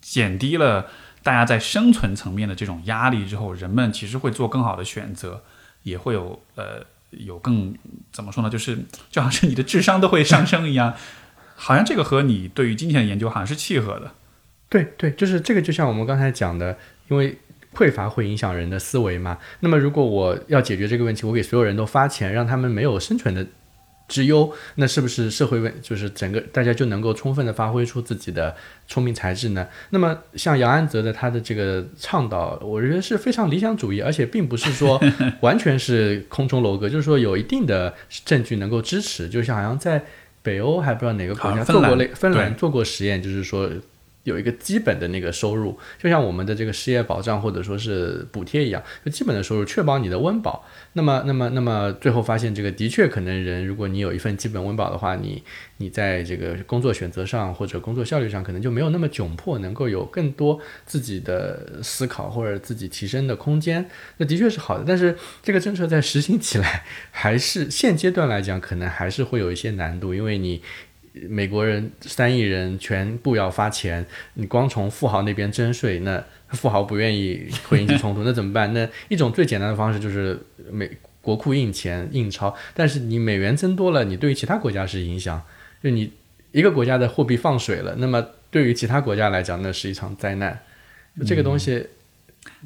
[0.00, 0.86] 减低了
[1.22, 5.44] 大家在生存层面的这种压力之后，人们其实会做更好的选择，
[5.84, 7.74] 也会有呃有更
[8.10, 8.50] 怎么说呢？
[8.50, 8.76] 就是
[9.10, 10.94] 就好像是你的智商都会上升一样，
[11.54, 14.12] 好像这个和你对于金钱的研究好像是契合的。
[14.68, 16.78] 对对，就是这个，就像我们刚才讲的，
[17.08, 17.38] 因为
[17.74, 19.38] 匮乏会影响人的思维嘛。
[19.60, 23.46] 那么如果我要解决这个问题，我给所有人都发钱，让他们没有生存的
[24.08, 28.54] 之忧，那是不是社会问就是整个大家就能够充分的发挥出自己的
[28.86, 29.66] 聪明才智呢？
[29.90, 35.00] 那么像杨安泽的他的这个倡导，我觉得是非常理想主义，而且并不是说
[35.40, 37.94] 完全是空中楼阁，就是说有一定的
[38.26, 40.04] 证据能够支持，就像好像在
[40.42, 43.70] 北欧还不知道哪个国家做过类芬兰做过实验，就是说。
[44.24, 50.64] 有一个基本的那个收入，就像我们的这个失业保障或者说是补贴一样，就基本的收入确保你的温饱。
[50.92, 55.42] 那么，那么，那么最后发现，这个的确可能人，如果你有一份基本温饱的话，你
[55.78, 63.88] 你在这个工作选择上或者工作效率上，可能就没有那么窘迫，能够有更多自己的思考或者自己提升的空间。
[64.18, 70.62] 那的确是好的，但是这个政策在实行起来，还是现阶段来讲，可能还是会有一些难度，因为你。
[71.28, 78.72] 美国人三亿人全部要发钱，你光从富豪那边征税，那富豪不愿意会引起冲突，那怎么办？
[78.72, 80.38] 那一种最简单的方式就是
[80.70, 80.90] 美
[81.20, 85.42] 国库印钱印钞，但是你美元增多了，你对于其他国家是影响，
[85.82, 86.12] 就你
[86.50, 90.58] 一个国家的货币放水了，那么对于其他国家来讲，那是一场灾难。
[91.26, 91.86] 这个东西，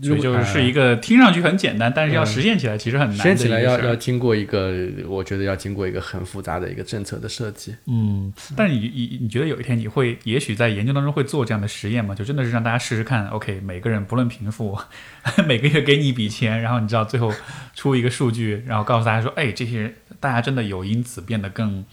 [0.03, 4.75] 所以就是是一个个听上去很简单，但是要实现起来其实很难的实现起来要要经过一个，
[5.09, 7.75] 我觉得要经过一个很复杂的一个政策的设计。
[7.87, 12.15] 嗯，但是你你你觉得有一天你会，也许在研究当中会做这样的实验吗？
[12.15, 14.79] 就真的是让大家试试看，OK，每个人不论贫富，
[15.47, 17.33] 每个月给你一笔钱，然后你知道最后
[17.75, 21.85] 出一个数据，然后告诉大家说，哎，这些人大家真的有因此变得更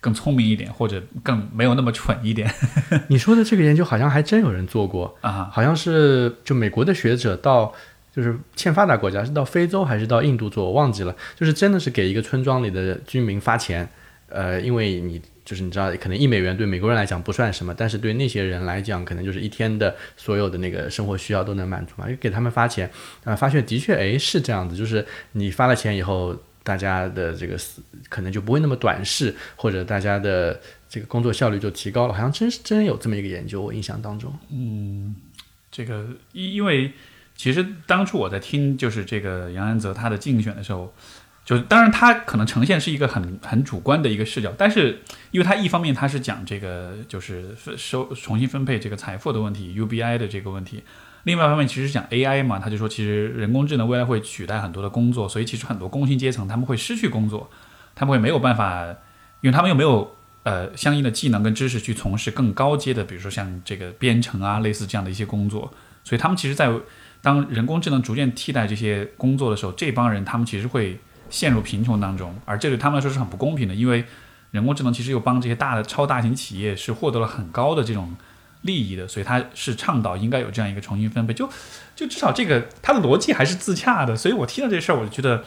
[0.00, 2.48] 更聪明一点，或者更没有那么蠢一点
[3.08, 5.50] 你说的这个研究好像还真有人做过，啊？
[5.52, 7.72] 好像是就美国的学者到
[8.14, 11.14] 就是欠发达国家，是到非洲还是到印度做，我忘记了。
[11.36, 13.88] 就是真的是给一个村庄里的居民发钱，
[14.28, 22.08] 呃，因为你就是你知道，可能一美元对美国人来讲不算什么，但是对那些人来讲，可能就是一天的所有的那个生活需要都能满足嘛。
[22.08, 22.90] 就给他们发钱，
[23.24, 26.36] 啊，发现的确，哎，是这样子，就是你发了钱以后，
[26.68, 27.56] 大家的这个
[28.08, 32.12] 可能就不会那么短视，或者大家的这个工作效率就提高了。
[32.12, 34.32] 好像真是真有这么一个研究，我印象当中。
[34.50, 35.16] 嗯，
[35.70, 36.92] 这个因因为。
[37.40, 40.92] 其实当初我在听就是这个杨安泽他的竞选的时候，
[41.44, 44.98] 就当然他可能呈现是一个很很主观的一个视角，但是
[45.30, 50.82] 因为他一方面他是讲这个就是收重新分配这个财富的问题，UBI 的这个问题，
[51.28, 57.48] 另外一方面其实讲 AI 嘛，他就说其实人工智能未来会取代很多的工作，所以其实很多工薪阶层他们会失去工作，
[57.94, 58.86] 他们会没有办法，
[59.42, 65.72] 因为他们又没有呃相应的技能跟知识去从事更高阶的，比如说像这个编程啊类似这样的一些工作，
[66.02, 66.72] 所以他们其实在。
[67.20, 70.96] 当人工智能逐渐替代这些工作的时候，这帮人他们其实会
[71.28, 74.04] 陷入贫穷当中，而这对他们来说是很不公平的，因为
[74.52, 78.14] 人工智能其实又帮这些大的超大型企业是获得了很高的这种
[78.62, 81.48] 利益的，所以他是倡导应该有这样一个重新分配，就
[81.94, 85.44] 就至少这个他的逻辑还是自洽的，所以我听到这事儿，我就觉得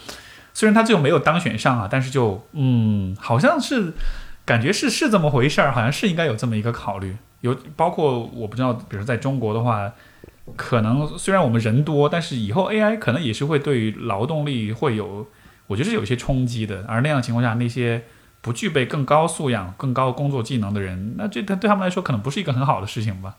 [0.53, 3.93] 虽然他最后没有当选上啊，但是就嗯，好像是
[4.45, 9.91] 感觉是是这么回事儿，好像是应该有这么一个考虑，有包括我不知道，比如在中国的话。
[10.57, 15.25] 可能虽然我们人多，但是以后 AI 可能也是会对于劳动力会有，
[15.67, 16.83] 我觉得是有一些冲击的。
[16.87, 18.03] 而那样的情况下，那些
[18.41, 23.35] 不具备更高素养、更高工作技能的人，那这他对他们来说可能不是一个很好的事情吧？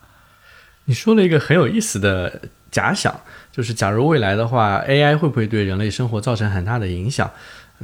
[0.84, 3.14] 你说了一个很有意思的假想，
[3.50, 7.30] 就是假如未来的话，AI 会不会对人类生活造成很大的影响？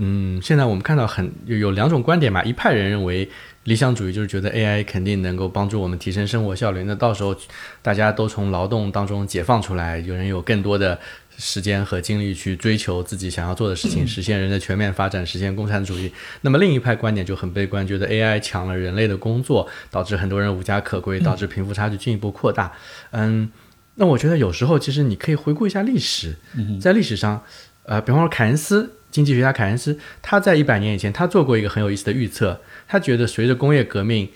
[0.00, 3.28] 嗯，现在我们看到很有两种观点嘛，一派人认为。
[3.64, 7.36] 理想主义就是觉得 AI 肯定能够帮助我们提升生活效率，那到时候
[7.82, 10.98] 大家都从劳动当中解放出来，有人有更多的
[11.38, 16.12] 时间和精力去追求自己想要做的事情，实现人的全面发展，实现共产主义。
[16.42, 22.72] 那么另一派观点就很悲观，觉得 AI 抢了人类的工作，导致很多人无家可归，导致贫富差距进一步扩大。
[23.12, 23.50] 嗯，
[23.94, 26.36] 那我觉得有时候其实你可以回顾一下历史，
[26.80, 27.42] 在历史上，
[27.84, 28.94] 呃，比方说凯恩斯。
[29.10, 32.60] 经济学家凯恩斯，他在一百年以前，他做过一个很有意思的预测。
[32.86, 34.28] 他觉得随着工业革命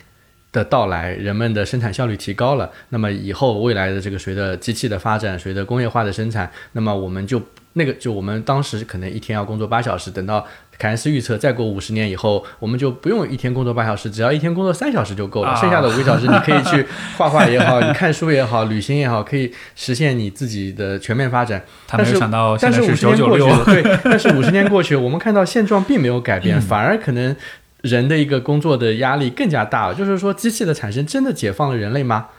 [0.53, 7.41] 的到来，人们的生产效率提高了，那么以后未来的这个随着机器的发展，随着工业化的生产，那么我们就
[7.73, 10.47] 那个就我们当时可能一天要工作八小时，等到。
[10.79, 15.55] 凯恩斯预测，再过五十年以后，我们就不用一天工作八小时，只要一天工作三小时就够了。
[15.55, 16.85] 剩下的五个小时，你可以去
[17.16, 21.62] 画画也好， 你看书也好，旅行也好，可以实现你自己的全面发展。
[21.87, 27.37] 他没有想到，但是五十年过去了，对，但是五十年过去，我们看到现状并没有改变，反而可能
[27.82, 29.94] 人的一个工作的压力更加大了。
[29.94, 32.30] 就是说，机器的产生真的解放了人类吗？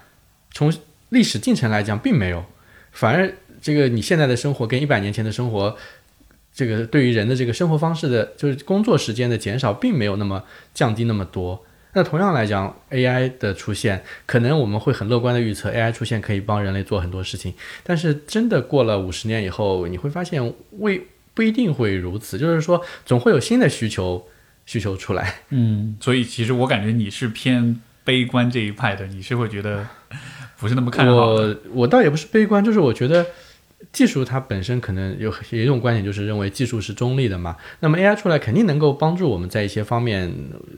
[0.51, 0.73] 从
[1.09, 2.43] 历史进程来讲，并没有，
[2.91, 5.77] 反而这个你现在的生活跟一百年前的生活。
[6.55, 11.65] 这个对于人的这个生活方式的，就是工作时间的减少，并没有那么降低那么多。
[11.93, 17.55] 那同样来讲，AI 的出现，可能我们会很乐观的预测，AI 出现可以帮人类做很多事情。
[17.83, 24.27] 但是真的过了五十年以后，你会发现未不一定会如此，就是说总会有新的需求
[24.65, 25.35] 需求出来。
[25.49, 29.87] 嗯，所以其实我感觉你是偏悲观这一派的，你是会觉得
[30.57, 31.13] 不是那么看好。
[31.13, 33.25] 我我倒也不是悲观，就是我觉得。
[33.91, 37.57] 技术它本身可能有有一种观点，就是认为技术是中立的嘛。
[37.81, 40.33] 那么 AI 出来肯定能够帮助我们在一些方面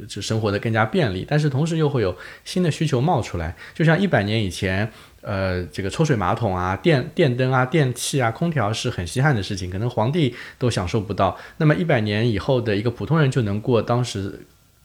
[0.07, 3.55] 就生活的更加便利，但是同时又会有新的需求冒出来。
[3.75, 4.91] 就像一百年以前，
[5.25, 11.35] 呃，这个抽水马桶啊、电电灯啊、电器啊、空调是很稀罕的事情，可能皇帝都享受不到。
[11.57, 14.41] 那么一百年以后的一个普通人就能过当时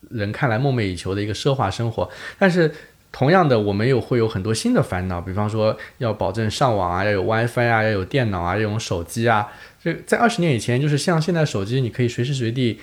[0.09, 2.09] 人看来梦寐以求的一个奢华生活，
[2.39, 2.73] 但是。
[3.13, 9.49] 同样的，我们又会有很多新的烦恼，比方说要保证上网啊，要有 WiFi 啊，要有电脑啊，要用手机啊。
[9.83, 12.79] 这在二十年以前，就是像现在手机，你可以随时随地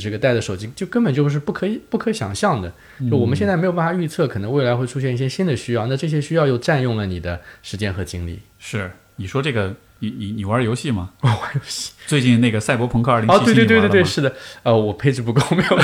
[0.00, 2.72] 这个带着手机，就根本就是不可以、不可想象的。
[3.10, 8.40] 就我们现在没有办法预测，可能未来会出现一些新的需要，那这些需要又占用了你的时间和精力。
[8.58, 9.74] 是，你说这个。
[10.00, 11.10] 你你你玩游戏吗？
[11.22, 11.92] 我玩游戏。
[12.04, 14.30] 最近那个《赛博朋克二零七七》哦，对对对对对，是的。
[14.62, 15.78] 呃，我配置不够，没有。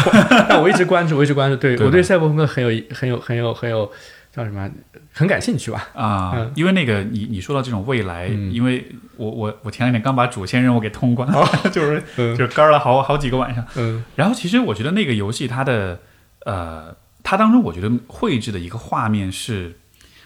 [0.46, 1.56] 但 我一直关注，我一直关注。
[1.56, 3.90] 对 我对赛博朋克很有很有很有很有
[4.32, 4.70] 叫什么？
[5.12, 5.88] 很感兴趣吧？
[5.94, 8.86] 啊，因为那个你你说到这种未来，因为
[9.16, 11.28] 我我我前两天刚把主线任务给通关，
[11.72, 13.64] 就是就是干了好好几个晚上。
[13.76, 14.04] 嗯。
[14.16, 16.00] 然后其实我觉得那个游戏它的
[16.44, 19.76] 呃，它当中我觉得绘制的一个画面是。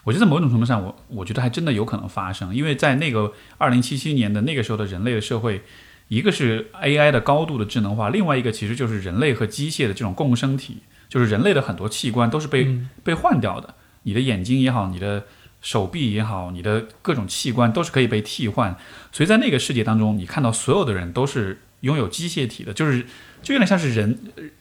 [0.07, 5.63] 我觉得在某种程度上，我我觉得还真的有可能发生，因为在那个二零七七年的那个时候的人类的社会，
[6.09, 13.75] 一个是 AI 的高度的智能化，另外一个其实就是人类和机械的这种共生体，就是人类的很多器官都是被被换掉的，
[14.05, 15.25] 你的眼睛也好，你的
[15.61, 18.75] 手臂也好，你的各种器官都是可以被替换。
[19.13, 23.07] 所以在那个世界当中，你看到所有的人都是拥有机械体的，就是
[23.43, 24.19] 就有点像是人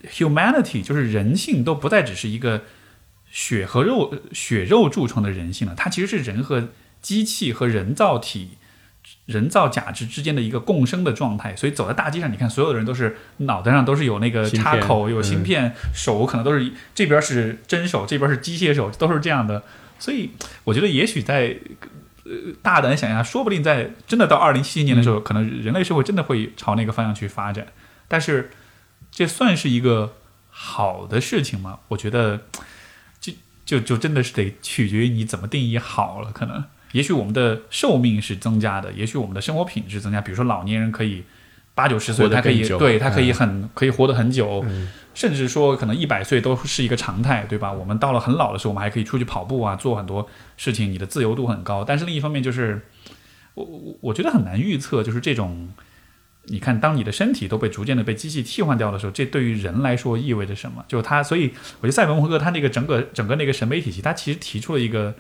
[0.10, 2.64] ，humanity，就是人性都不再只是一个
[3.30, 6.70] 血和肉、血肉铸成的人性了，它其实是人和
[7.02, 8.58] 机器和人造体。
[9.26, 19.64] 人造假肢之间的一个共生的状态，所以走在大街上，你看所有的人都是脑袋上都是有那个插口，有芯片，手可能都是这边是真手，这边是机械手，都是这样的。
[19.98, 20.32] 所以
[20.66, 21.58] 我觉得，也许在
[22.26, 22.32] 呃
[22.62, 27.68] 大胆想象，说不定在真的到二零七七年的时候，可能人类社会真的会朝那个方向去发展。
[28.10, 28.52] 但是，
[29.10, 30.16] 这算是一个
[30.50, 31.80] 好的事情吗？
[31.88, 32.42] 我觉得，
[33.22, 33.32] 就
[33.66, 36.66] 就就真的是得取决于你怎么定义好了，可能。
[36.94, 40.22] 也许我们的寿命是增加的，也许我们的生活品质增加。
[40.22, 41.24] 比如说，老年人可以
[41.76, 44.64] 八九十岁，他可以对他可以很可以活得很久，
[45.16, 47.72] 甚至说可能一百岁都是一个常态，对吧？
[47.74, 51.84] 我们到了很老的时候，我们还可以出去跑步啊，做很多事情，你的自由度很高。
[51.84, 52.86] 但是另一方面，就是
[53.56, 55.70] 我我我觉得很难预测，就是这种
[56.46, 60.86] 你看，当你的身体都被逐渐的被机器替换掉的时候，这对于人来说意味着什么？
[60.88, 61.52] 就是他，所以
[61.82, 65.16] 我觉得赛博朋克他那个整个整个那个审美体系，他其实提出了一个。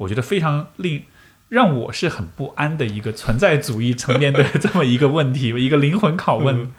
[0.00, 1.02] 我觉得非常令
[1.48, 6.72] 让我是很不安的一个存在主义层面的 这么一个问题，一个灵魂拷问。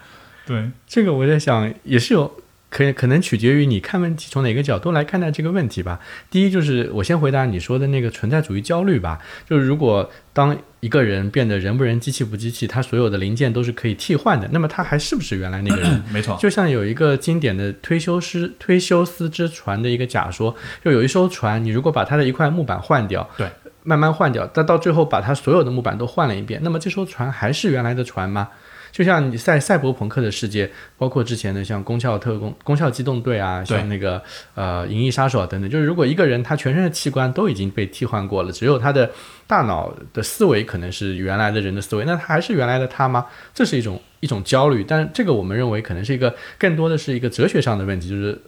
[0.45, 2.40] 对这个，我在想也是有
[2.71, 5.99] 可可能取决于你看问题从哪个角度来看待这个问题吧。
[6.31, 9.19] 第一，就是我先回答你说的那个存在主义焦虑吧。
[9.47, 16.01] 就是如果当一个人变得人不人、机器不机器，他所有的零件都是可以替换的，那么他还是不是原来那个人？
[16.13, 16.37] 没错。
[16.39, 23.49] 就像有一个经典的推修师推修斯之船的一个假说，就有一艘船，你如果把它的一块木板换掉，对，
[23.83, 28.47] 慢慢换掉，但到最后把它所有的木板都换了一遍，那么这艘船还是原来的船吗？
[28.91, 34.21] 就像你赛赛博朋克的世界，包括之前的像《攻壳特工》《攻壳机动队》啊，像那个
[34.55, 39.09] 呃《银翼杀手》啊等等，就是如果一个人他全身的器官都已经被替换过了，只有他的
[39.47, 43.25] 大脑的思维可能是原来的人的思维，那他还是原来的他吗？
[43.53, 48.39] 这是一种一种焦虑，但这个我们认为可能是一个更多的是一个哲学上的问题，就是。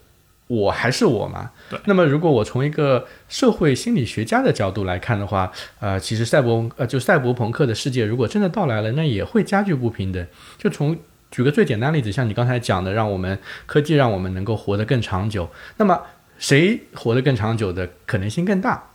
[0.48, 1.52] 我还是我嘛？
[1.70, 1.80] 对。
[1.86, 10.26] 那么，如果我从一个社会心理学家的角度来看的话，呃，其实赛博呃，就赛博朋克的世界，如果真的到来了，那也会加剧不平等。
[10.58, 10.98] 就从
[11.32, 16.00] 举个最简单例子，像你刚才讲的，让我们科技让我们能够活得更长久，那么
[16.38, 18.92] 谁活得更长久的可能性更大？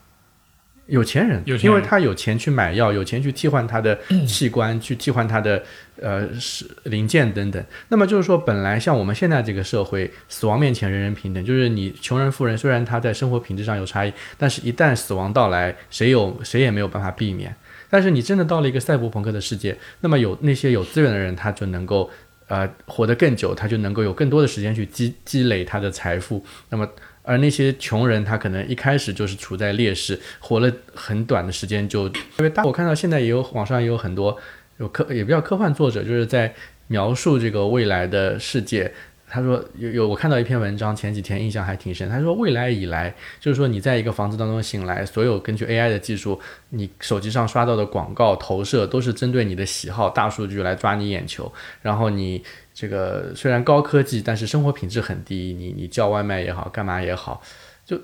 [0.89, 5.62] 有钱人，因为他有钱去买药，有钱去替换他的器官，去替换他的
[6.01, 7.62] 呃是零件等等。
[7.89, 17.55] 那么就是说，本来像我们现在这个社会，死亡面前人人平等，就是你穷人富人，虽然他在生活品质上有差异，但是一旦死亡到来，谁有谁也没有办法避免。
[17.90, 22.10] 但是你真的到了一个赛博朋克的世界，那么有那些有资源的人，他就能够
[22.47, 26.43] 呃活得更久，他就能够有更多的时间去积积累他的财富。
[26.70, 26.89] 那么。
[27.28, 32.64] 而那些穷人，他可能一开始就是处在劣势，活了很短的时间就因为大。
[32.64, 34.34] 我看到现在也有网上也有很多
[34.78, 36.55] 有科也比较科幻作者，就是在
[36.86, 38.90] 描述这个未来的世界。
[39.28, 42.09] 他说有有我看到一篇文章，前几天印象还挺深。
[42.09, 46.40] 他说未来以来，就是说你在一个房子当中醒来，所有根据 AI 的技术，
[46.70, 51.52] 你手机上刷到的广告投射都是针对你的喜好，大数据来抓你眼球，
[51.82, 52.42] 然后你。
[52.78, 55.52] 这个虽然高科技，但是生活品质很低。
[55.52, 57.42] 你你叫外卖也好，干嘛也好，
[57.84, 58.00] 就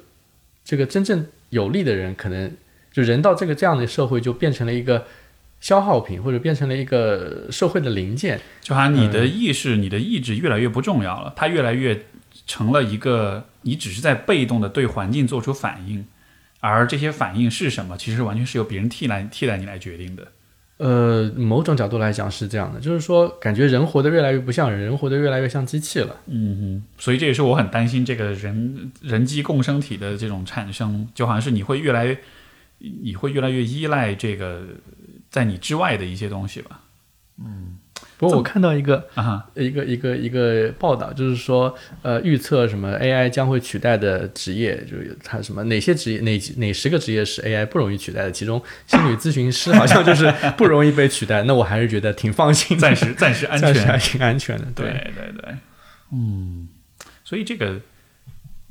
[0.64, 2.50] 这个真正有利的人，可能
[2.90, 5.06] 就人到这个这样的社会，就变成了一个
[5.60, 8.40] 消耗品，或者变成了一个社会的零件。
[8.62, 12.06] 就好像你的意识、你的意志越来越不重要了，它越来越
[12.44, 16.04] 成了一个，你只是在被动的对环境做出反应，
[16.58, 20.32] 而这些反应是什么，其实完全是由别人替来替代你来决定的。
[20.84, 26.14] 呃，某种角度来讲是这样的，就是说，感觉人活得越来越不像人，人活得越来越像机器了。
[26.26, 32.14] 嗯嗯，所以这也是我很担心这个人人机共生体的这种产生，就好像是你会越来，
[32.76, 34.60] 你会越来越依赖这个
[35.30, 36.82] 在你之外的一些东西吧。
[37.38, 37.78] 嗯。
[38.16, 51.42] 不过我看到一个啊，一个一个一个报道，就是说，呃，预测什么 AI 将会取代的职业，就是它什么哪些职业哪哪十个职业是 AI 不容易取代的，其中心理咨询师好像就是 不容易被取代。
[51.42, 54.66] 那我还是觉得挺放心，暂时暂时安全，还挺安全的。
[54.74, 55.54] 对对对，
[56.12, 56.68] 嗯，
[57.24, 57.80] 所以这个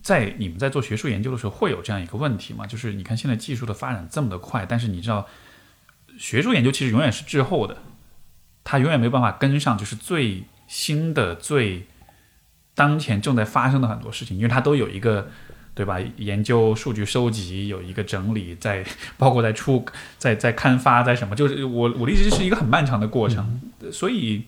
[0.02, 2.66] 在你们在做学术研究的时候，会有这样一个问题吗？
[2.66, 5.28] 就是你看现在技术的发展这么的快，但是你知道，
[6.18, 7.78] 学术研究其实永远是滞后的。
[8.64, 11.86] 他永远没有办法跟上，就是最新的、最
[12.74, 15.30] 当前正在发生的很多事情，因为它都有一个，
[15.76, 16.00] 对吧？
[16.18, 18.84] 研究数据收集，有一个整理，在
[19.18, 19.86] 包括在出、
[20.18, 21.36] 在在刊发，在什么？
[21.36, 23.62] 就是我我的意思，是一个很漫长的过程。
[23.92, 24.46] 所以，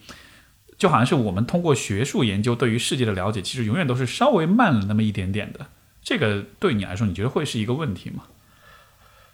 [0.77, 5.67] 就好像是我们通过学术研究对于世界的了解，其实永远都是稍微慢了那么一点点的。
[6.01, 8.23] 这个对你来说，你觉得会是一个问题吗？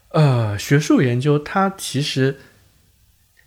[0.09, 2.39] 呃，学术研究它其实。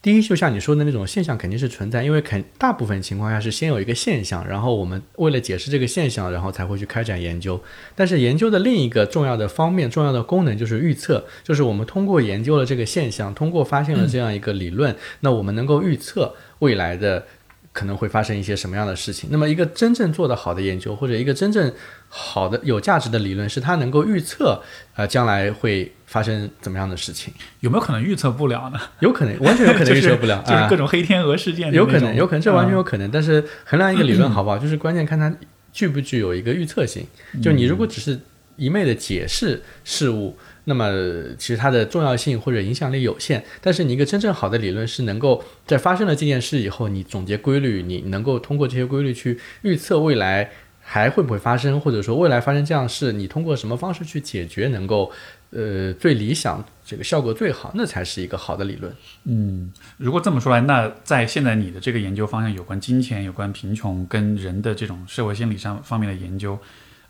[0.05, 7.59] 第一，就像你说的那种现象肯定是存在，因为肯大部分情况下是先有一个现象，然后我们为了解释这个现象，然后才会去开展研究。
[7.95, 17.25] 但是研究的另一个重要的方面、重要的功能就是预测，就是我们通过研究了这个现象，通过发现了这样一个理论，那我们能够预测未来的。
[17.73, 19.29] 可能会发生一些什么样的事情？
[19.33, 21.75] 那么，一个真正做得好的研究，或者一个真正
[22.17, 24.63] 好的有价值的理论，是它能够预测，
[24.95, 27.35] 呃，将来会发生怎么样的事情？
[27.59, 28.79] 有没有可能预测不了呢？
[29.01, 31.73] 有可能，完全有可能 预测不了，就是各种黑天鹅事件。
[31.73, 33.11] 有可能，有可能，这完全有可能。
[33.11, 35.35] 但是衡量一个理论 好不好，就是关键看它
[35.73, 37.05] 具不具有一个预测性。
[37.43, 38.21] 就你如果只是
[38.57, 40.37] 一昧的解释事物。
[40.67, 40.91] 那么
[41.37, 50.51] 其实它的重要性或者影响力有限，但是你一个真正好的理论是能够在发生了这件事以后，你总结规律，你能够通过这些规律去预测未来
[50.85, 55.11] 还会不会发生，或者说未来发生这样事，你通过什么方式去解决，能够
[55.51, 58.95] 呃最理想这个效果最好，那才是一个好的理论。
[59.25, 66.59] 嗯，如果这么说来，那在现在你的这个研究方向有关金钱、有关贫穷跟人的这种社会心理上方面的研究，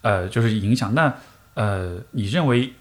[0.00, 1.12] 呃，就是影响，那
[1.54, 2.72] 呃，你认为？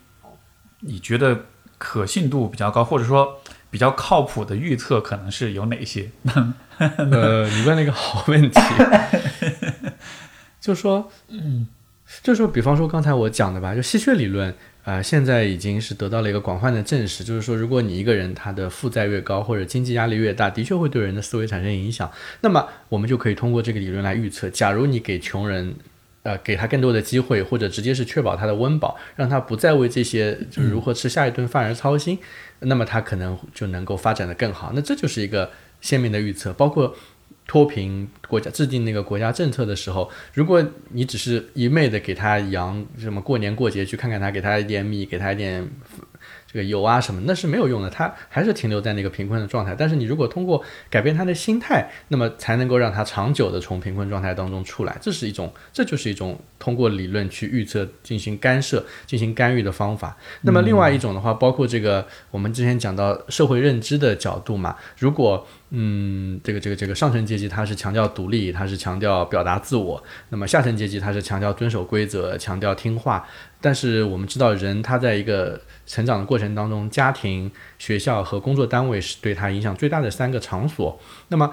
[0.86, 1.46] 你觉得
[1.78, 3.40] 可信度比较高，或者说
[3.72, 6.12] 比较靠谱的预测可能是有哪些？
[6.78, 8.60] 呃，你问了一个好问题，
[10.64, 11.68] 就说，嗯，
[12.22, 22.10] 就说，比方说刚才我讲的吧，就稀缺理论，呃，现在已经是得到了一个广泛的证实，就是说，如果你一个人他的负债越高，或者经济压力越大，的确会对人的思维产生影响。
[22.40, 25.76] 那么我们就可以通过这个理论来预测，假如你给穷人。
[26.24, 32.18] 呃，给他更多的机会，或者直接是确保他的温饱，让他不再为这些就是如何吃下一顿饭而操心，
[32.60, 34.72] 那么他可能就能够发展的更好。
[34.74, 36.54] 那这就是一个鲜明的预测。
[36.54, 36.96] 包括
[37.48, 45.68] 脱贫国家制定那个国家政策的时候，如果你只是一昧的给他养什么过年过节去看看他，给他一点米，给他一点。
[46.48, 49.76] 这个油啊什么那是没有用的，他还是停留在那个贫困的状态。
[49.76, 54.96] 但是你如果通过改变他的心态，那么才能够让他长久的从贫困状态当中出来。
[55.02, 60.16] 这是一种，这就是一种通过理论去预测、进行干涉、进行干预的方法。
[60.42, 73.28] 那么另外一种的话，包括这个我们之前讲到社会认知的角度嘛，如果嗯这个这个这个上层阶级他是强调独立，他是强调表达自我，那么下层阶级他是强调遵守规则、强调听话。
[73.60, 81.00] 但是我们知道，人他在一个成长的过程当中，家庭、学校和工作单位是对他影响最大的三个场所。
[81.30, 81.52] 那么，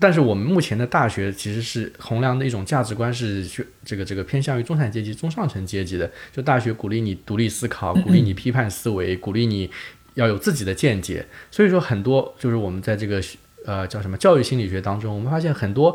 [0.00, 6.10] 但是我们目前的大学其实是衡量的一种价值观是学这个这个偏向于中产阶级、中上层阶级的。
[6.32, 9.70] 就大学鼓励你独立思考，鼓励你批判思维，鼓励你
[10.14, 11.26] 要有自己的见解。
[11.50, 13.22] 所以说，很多就是我们在这个
[13.66, 15.94] 呃叫什么教育心理学当中，我们发现很多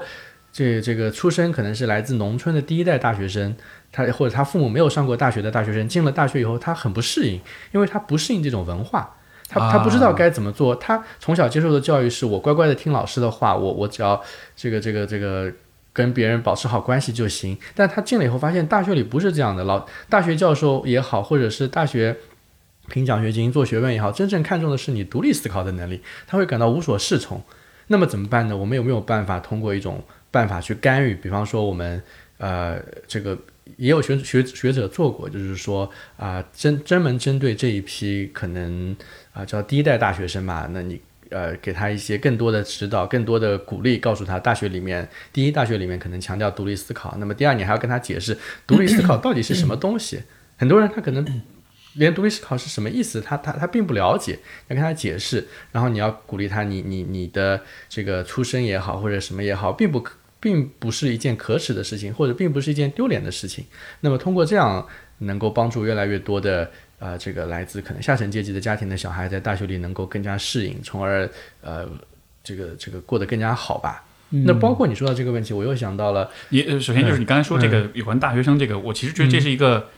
[0.51, 3.55] 这这个出身可能是来自农村的第一代大学生。
[3.91, 7.41] 他或者他父母没有上过大学的大学生进了大学以后，他很不适应，
[7.71, 9.15] 因为他不适应这种文化，
[9.47, 10.75] 他他不知道该怎么做。
[10.75, 14.23] 他从小接受的教育是我乖乖的听老师的话，我我只要
[14.55, 15.51] 这个这个这个
[15.91, 17.57] 跟别人保持好关系就行。
[17.73, 22.15] 但他进了以后发现大学里不是这样的，老大学教授也好，或者是大学
[22.89, 27.41] 评奖学金做学问也好，真正看重的是你独立思考的能力，他会感到无所适从。
[27.87, 28.57] 那么怎么办呢？
[28.57, 31.13] 我们有没有办法通过一种办法去干预？
[31.15, 32.03] 比方说我们
[32.39, 33.37] 呃这个。
[33.77, 38.97] 也有学学学者做过，就是说啊，针专门针对这一批可能
[39.31, 40.99] 啊叫第一代大学生吧，那你
[41.29, 48.35] 呃给他一些更多的指导，更多的鼓励，告诉他大学里面第一大学里面可能强调独立思考，那么第二你还要跟他解释
[48.65, 50.23] 独立思考到底是什么东西。
[50.57, 51.23] 很多人他可能
[51.99, 60.15] 连独立思考是什么意思，他他他并不了解，要跟他解释，然后你要鼓励他，你你你的这个出身也好或者什么也好，并不可。
[60.41, 63.65] 并不是一件可耻的事情，或者并不是一件丢脸的事情。
[63.99, 71.85] 那么通过这样，能够帮助越来越多的呃这个来自可能下层阶级的家庭的小孩，在大学里能够更加适应，从而呃
[72.41, 74.05] 这个这个过得更加好吧。
[74.29, 79.89] 那包括你说到这个问题，我又想到了，也首先就是你刚才说这个有关大学生这个，我其实觉得这是一个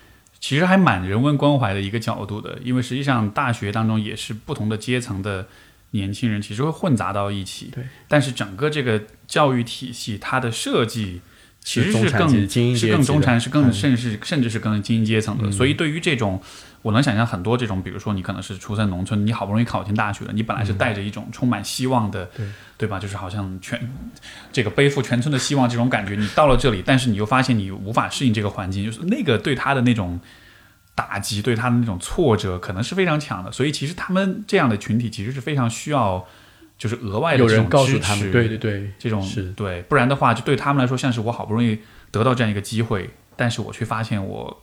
[0.42, 5.48] 其实还蛮人文关怀的一个角度的，因为实际上大学当中也是不同的阶层的。
[5.94, 7.84] 年轻人其实会混杂到一起，对。
[8.08, 11.20] 但是整个这个教育体系，它的设计
[11.62, 12.30] 其实是更
[12.74, 15.52] 是更中产，是更甚至甚至是更精英阶层的。
[15.52, 16.42] 所以对于这种，
[16.82, 22.46] 我能想象很多这种，比如说你可能是出生农村，你好不容易考进大学了，你本来是带着一种充满希望的，对。
[22.78, 22.98] 对吧？
[22.98, 23.80] 就是好像全
[24.52, 30.20] 这个背负全村的希望这种感觉，你到了这里，但是你又发现你无法适应这个环境，就是那个对他的那种。
[30.94, 36.24] 打击对他的那种挫折可能是非常强的，所以其实他们这样的群体其实是非常需要，
[36.78, 39.52] 就是额外的有人告诉他们，对对对，这种是。
[39.54, 41.80] 对，不然的话就对他们来说像是我好不容易
[42.12, 44.62] 得到这样一个机会，但是我却发现我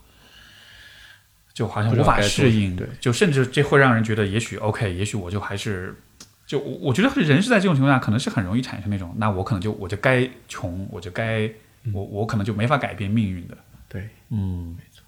[1.58, 5.92] 就好像无法适应，对，就甚至这会让人觉得，也许 OK，也许我就还是，
[6.46, 11.50] 就我我觉得人是在这种情况下，可能是很容易产生那种，那我可能就我就该穷，我就该
[11.92, 13.58] 我我可能就没法改变命运的，
[13.88, 15.02] 对，嗯，没错，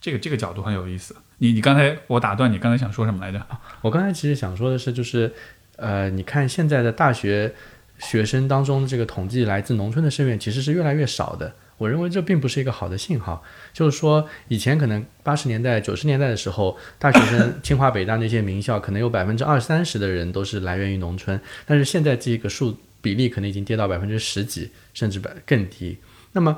[0.00, 1.16] 这个这个角度很有意思。
[1.38, 3.44] 你你刚才我打断你，刚才想说什么来着？
[3.80, 5.34] 我刚才其实想说的是，就是
[5.74, 7.52] 呃，你看现在的大学
[7.98, 11.52] 学生当中，这个统计来自农村的生源其实是越来越少的。
[11.76, 13.42] 我认为这并不是一个好的信号，
[13.72, 25.98] 就是说，以前可能八十年代、九十年代的时候，大学生清华、北大那些名校，可能有百分之二三十的人都是来源于农村，但是现在这个数比例可能已经跌到百分之十几，甚至百更低。
[26.32, 26.56] 那么，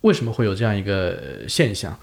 [0.00, 1.96] 为什么会有这样一个现象？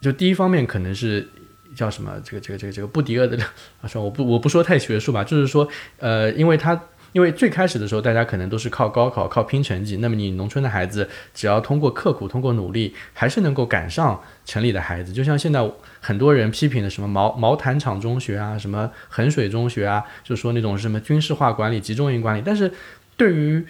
[0.00, 1.28] 就第一方面，可能是
[1.74, 2.20] 叫什么？
[2.24, 3.36] 这个、这个、这个、这个布迪厄的
[3.82, 5.68] 啊，说我不我不说太学术吧，就是说，
[5.98, 6.80] 呃，因为他。
[7.12, 9.96] 因为最开始的时候，大家可能都是靠高考、靠拼成绩。
[9.96, 15.12] 那么你农村的孩子，只要通过刻苦、通过努力，还是能够赶上城里的孩子。
[15.12, 15.70] 就像现在
[16.00, 22.42] 很多人批评的什么毛毛坦厂中学啊，什么衡水中学啊，就说那种什么军事化管理、集中营管理。
[22.44, 22.72] 但是
[23.16, 23.64] 对于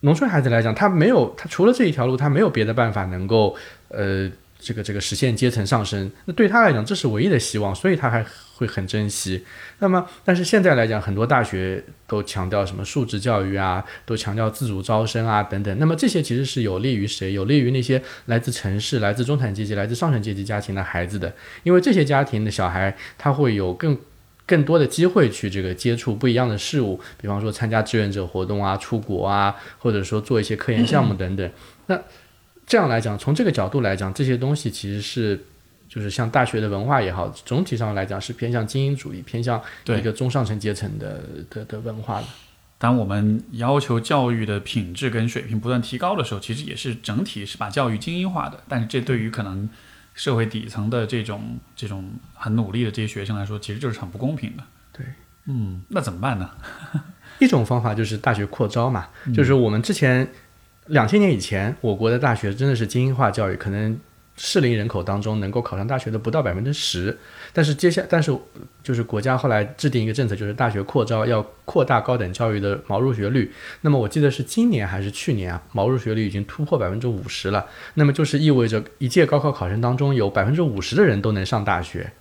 [0.00, 3.56] 农村孩子来讲，他没有他除了这一条路，他没有别的办法能够
[3.88, 4.30] 呃。
[4.60, 8.24] 这个这个实现阶层上升，那对他来讲这是唯一的希望，所以他还
[8.56, 9.44] 会很珍惜。
[9.78, 15.78] 那么，但是现在来讲，很多大学都强调什么素质教育啊，都强调自主招生啊等等。
[15.78, 17.32] 那么这些其实是有利于谁？
[17.32, 21.32] 有利于那些来自城市、来自中产阶级、来自上层阶级家庭的孩子的，
[21.62, 23.96] 因为这些家庭的小孩他会有更
[24.44, 31.48] 更多的机会去这个接触不一样的事物，比方说参加志愿者活动啊、出国啊，或者说做一些科研项目等等。
[31.86, 31.96] 那
[32.68, 35.42] 这样来讲，从这个角度来讲，这些东西其实是，
[35.88, 42.26] 就是像大学的文化也好，总体上来讲是偏向精英主义，偏向一个中上层阶层的的的文化的。
[42.76, 48.62] 当我们要求教育的品质跟水平不断提高的时候，其实也是整体是把教育精英化的。
[48.68, 49.66] 但是这对于可能
[50.14, 54.62] 社会底层的这种这种很努力的这些学生来说，其实就是很不公平的。
[54.92, 55.06] 对，
[55.46, 56.50] 嗯，那怎么办呢？
[57.40, 60.28] 一种方法就是大学扩招嘛，就是我们之前。
[60.88, 63.98] 两千年以前，我国的大学真的是精英化教育，可能
[64.36, 67.16] 适龄人口当中能够考上大学的不到百分之十。
[67.52, 68.36] 但是接下，但是
[68.82, 73.52] 就是国家后来制定一个政策，就是大学扩招要扩大高等教育的毛入学率。
[73.80, 77.66] 那么我记得是今年还是去年啊，毛入学率已经突破百分之五十了。
[77.94, 82.12] 那么就是意味着一届高考考生当中有百分之五十的人都能上大学。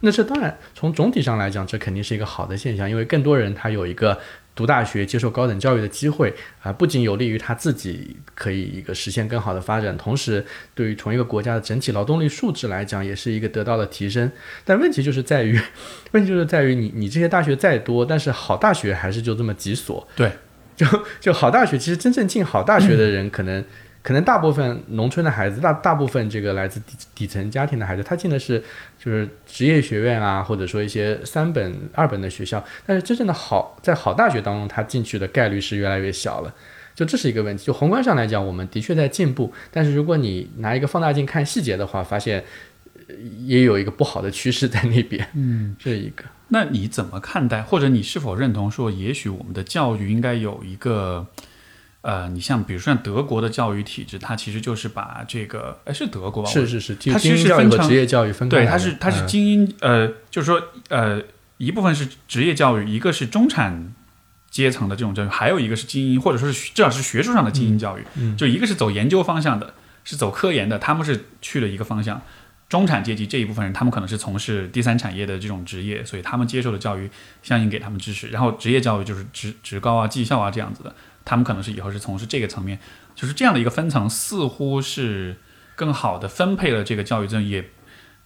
[0.00, 4.18] 那这当然从总体上来讲，这肯定是一个好的现象，因为更多人他有一个。
[4.54, 10.44] 读大学、接受高等教育的机会啊，不仅有利于他自己可以一个实现更好的发展，同时
[10.74, 14.30] 对于同一个国家的整体劳动力素质来讲，也是一个得到了提升。
[14.64, 15.60] 但问题就是在于，
[16.12, 20.06] 问题就是在于你你这些大学再多，但是好大学还是就这么几所。
[20.14, 20.30] 对，
[20.76, 20.86] 就
[21.20, 23.64] 就好大学，其实真正进好大学的人可能。
[24.02, 28.64] 可能大部分农村的孩子，大大部分这个来自底底层家庭的孩子，他进的是
[29.02, 32.62] 就是职业学院啊，或者说一些三本、二本的学校。
[32.86, 36.54] 但是真正的好，在好大学当中，他进去的概率是越来越小了。
[36.94, 37.64] 就这是一个问题。
[37.64, 42.44] 就宏观上来讲，我们的确在进步，但是如果你拿一个放大镜看细节的话，发现
[43.46, 45.26] 也有一个不好的趋势在那边。
[45.34, 46.24] 嗯，这一个。
[46.48, 51.26] 那你怎么看待，或者你是否认同说，也许我们的教育应该有一个？
[52.02, 56.48] 呃，你像比如说像德国的教育体制，它其实就是把这个，哎，是德国吧？
[56.50, 61.22] 是是是，它其实是分成职业教育分对，它是它是精英，呃，就是说呃，
[61.58, 63.92] 一部分是职业教育，一个是中产
[64.50, 68.04] 阶层的这种教育，还有一个是精英，或者说是至少是学术上的精英教育，
[68.36, 72.20] 就一个是走研究方向的，是走科研的，他们是去了一个方向。
[72.70, 77.10] 中产阶级这一部分人，他们可能是从事第三产业的这种职业，所以他们接受的教育
[77.42, 78.28] 相应给他们支持。
[78.28, 80.94] 然后职业教育就是职职高啊、技校啊这样子的。
[81.24, 82.78] 他们可能是以后是从事这个层面，
[83.14, 85.36] 就是这样的一个分层，似乎是
[85.76, 87.64] 更好的分配了这个教育资源，也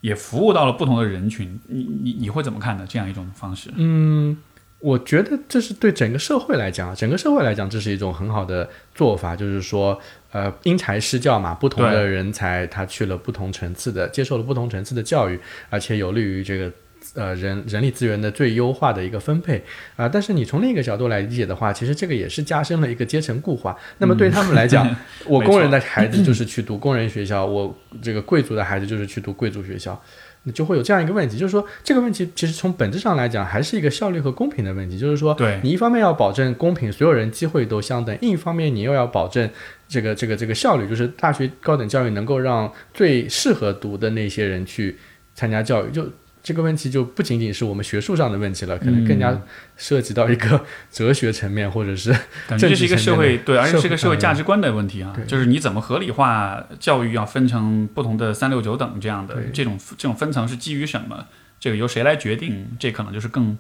[0.01, 1.61] 也服务到了不同的人群。
[1.69, 2.87] 你你你会怎么看呢？
[2.89, 3.71] 这样一种方式？
[3.77, 4.37] 嗯，
[4.81, 10.01] 我觉得这是对整个社会来讲，整个社会来讲，这是一种很好的做法，就是说，
[10.33, 15.41] 呃，因材施教嘛，不同的人才他去了不同层次的，接受了不同层次的教育，
[15.71, 16.73] 而且有利于这个。
[17.15, 19.63] 呃，人人力资源的最优化的一个分配
[19.95, 23.77] 啊，但是你从另一个角度来理解的话，其实这个也是加深了一个阶层固化。
[23.99, 24.89] 那么对他们来讲，
[25.27, 27.73] 我工人的孩子 就是去读工人学校，我
[28.03, 30.01] 这个贵族的孩子就是去读贵族学校，
[30.43, 39.49] 那就会有这样一个问题，就是说这个问题其实从本质上来讲还是一个效率和公平的问题，就是说，对你一方面要保证公平，所有人机会都相等，另一方面你又要保证
[39.87, 44.97] 这个这个这个效率，就是大学高等教育能够让最适合读的那些人去
[45.35, 46.05] 参加教育，就。
[46.45, 49.37] 这个问题就不仅仅是我们学术上的问题了，可能更加
[49.77, 52.13] 涉及到一个 哲学层面，或者是
[52.47, 54.45] 感觉这是一个社会对，而且是一个社会价值。
[54.45, 61.27] 观的问题啊，就是你怎么合理化教育要分成不同的三六九等这样的这种这种分层是基于什么？
[61.59, 62.77] 这个由谁来决定？
[62.79, 63.57] 这可能就是更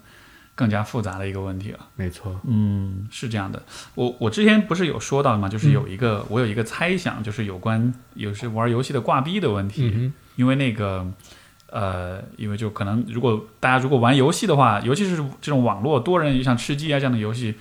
[0.55, 1.78] 更加复杂的一个问题了。
[1.97, 3.62] 没错，嗯，是这样的。
[3.94, 5.48] 我我之前不是有说到吗？
[5.48, 9.90] 就是有一个、我有一个猜想，就是有关有是玩游戏的挂逼的问题。
[9.94, 11.06] 嗯因为那个
[11.74, 17.56] 呃，因为就可能如果大家如果玩游戏的话，尤其是这种网络多人像吃鸡啊这样的游戏，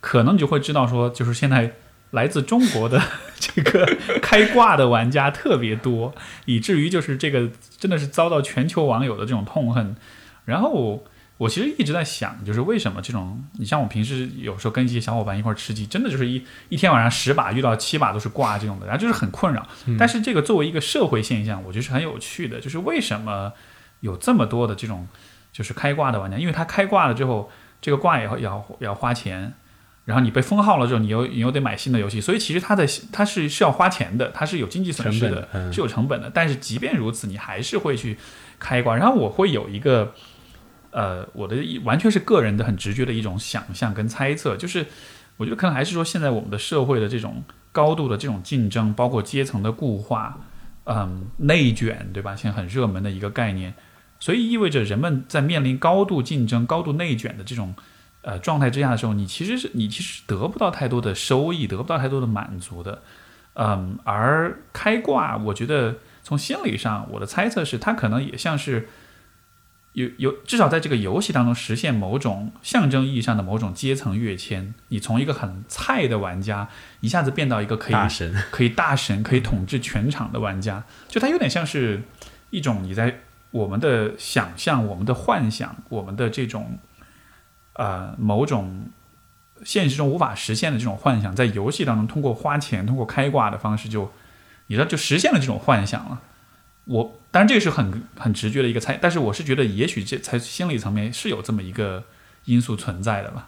[0.00, 1.76] 可能你就会知道说，就是现在
[2.10, 3.00] 来自中国的
[3.38, 6.12] 这个开挂的玩家特别多，
[6.46, 7.48] 以至于就是这个
[7.78, 9.94] 真的是遭到全球网友的这种痛恨。
[10.44, 11.04] 然后
[11.42, 19.66] 我其实一直在想，就是为什么这种，你像我平时有时候跟一些小伙伴一块儿吃鸡，真的就是一一天晚上十把遇到七把都是挂这种的，然后就是很困扰。
[19.98, 23.52] 但是这个作为一个社会现象，我觉得是很有趣的，就是为什么
[24.00, 25.08] 有这么多的这种
[25.52, 27.50] 就是开挂的玩家，因为他开挂了之后，
[27.80, 29.54] 这个挂也要也要也要花钱。
[30.04, 36.28] 然后你被封号了之后，你又你又得买新的游戏，所以其实它的它是是要花钱的，它是有经济损失的，是有成本的。
[36.32, 38.18] 但是即便如此，你还是会去
[38.58, 38.96] 开挂。
[38.96, 40.12] 然后我会有一个
[40.92, 44.86] 呃，我的一完全是个人的很直觉的一种想象跟猜测，就是
[45.38, 47.42] 我觉得可能还是说现在我们的社会的这种
[47.72, 50.38] 高度的这种竞争，包括阶层的固化，
[50.84, 52.36] 嗯，内卷，对吧？
[52.36, 53.72] 现在很热门的一个概念，
[54.20, 57.74] 所以意味着人们在面临高度竞争、高度内卷的这种
[58.20, 63.02] 呃状态之下的时候，你其实是你其实得不到太多的收益，得不到太多的满足的，
[63.54, 68.90] 嗯，而开挂，我觉得从心理上，我的猜测是，它可能也像是。
[69.94, 74.72] 有有，至少在这个游戏当中实现某种象征意义上的某种阶层跃迁。
[74.88, 76.68] 你从一个很菜的玩家，
[77.00, 82.02] 一下子变到一个可以大神， 可以大神、可以统治全场的玩家，就它有点像是
[82.50, 83.20] 一种你在
[83.50, 86.78] 我们的想象、我们的幻想、我们的这种
[87.74, 88.86] 呃某种
[89.62, 94.10] 现实中无法实现的这种幻想，在游戏当中通过花钱、通过开挂的方式就，
[94.68, 96.22] 你知道就实现了这种幻想了。
[96.84, 102.04] 我当然这个是很很直觉的一个猜，但是我是觉得也许这才心理层面是有这么一个
[102.44, 103.46] 因素存在的吧。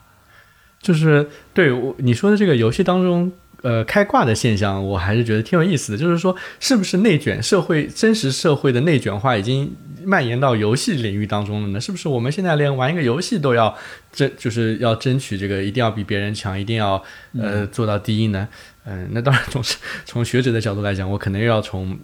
[0.81, 3.33] 就是对我你说的这个游戏当中。
[3.63, 5.97] 呃，开挂的现象，我还是觉得挺有意思的。
[5.97, 9.75] 就是说，是不是内卷社会真实社会的内卷化已经
[10.05, 11.81] 蔓延到游戏领域当中了呢？
[11.81, 13.75] 是不是我们现在连玩一个游戏都要
[14.13, 17.03] 争，就是要争取这个一定要比别人强，一定要
[17.39, 18.47] 呃做到第一呢？
[18.51, 18.59] 嗯、
[19.11, 19.63] 那当然从
[20.05, 21.99] 从学者的角度来讲，我可能又要从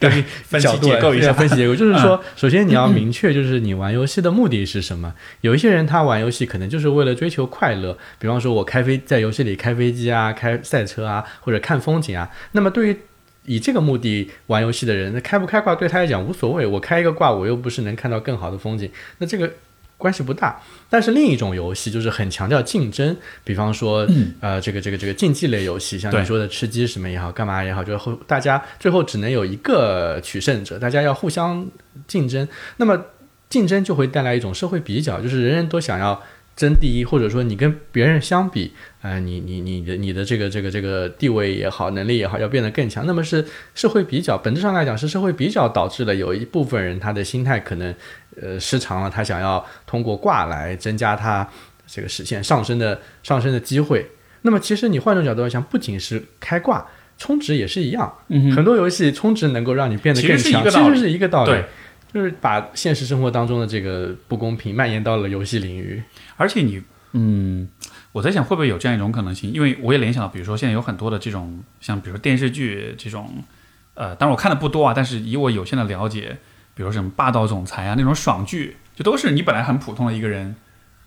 [0.00, 0.10] 对，
[0.44, 1.32] 分析结构一下。
[1.32, 5.12] 分析结构，就是说，首先你要明确，就是你玩游戏的目的是什么。
[5.42, 12.30] 有一些人他玩游戏可能就是为了追求快乐，比方说我开飞在游戏里开飞机啊、开赛车啊，或者看风景啊。
[12.52, 12.96] 那么对于
[13.44, 19.50] 以这个目的玩游戏的人，那开不开挂对他来讲无所谓，我开一个挂，我又不是能看到更好的风景，那这个
[19.98, 20.58] 关系不大。
[20.88, 23.14] 但是另一种游戏就是很强调竞争，
[23.44, 24.08] 比方说，
[24.40, 31.66] 呃，这个这个这个竞技类游戏，像你说的吃鸡什么也好，干嘛也好，就是后大家最后只能有一个取胜者，大家要互相
[32.06, 32.48] 竞争。
[32.78, 32.98] 那么
[33.50, 36.22] 竞争就会带来一种社会比较，就是人人都想要
[36.58, 43.06] 争第一，或者说你跟别人相比，呃，你你你的你的这个这个这个地位也好，能力也好，要变得更强。
[43.06, 43.44] 那么是
[43.76, 47.94] 社会比较，本质上来讲是社会比较导致了有一部分人他的心态可能
[48.42, 51.48] 呃失常了，他想要通过挂来增加他
[51.86, 54.04] 这个实现上升的上升的机会。
[54.42, 56.84] 那么其实你换种角度来想，不仅是开挂。
[57.16, 61.52] 充值也是一样，嗯很多游戏充值能够让你变得更强，其实是一个道理。
[62.14, 66.02] 就是把现实生活当中的这个不公平蔓延到了游戏领域。
[66.38, 66.82] 而且你，
[67.12, 67.68] 嗯，
[68.12, 69.52] 我在想会不会有这样一种可能性？
[69.52, 73.44] 因为我也联想到，比如说现在有很多的这种，像比如说电视剧这种，
[73.94, 76.38] 呃，当然我看的不多啊，但是以我有限的了解，
[76.74, 80.54] 比如什么霸道总裁啊那种爽剧，就都是你本来很普通的一个人，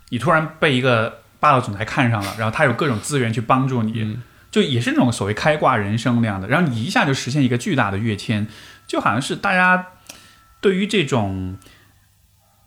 [0.10, 4.22] 你突然被一个霸道总裁看上了，然后他有各种资源去帮助你，嗯
[4.52, 8.48] 就也是那种所谓开挂人生那样的，然后你一下就实现一个巨大的跃迁，
[8.86, 9.88] 就好像是大家
[10.60, 11.58] 对于这种。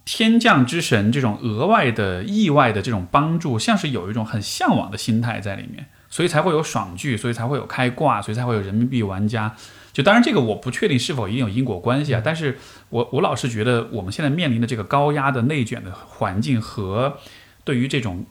[0.05, 9.57] 天降之神这种额外的、意外的这种帮助，像是有一种很向往的心态在里面，所以才会有爽剧，所以才会有开挂，所以才会有人民币玩家。
[9.93, 12.59] 就当然这个我不确定是否一定有因果关系啊，但是
[12.91, 17.19] 我我老是觉得我们现在面临的这个高压的内卷的环境和
[17.65, 18.27] 对于这种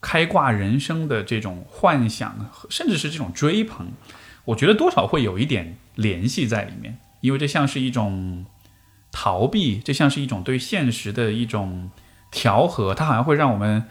[0.00, 3.86] 开挂人生的这种幻想，甚至是这种追捧，
[4.44, 8.44] 我觉得多少会有一点联系在里面，因为这像是一种。
[9.16, 11.92] 逃避，这像是一种对现实的一种
[12.32, 13.84] 调和，它好像会让我们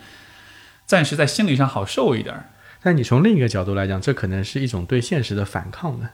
[0.86, 2.50] 暂时在心理上好受一点儿。
[2.82, 6.10] 但你从另一个角度来讲，这可能是一种对现实的反抗呢。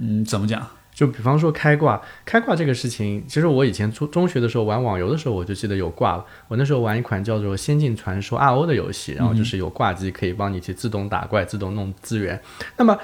[0.00, 0.66] 嗯，怎么讲？
[0.92, 6.24] 就比方说开挂，开挂这个事情，其实我以前中中学的时候玩网游的时候，我就记得有挂了。
[6.48, 12.40] 我那时候玩一款叫做《仙境传说 RO》的游戏，然后就是有挂机可以帮你去自动打怪、自动弄资源。
[12.76, 12.98] 那么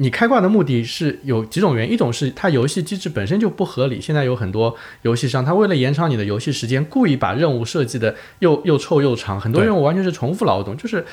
[0.00, 4.00] 你开挂的目的是有几种原因，一种是它游戏机制本身就不合理。
[4.00, 11.04] 现在有很多游戏商，他为了延长你的游戏时间，故意把任务设计 的又又臭又长，很多任务完全是重复劳动，就是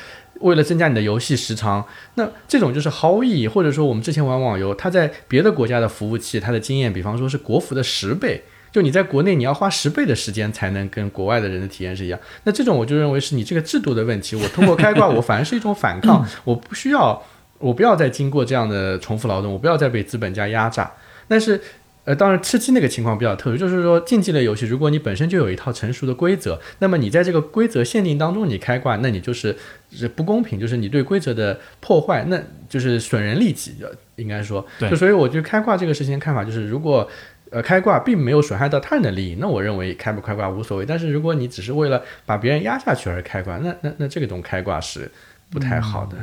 [0.42, 1.84] 为了增加你的游戏时长。
[2.14, 3.48] 那这种就是毫无意义。
[3.48, 12.20] 或者说我们之前玩网游，它在别的国家的服务器，它的经验，比方说是国服的十倍，就你在国内你要花十倍的时间才能跟国外的人的体验是一样。
[12.44, 14.36] 那这种我就认为是你这个制度的问题。
[14.36, 17.24] 我通过开挂，我反而是一种反抗，我不需要。
[17.58, 20.92] 我不要再经过这样的重复劳动，我不要再被资本家压榨。
[21.28, 21.60] 但是，
[22.04, 29.56] 呃，当然吃鸡那个情况比较特殊，就是说竞技类游戏，如果你本身就有一套成熟的规则，那么你在这个规则限定当中你开挂，那你就是
[29.90, 33.76] 是不公平，就是你对规则的破坏，那就是损人利己，
[34.18, 34.64] 应该说。
[34.80, 37.10] 就所以我对开挂这个事情看法就是，如果
[37.50, 40.86] 呃开挂并没有损害到他人的利益，那我认为开不开挂无所谓。
[40.86, 45.10] 但是如果你只是为了把别人压下去而开挂，那那那这个种开挂是
[45.50, 46.18] 不太好的。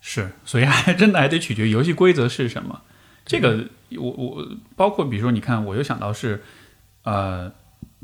[0.00, 2.82] 是，所以还 真的还得取决于游戏规则是什么。
[3.26, 3.66] 这个
[3.96, 6.42] 我我包括比如说，你看，我又想到是，
[7.04, 7.48] 呃，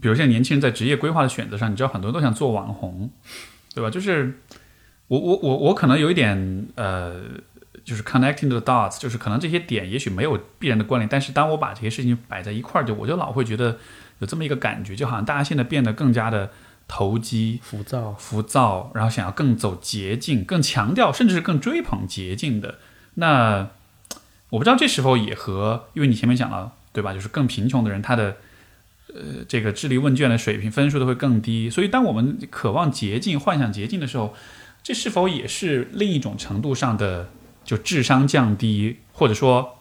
[0.00, 3.10] 比如现在年轻人在职业规划的选择上，你知道很多人都想做网红，
[3.74, 3.90] 对吧？
[3.90, 4.40] 就是
[5.08, 7.22] 我我我我可能有一点呃，
[7.82, 13.78] 就是 connecting the dots，就是可能这些点也许没有必然的关联，但是当我把这些事情摆在一块儿，就我就老会觉得
[14.18, 16.50] 有这么一个感觉，就好像大家现在变得更加的。
[16.88, 22.78] 投机、浮躁、浮躁，然后想要更走捷径，更强调，甚至是更追捧捷径的。
[23.14, 23.70] 那
[24.50, 27.12] 我不知道这是否也和，因为你前面讲了，对吧？
[27.12, 28.36] 就是更贫穷的人，他的
[29.08, 31.68] 呃这个智力问卷的水平分数都会更低。
[31.68, 34.34] 所以，当我们渴望捷径、幻想捷径的时候，
[34.84, 37.30] 这是否也是另一种程度上的
[37.64, 38.98] 就智商降低？
[39.12, 39.78] 或者说，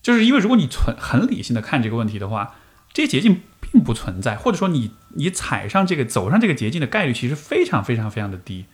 [0.00, 2.56] 就是因为如果你存很理性的看这个问题的话，
[2.94, 3.42] 这些捷径。
[3.72, 8.66] 并不存在，或者说你你踩上这个走上这个捷径的概率其实非常非常非常的低，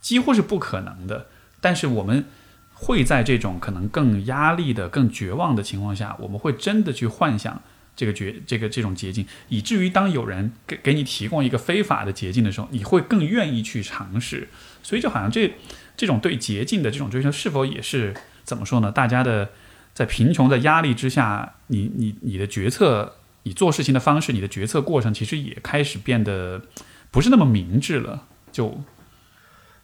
[0.00, 1.26] 几乎是不可能的。
[1.60, 2.24] 但是我们
[2.72, 7.62] 会在这种可能更压力的、更绝望的情况下，我们会真的去幻想
[7.94, 14.48] 这个绝这个这种捷径，以至于当有人给给你提供一个非法的捷径的时候，你会更愿意去尝试。
[14.82, 15.52] 所以就好像这
[15.96, 18.14] 这种对捷径的这种追求，是否也是
[18.44, 18.90] 怎么说呢？
[18.90, 19.50] 大家的
[19.92, 23.16] 在贫穷的压力之下，你你你的决策。
[23.44, 26.62] 你做事情的方式，你的决策过程，其实也开始变得
[27.10, 28.26] 不是那么明智了。
[28.52, 28.82] 就，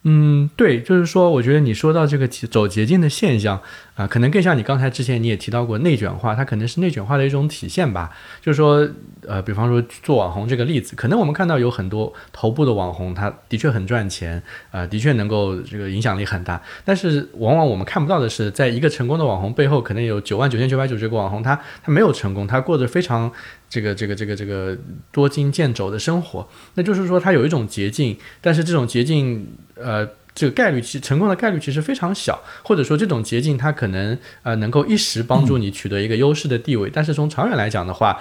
[0.09, 3.61] 嗯，对，就是说，我觉得你说到这个走捷径的现象
[3.97, 8.11] 啊，可能更像你刚才之前你也提到过内卷化，它可能是内卷化的一种体现吧。
[8.41, 8.89] 就是说。
[9.29, 16.63] 呃，比方说做网红这个例子，可能我们看到有很多头部的网红，他的确很赚钱，呃，的确能够这个影响力很大。
[16.85, 23.33] 但是往往我们看不到的是，在一个成功的网红背后，可能有九万九千九百九十个网红，他他没有成功，他过着非常
[23.69, 24.77] 这个这个这个这个
[25.13, 26.47] 多金见肘的生活。
[26.75, 38.19] 那就是说，它有一种捷径，但是这种捷径，呃，这个概率其成功的概率其实非常小，或者说这种捷径它可能呃能够一时帮助你取得一个优势的地位，但是从长远来讲的话，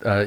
[0.00, 0.26] 呃。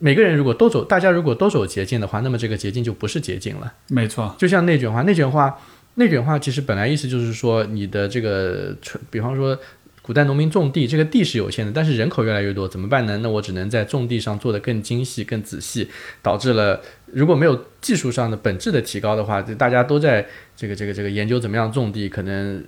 [0.00, 3.72] 每个人如果都走，大家如果都走捷径的话，那么这个捷径就不是捷径了。
[3.88, 5.56] 没错，就像内卷化，内卷化，
[5.94, 8.74] 内卷化其实本来意思就是说，你的这个，
[9.08, 9.56] 比方说
[10.06, 13.16] 古代农民种地，这个地是有限的，但是人口越来越多，怎么办呢？
[13.22, 15.88] 那我只能在种地上做得更精细、更仔细，
[16.20, 22.62] 导致了如果没有技术上的本质的提高的话，就大家都在这个这个这个研究怎么样种地，可能。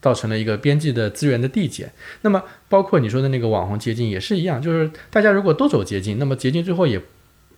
[0.00, 1.90] 造成了一个边际的资源的递减，
[2.20, 7.00] 那么包括你说的那个网红捷径也是一样，就是大家如果都走捷径，那么捷径最后也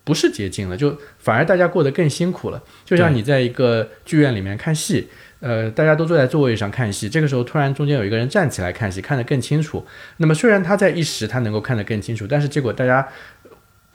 [0.04, 2.62] 不是捷径了，就反而大家过得更辛苦了。
[2.84, 5.08] 就像你在一个剧院里面看戏，
[5.46, 9.86] 呃，大家都坐在座位上看戏，这个时候突然中间有一个人站起来看戏，看得更清楚。
[10.16, 13.06] 那么虽然他在一时他能够看得更清楚，但是结果大家。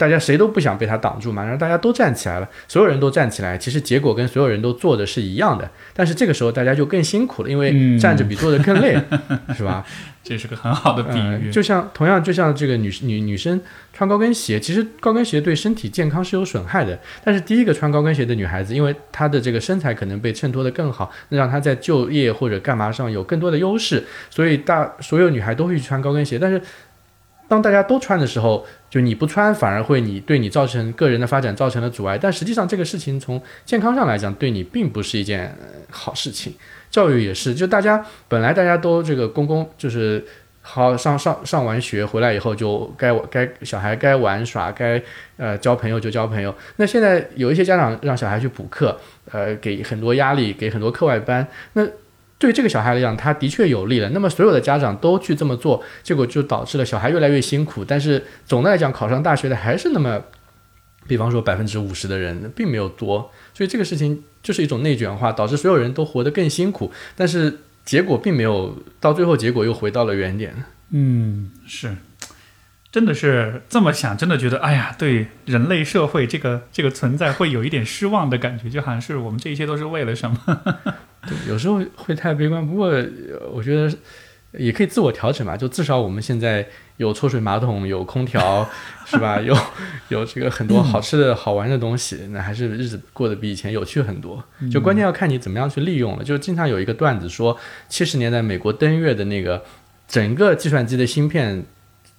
[0.01, 8.99] 大家谁都不想被他挡住嘛，然后大家都站起来了，所有人都站起来，其实结果跟所有人都做的是一样的，但是这个时候大家就更辛苦了，因为站着比坐着更累，
[9.55, 9.85] 是吧？
[10.23, 11.51] 这是个很好的比喻。
[11.51, 13.61] 就像同样，就像这个女女女生
[13.93, 26.59] 穿高跟鞋，其实高跟鞋对身体健康是有损害的，但是第一个穿高跟鞋的女孩子，因为她的这个身材可能被衬托得更好，那让她在就业或者干嘛上有更多的优势，所以大所有女孩都会去穿高跟鞋，但是。
[27.47, 32.18] 当大家都穿的时候，就你不穿反而会你对你造成个人的发展造成了阻碍。
[32.18, 35.55] 但实际上这个事情从健康上来讲，对你并不是一件
[35.89, 36.53] 好事情。
[36.89, 40.23] 教育也是，就大家本来大家都这个公公就是
[40.61, 45.01] 好上上上完学回来以后就该该小孩该玩耍该
[45.38, 46.53] 呃交朋友就交朋友。
[46.76, 48.99] 那现在有一些家长让小孩去补课，
[49.31, 51.88] 呃给很多压力，给很多课外班，那。
[52.41, 54.09] 对这个小孩来讲，他的确有利了。
[54.09, 57.85] 那么所有的家长都去这么做，结果就导致了小孩越来越辛苦。
[57.85, 60.19] 但是总的来讲，考上大学的还是那么，
[61.07, 63.31] 比方说百分之五十的人，并没有多。
[63.53, 66.91] 所以这个事情就是一种内卷化，导致所有人都活得更辛苦。
[67.15, 70.63] 但是结果并没有到最后，结果又回到了原点。
[70.89, 71.95] 嗯，是，
[72.91, 80.38] 真的是这么想，真的觉得，哎呀，对人类社会这个这个存在会有一点失望的感觉，就好像是我们这一切都是为了什么？
[81.27, 82.88] 对，有时候会太悲观，不过
[83.52, 83.93] 我觉得
[84.53, 85.56] 也可以自我调整嘛。
[85.56, 86.68] 就至少我们现在
[86.98, 88.68] 有抽水马桶，有空调，
[89.06, 89.39] 是吧？
[89.41, 89.56] 有
[90.10, 94.43] 有这个很多好吃的好玩的东西，那还是日子过得比以前有趣很多。
[94.72, 96.23] 就关键要看你怎么样去利用了。
[96.23, 97.57] 就经常有一个段子说，
[97.88, 99.64] 七十年代美国登月的那个
[100.07, 101.64] 整个计算机的芯片，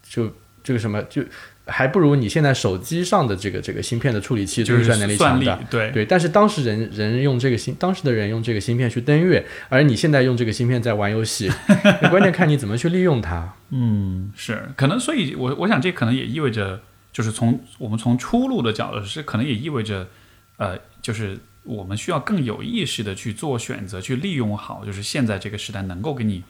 [0.09, 0.31] 就
[0.63, 1.23] 这个什么就。
[1.67, 6.05] 还不如你现在手机上的这个这个芯片的处理器就是算能力强大，对对。
[6.05, 11.49] 但是当时人人用这个芯，当时的人用这个芯片去登月，而你现在用这个芯片在玩游戏，
[12.03, 13.55] 那关键看你怎么去利用它。
[13.71, 16.81] 嗯，是可能，所以我我想这可能也意味着，
[17.13, 20.09] 就是从我们从出路的角度是，可能也意味着，
[20.57, 26.43] 呃，就是我们需要更有意识的去做选择，去利用好，就是现在这个时代能够给你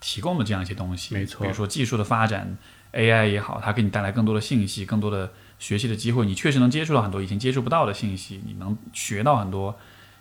[0.00, 2.58] 提供的这样一些东西，没错，比如说技术的发展。
[2.92, 9.76] AI 也好，它给你带来更多的信息，更多的学习的机会，你确实能接触到很多以前接触不到的信息，你能学到很多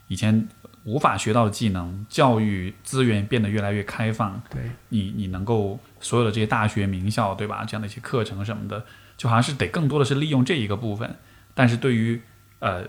[0.08, 0.48] 以前
[0.84, 2.06] 无法学到的技能。
[2.08, 7.66] 教育资源变得越来越开放，对你，你能够所有的这些大学名校，对吧？
[7.66, 8.86] 这样的一些课程什么的，
[9.18, 11.16] 就好像是得更多的是利用这一个部分。
[11.56, 12.22] 但是对于
[12.60, 12.86] 呃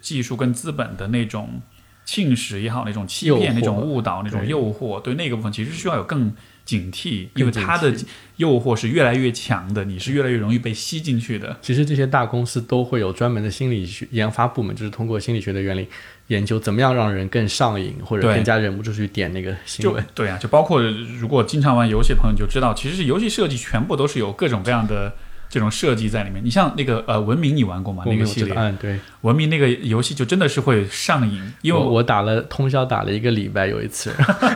[0.00, 1.62] 技术跟资本的那种
[2.04, 6.34] 侵蚀也好，那种欺骗、那种误导、那种诱惑，对那个部分其实需要有更。
[6.72, 7.94] 警惕，因为它的
[8.36, 11.54] 诱惑是越来越强的，你是越来越容易被吸进去的。
[11.60, 15.86] 其实这些大公司都会有专门的心理学研发部门，就是通过心理学的原理
[16.28, 20.02] 研究怎么样让人更上瘾，或者更加忍不住去点那个新闻。
[20.14, 20.80] 对啊，就包括
[21.20, 25.14] 如果经常玩游戏的朋友就知道，其实是游戏设计全部都是有各种各样的。
[25.52, 28.04] 这种设计在里面，你像那个呃文明，你玩过吗？
[28.06, 34.10] 那个系列，嗯，对，文明那个游戏就真的是会上瘾，因为我打了通宵打了一个礼拜，有一次，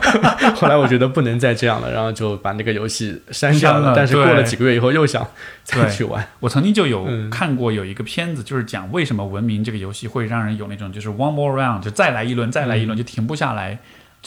[0.57, 3.93] 后来我觉得不能再这样了，然后就把那个游戏删掉了。
[3.95, 5.23] 但是过了几个月以后又想
[5.63, 6.27] 再去玩。
[6.39, 13.77] 我曾经就有看过有一个片子，就是讲为什么文明这个游戏会让人有那种就是 one more round，就再来一轮，再来一轮就停不下来。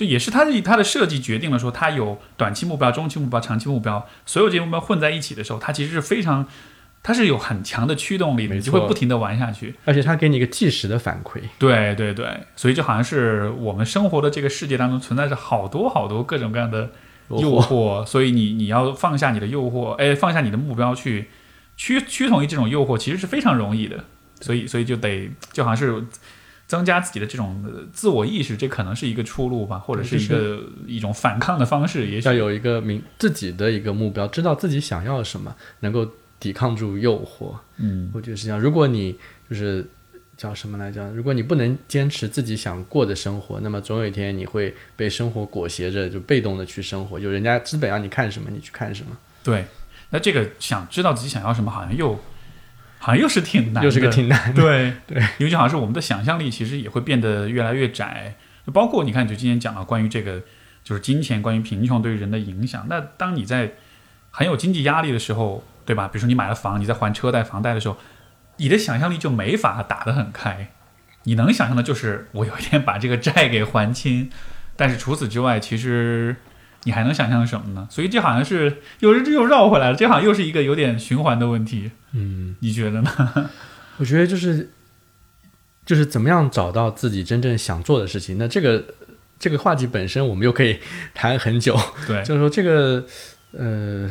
[0.01, 6.47] 就也是它的它的设计决定了说，它有短期目标、中期目标、长期目标，所有这些目标混在一起的时候，它其实是非常，
[7.03, 11.41] 它是有很强的驱动力的，就会不停的玩下去，而且它给你一个即时的反馈。
[11.59, 16.89] 对对对，所以就好像是我们生活的这个世界当中存在着好多好多各种各样的
[17.29, 21.29] 诱惑，所以你你要放下你的诱惑，哎，放下你的目标去
[21.77, 24.03] 趋趋同于这种诱惑，其实是非常容易的，
[24.41, 26.03] 所以所以就得就好像是。
[26.71, 27.61] 增加自己的这种
[27.93, 32.07] 自我意识，这可能是一个出路吧，或者是一个一种反抗的方式。
[32.07, 36.07] 也要有一个明自己的一个目标，知道自己想要什么，能够
[36.39, 37.57] 抵抗住诱惑。
[37.79, 38.61] 嗯，我觉得是这样。
[38.61, 39.19] 如果你
[39.51, 39.85] 就是
[40.37, 41.11] 叫什么来着？
[41.11, 47.19] 如果你不能坚持自己想过的生活，那么总有一天你会被生活裹挟着，就被动的去生活。
[47.19, 49.19] 就人家资本让你看什么，你去看什么。
[49.43, 49.65] 对，
[50.11, 52.17] 那这个想知道自己想要什么，好像又。
[53.01, 54.63] 好像又是挺难，又是个挺难的。
[54.63, 58.37] 对 对，因为就好像是我们的想象力其实也会变得越来越窄。
[58.67, 60.43] 就包括你看，就今天讲了关于这个，
[60.85, 62.87] 就是金钱、关于贫穷对于人的影响。
[62.91, 63.73] 那当你在
[64.31, 66.07] 很有经济压力的时候，对吧？
[66.09, 67.97] 比如说你买了房，你在还车贷、房贷的时候，
[68.59, 70.71] 你的想象力就没法打得很开。
[71.25, 74.31] 你能想象的就是我有一天把这个债给还清，
[74.77, 76.37] 但是除此之外，其实。
[76.85, 77.87] 你还能想象什么呢？
[77.91, 81.91] 所以这好像是又又绕回来了，这好像又是一个有点循环的问题。
[82.13, 83.51] 嗯，你觉得呢？
[83.99, 84.71] 我觉得就是
[85.85, 88.39] 就是怎么样找到自己真正想做的事情。
[88.39, 88.83] 那这个
[89.39, 90.81] 这个话题本身，我们又可以
[91.13, 91.79] 谈很久。
[92.07, 93.05] 对，就是说这个
[93.53, 94.11] 呃，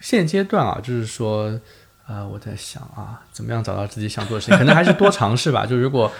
[0.00, 1.60] 现阶段啊，就是说
[2.06, 4.56] 啊，我在想啊，怎么样找到自己想做的事情？
[4.56, 5.66] 可能还是多尝试吧。
[5.66, 6.10] 就如果。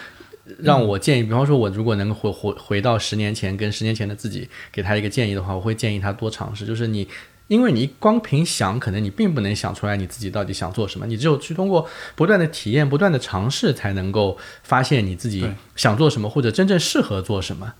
[0.59, 6.67] 让我建议，比方说，我如果能回回回到十年前，跟十年前的自己给他一个建议的话，我会建议他多尝试。
[6.67, 7.09] 就是你，
[7.49, 11.07] 因为你光凭想，可能你并不能想出来你自己到底想做什么。
[11.07, 17.73] 你只有去通过不断的体验、不断的尝试，才能够发现你自己想做什么，或者真正适合做什么。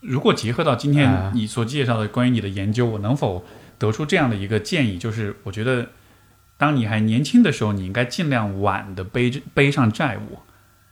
[0.00, 3.44] 如果结合到今天你所介绍的关于你的研究，我能否
[3.78, 4.98] 得出这样的一个建议？
[4.98, 5.86] 就是我觉得，
[6.58, 10.40] 当你还年轻的时候，你应该尽量晚的背背上债务。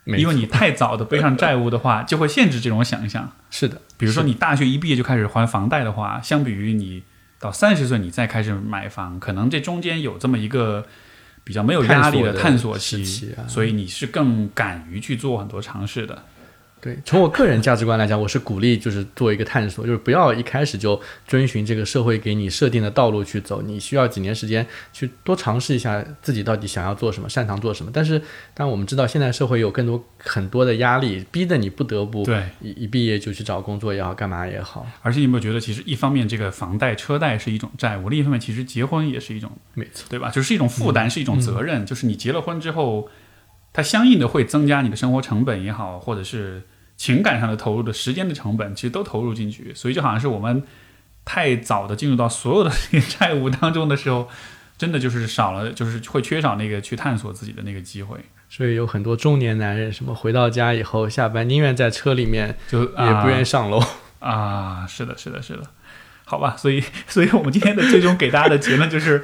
[0.05, 3.31] 因为你太早的背上债务的话，就会限制这种想象。
[3.51, 7.03] 是的，比如说你大学一毕业就开始还房贷的话，相比于你
[7.39, 10.85] 到三十岁你再开始买房，可能这中间有这么一个
[11.45, 13.05] 比较没有压力的探索期，
[13.47, 16.25] 所以你是更敢于去做很多尝试的。
[16.83, 27.91] 对，从我个人价值观来讲，我是鼓励就是做一个探索，就是不要一开始就遵循这个社会给你设定的道路去走，你需要几年时间去多尝试一下自己到底想要做什么，擅长做什么。
[27.95, 28.21] 但是，
[28.53, 40.31] 当我们知道现在社会有更多很多的压力，逼得你不得不对，一一毕业就去找工作也好，干嘛也好，而且你有没有觉得，其实一方面这个房贷、车贷是一种债务，另一方面其实结婚也是一种，没错，对吧？
[40.31, 41.87] 就是一种负担，是一种责任。
[41.87, 43.09] 就是你结了婚之后，
[43.73, 46.63] 它相应的会增加你的生活成本也好，或者是
[46.97, 49.73] 情感上的投入的时间的成本，其实都投入进去。
[49.75, 50.63] 所以就好像是我们
[51.25, 54.29] 太早的进入到所有的这些债务当中的时候，
[54.77, 58.19] 真的就是少了，就是会缺少那个去探索自己的那个机会。
[58.49, 63.83] 所以有很多中年男人什么回到家以后下班宁愿在车里面，就也不愿意上楼。
[64.19, 65.63] 啊，是的，是的，是的，
[66.25, 69.23] 好吧，所以， 所以我们今天的最终给大家的结论就是，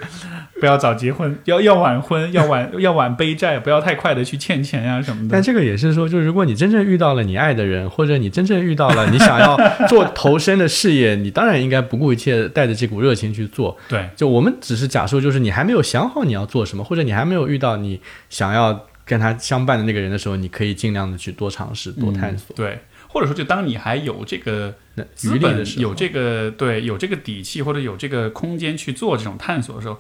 [0.61, 5.29] 不要早结婚，要要晚婚，要晚要晚背债，不要太快的去欠钱呀、什么的。
[5.33, 9.57] 但这个也是说，就是如果你真正遇到了你爱的人，或者你真正遇到了你想要
[9.89, 13.77] 做 投身的事业，你当然应该不顾一切带着这股热情去做。
[13.89, 22.55] 对就我们只是假设，就是你还没有想好你要做什么，或者你还没有遇到你想要跟他相伴的那个人的时候，你可以尽量的去多尝试、多探索。
[22.55, 22.79] 对，
[23.19, 24.75] 或者说，就当你还有这个
[25.15, 29.99] 资本、有这个对有这个底气，或者有这个空间去做这种探索的时候。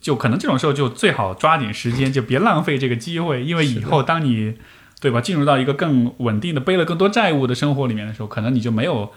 [0.00, 4.54] 就可能这种时候就最好抓紧时间，就别浪费这个机会，因为以后当你
[5.00, 9.10] 对吧进入到一个更稳定的、背了更多债务的生活里面的时候，可能你就没有，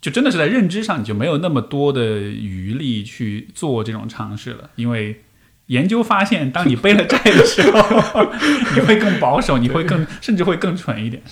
[0.00, 5.22] 就真的是在认知上你就没有那么多的余力去做这种尝试了，因为
[5.66, 8.32] 研究发现，当你背了债的时候，
[8.74, 11.22] 你会更保守，你会更甚至会更蠢一点。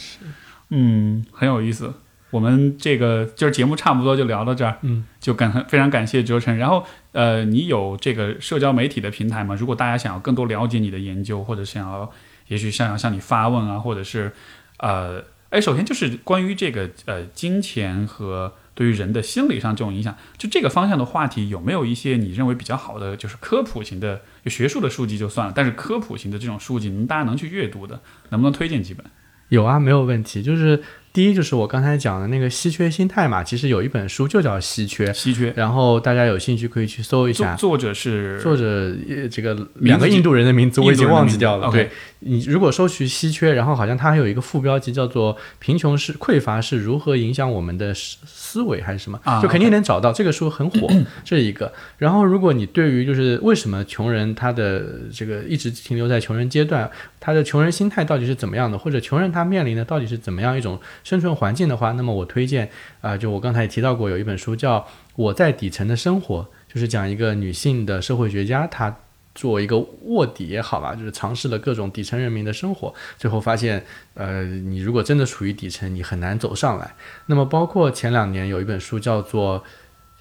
[0.75, 1.93] 嗯，很有意思。
[2.31, 6.57] 我们这个就是节目差不多就聊到这儿，嗯，就感非常感谢哲成。
[6.57, 6.83] 然后
[7.13, 9.55] 呃，你有这个社交媒体的平台吗？
[9.55, 12.11] 如果大家想要更多了解你的研究，或者想要
[12.49, 14.33] 也许想要向你发问啊，或者是
[14.79, 28.01] 呃，哎，首先就是关于这个呃金钱和对于人的心理上这种影响，就这个方向的话题，有没有一些你认为比较好的，就是科普型的，就学术的书籍就算了，但是科普型的这种书籍，能大家能去阅读的，
[28.31, 29.05] 能不能推荐几本？
[29.53, 30.43] 有啊，没有问题。
[30.43, 30.83] 就是
[31.13, 37.55] 第一，就是我刚才讲的那个稀缺心态嘛，其实有一本书就叫《稀缺》，稀缺，然后大家有兴趣可以去搜一下。
[37.55, 38.65] 作作者是作者
[39.09, 41.71] 呃，这个两个印度人的名字我已经忘记掉了。
[41.71, 41.91] 对
[42.21, 50.13] 你如果搜取稀缺，然后好像它还有一个副标题叫做“贫穷是匮乏是如何影响我们的思思维”还是什么，啊就肯定能找到。
[50.13, 50.89] 这个书很火，
[51.25, 51.71] 这一个。
[51.99, 54.83] 然后如果你对于就是为什么穷人他的
[55.13, 56.89] 这个一直停留在穷人阶段，
[57.21, 62.71] 他的穷人心态到底是怎么样的，或者穷人他面临的到底是怎么样一种生存环境的话，那么我推荐
[63.01, 64.79] 啊、就我刚才也提到过，有一本书叫
[65.17, 66.41] 《我在底层的生活》，
[66.73, 68.97] 就是讲一个女性的社会学家，她
[69.35, 73.83] 做一个卧底也好吧，就是尝试了各种底层人民的生活，最后发现，
[74.15, 76.95] 呃，你如果真的处于底层，你很难走上来。
[77.27, 79.65] 那么包括前两年有一本书叫做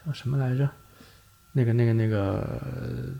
[0.05, 0.69] 叫什么来着？
[1.53, 2.47] 那个、那个、那个，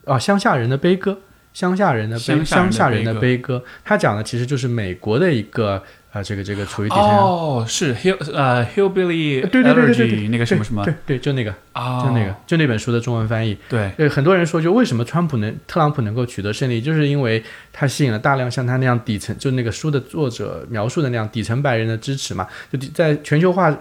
[0.05, 1.19] 哦，乡下人的悲歌，
[1.51, 5.83] 乡下人的悲，乡乡下人的下人的悲歌，他讲的其实就是美国的一个
[6.13, 7.03] 呃，这个这个处于底层。
[7.03, 13.57] 哦，是 hill 呃 hillbilly 对对对对对 allergy 那个什么什么对对，就那个，啊，就那个，就那本书的中文翻译。
[13.69, 23.75] 对对，很多人说，就为什么川普能特朗普能够取得胜利，就是因为他吸引了大量像他那样底层，就那个书的作者描述的那样底层白人的支持嘛，就底在全球化。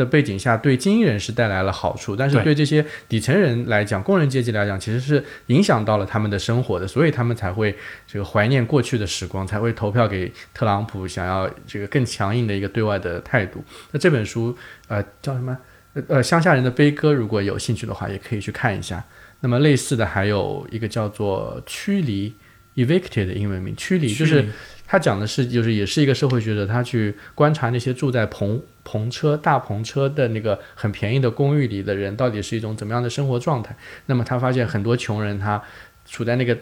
[0.00, 13.62] 的背景下，对精英人士带来了好处，但是对对这些底层人来讲，工人阶级来讲，其实是影响到了他们的生活的，所以他们才会这个怀念过去的时光，才会投票给特朗普，想要这个更强硬的一个对外的态度。
[13.92, 14.56] 那这本书，
[14.88, 15.56] 呃，叫什么？
[15.92, 19.04] 呃呃，乡下人的悲歌，如果有兴趣的话，也可以去看一下。
[19.40, 22.32] 那么类似的还有一个叫做驱离
[22.76, 24.46] （evicted） 的英文名，驱离就是
[24.90, 33.76] 他讲的是，就是也是一个社会学者，他去观察那些住在棚棚车、大棚车的那个很便宜的公寓里的人，到底是一种怎么样的生活状态。
[34.06, 35.62] 那么他发现很多穷人，他
[36.04, 36.58] 处在那个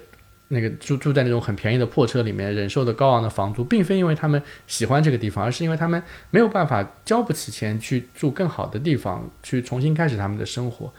[0.48, 10.92] 那个住住在那种很便宜的破车里面，忍受的高昂的房租，并非因为他们喜欢这个地方，而是因为他们没有办法交不起钱去住更好的地方，去重新开始他们的生活。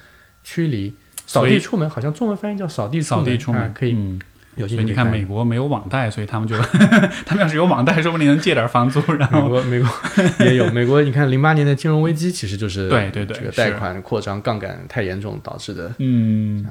[0.43, 0.91] 驱离。
[1.27, 4.19] 扫地出门好像中文翻译叫扫地扫地出门、啊可以嗯，
[4.57, 6.55] 所以你看美国没有网贷，所以他们就
[7.25, 9.89] 他们要是有网贷，说不定能借点房租， 然后美国，美国
[10.45, 10.69] 也有。
[10.71, 15.93] 美国，你看零八年的金融危机，其实就是对对对这个贷款扩张、杠杆太严重导致的。
[15.99, 16.65] 嗯。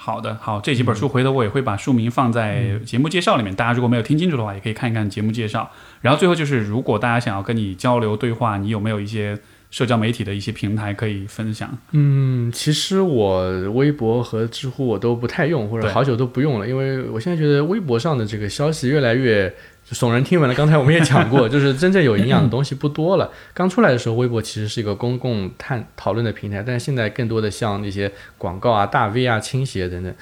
[0.00, 5.70] 好的，好，这几本书回头我也会把书名放在节目介绍里面，大家如果没有听清楚的话，也可以看一看节目介绍。
[6.00, 9.38] 然后最后就是，如果大家想要跟你交流对话，你有没有一些
[9.70, 11.76] 社交媒体的一些平台可以分享？
[11.92, 19.54] 嗯，其实我微博和知乎我都不太用，或者好久都不用了，因为我现在觉得微博上的这个消息越来越
[19.92, 20.54] 耸人听闻了。
[20.54, 23.30] 刚才我们也讲过， 就是真正有营养的东西不多了。
[23.52, 30.14] 刚出来的时候，微博其实是一个公共探讨论的平台，但是现在更多的像那些广告啊、大 V 啊、倾斜等等。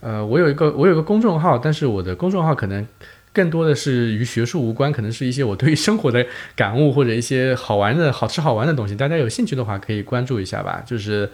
[0.00, 2.86] 呃，我有一个我有一个公众号，但是我的公众号可能。
[3.34, 6.24] 更多的是与学术无关，可能是一些我对于生活的
[6.56, 8.94] 感悟或者一些好玩的好吃好玩的东西。
[8.94, 10.82] 大家有兴趣的话可以关注一下吧。
[10.86, 11.28] 就是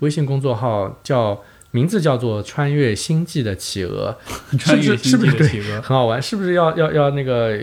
[0.00, 4.16] 微信公众号叫名字叫做“穿越星际的企鹅”，
[4.60, 6.20] 穿越星际的企鹅，很好玩。
[6.22, 7.58] 是不是要要要那个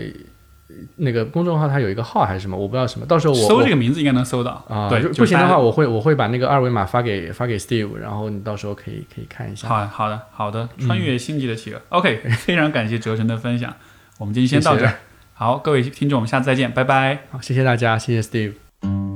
[0.96, 2.56] 那个公众号它有一个号还是什么？
[2.56, 4.64] 我不知道什么，到时候我搜这个名字应该能搜到。
[4.68, 9.68] 啊，对，不行的话，我会我会把那个二维码发给发给 Steve，然后你到时候可以可以看一下。
[9.68, 11.80] 好好的好的，嗯穿越星际的企鹅。
[11.90, 13.72] OK， 非常感谢哲成的分享，
[14.18, 14.88] 我们今天先到这。
[15.32, 17.18] 好，各位听众，我们下次再见，拜拜。
[17.30, 19.13] 好，谢谢大家，谢谢 Steve。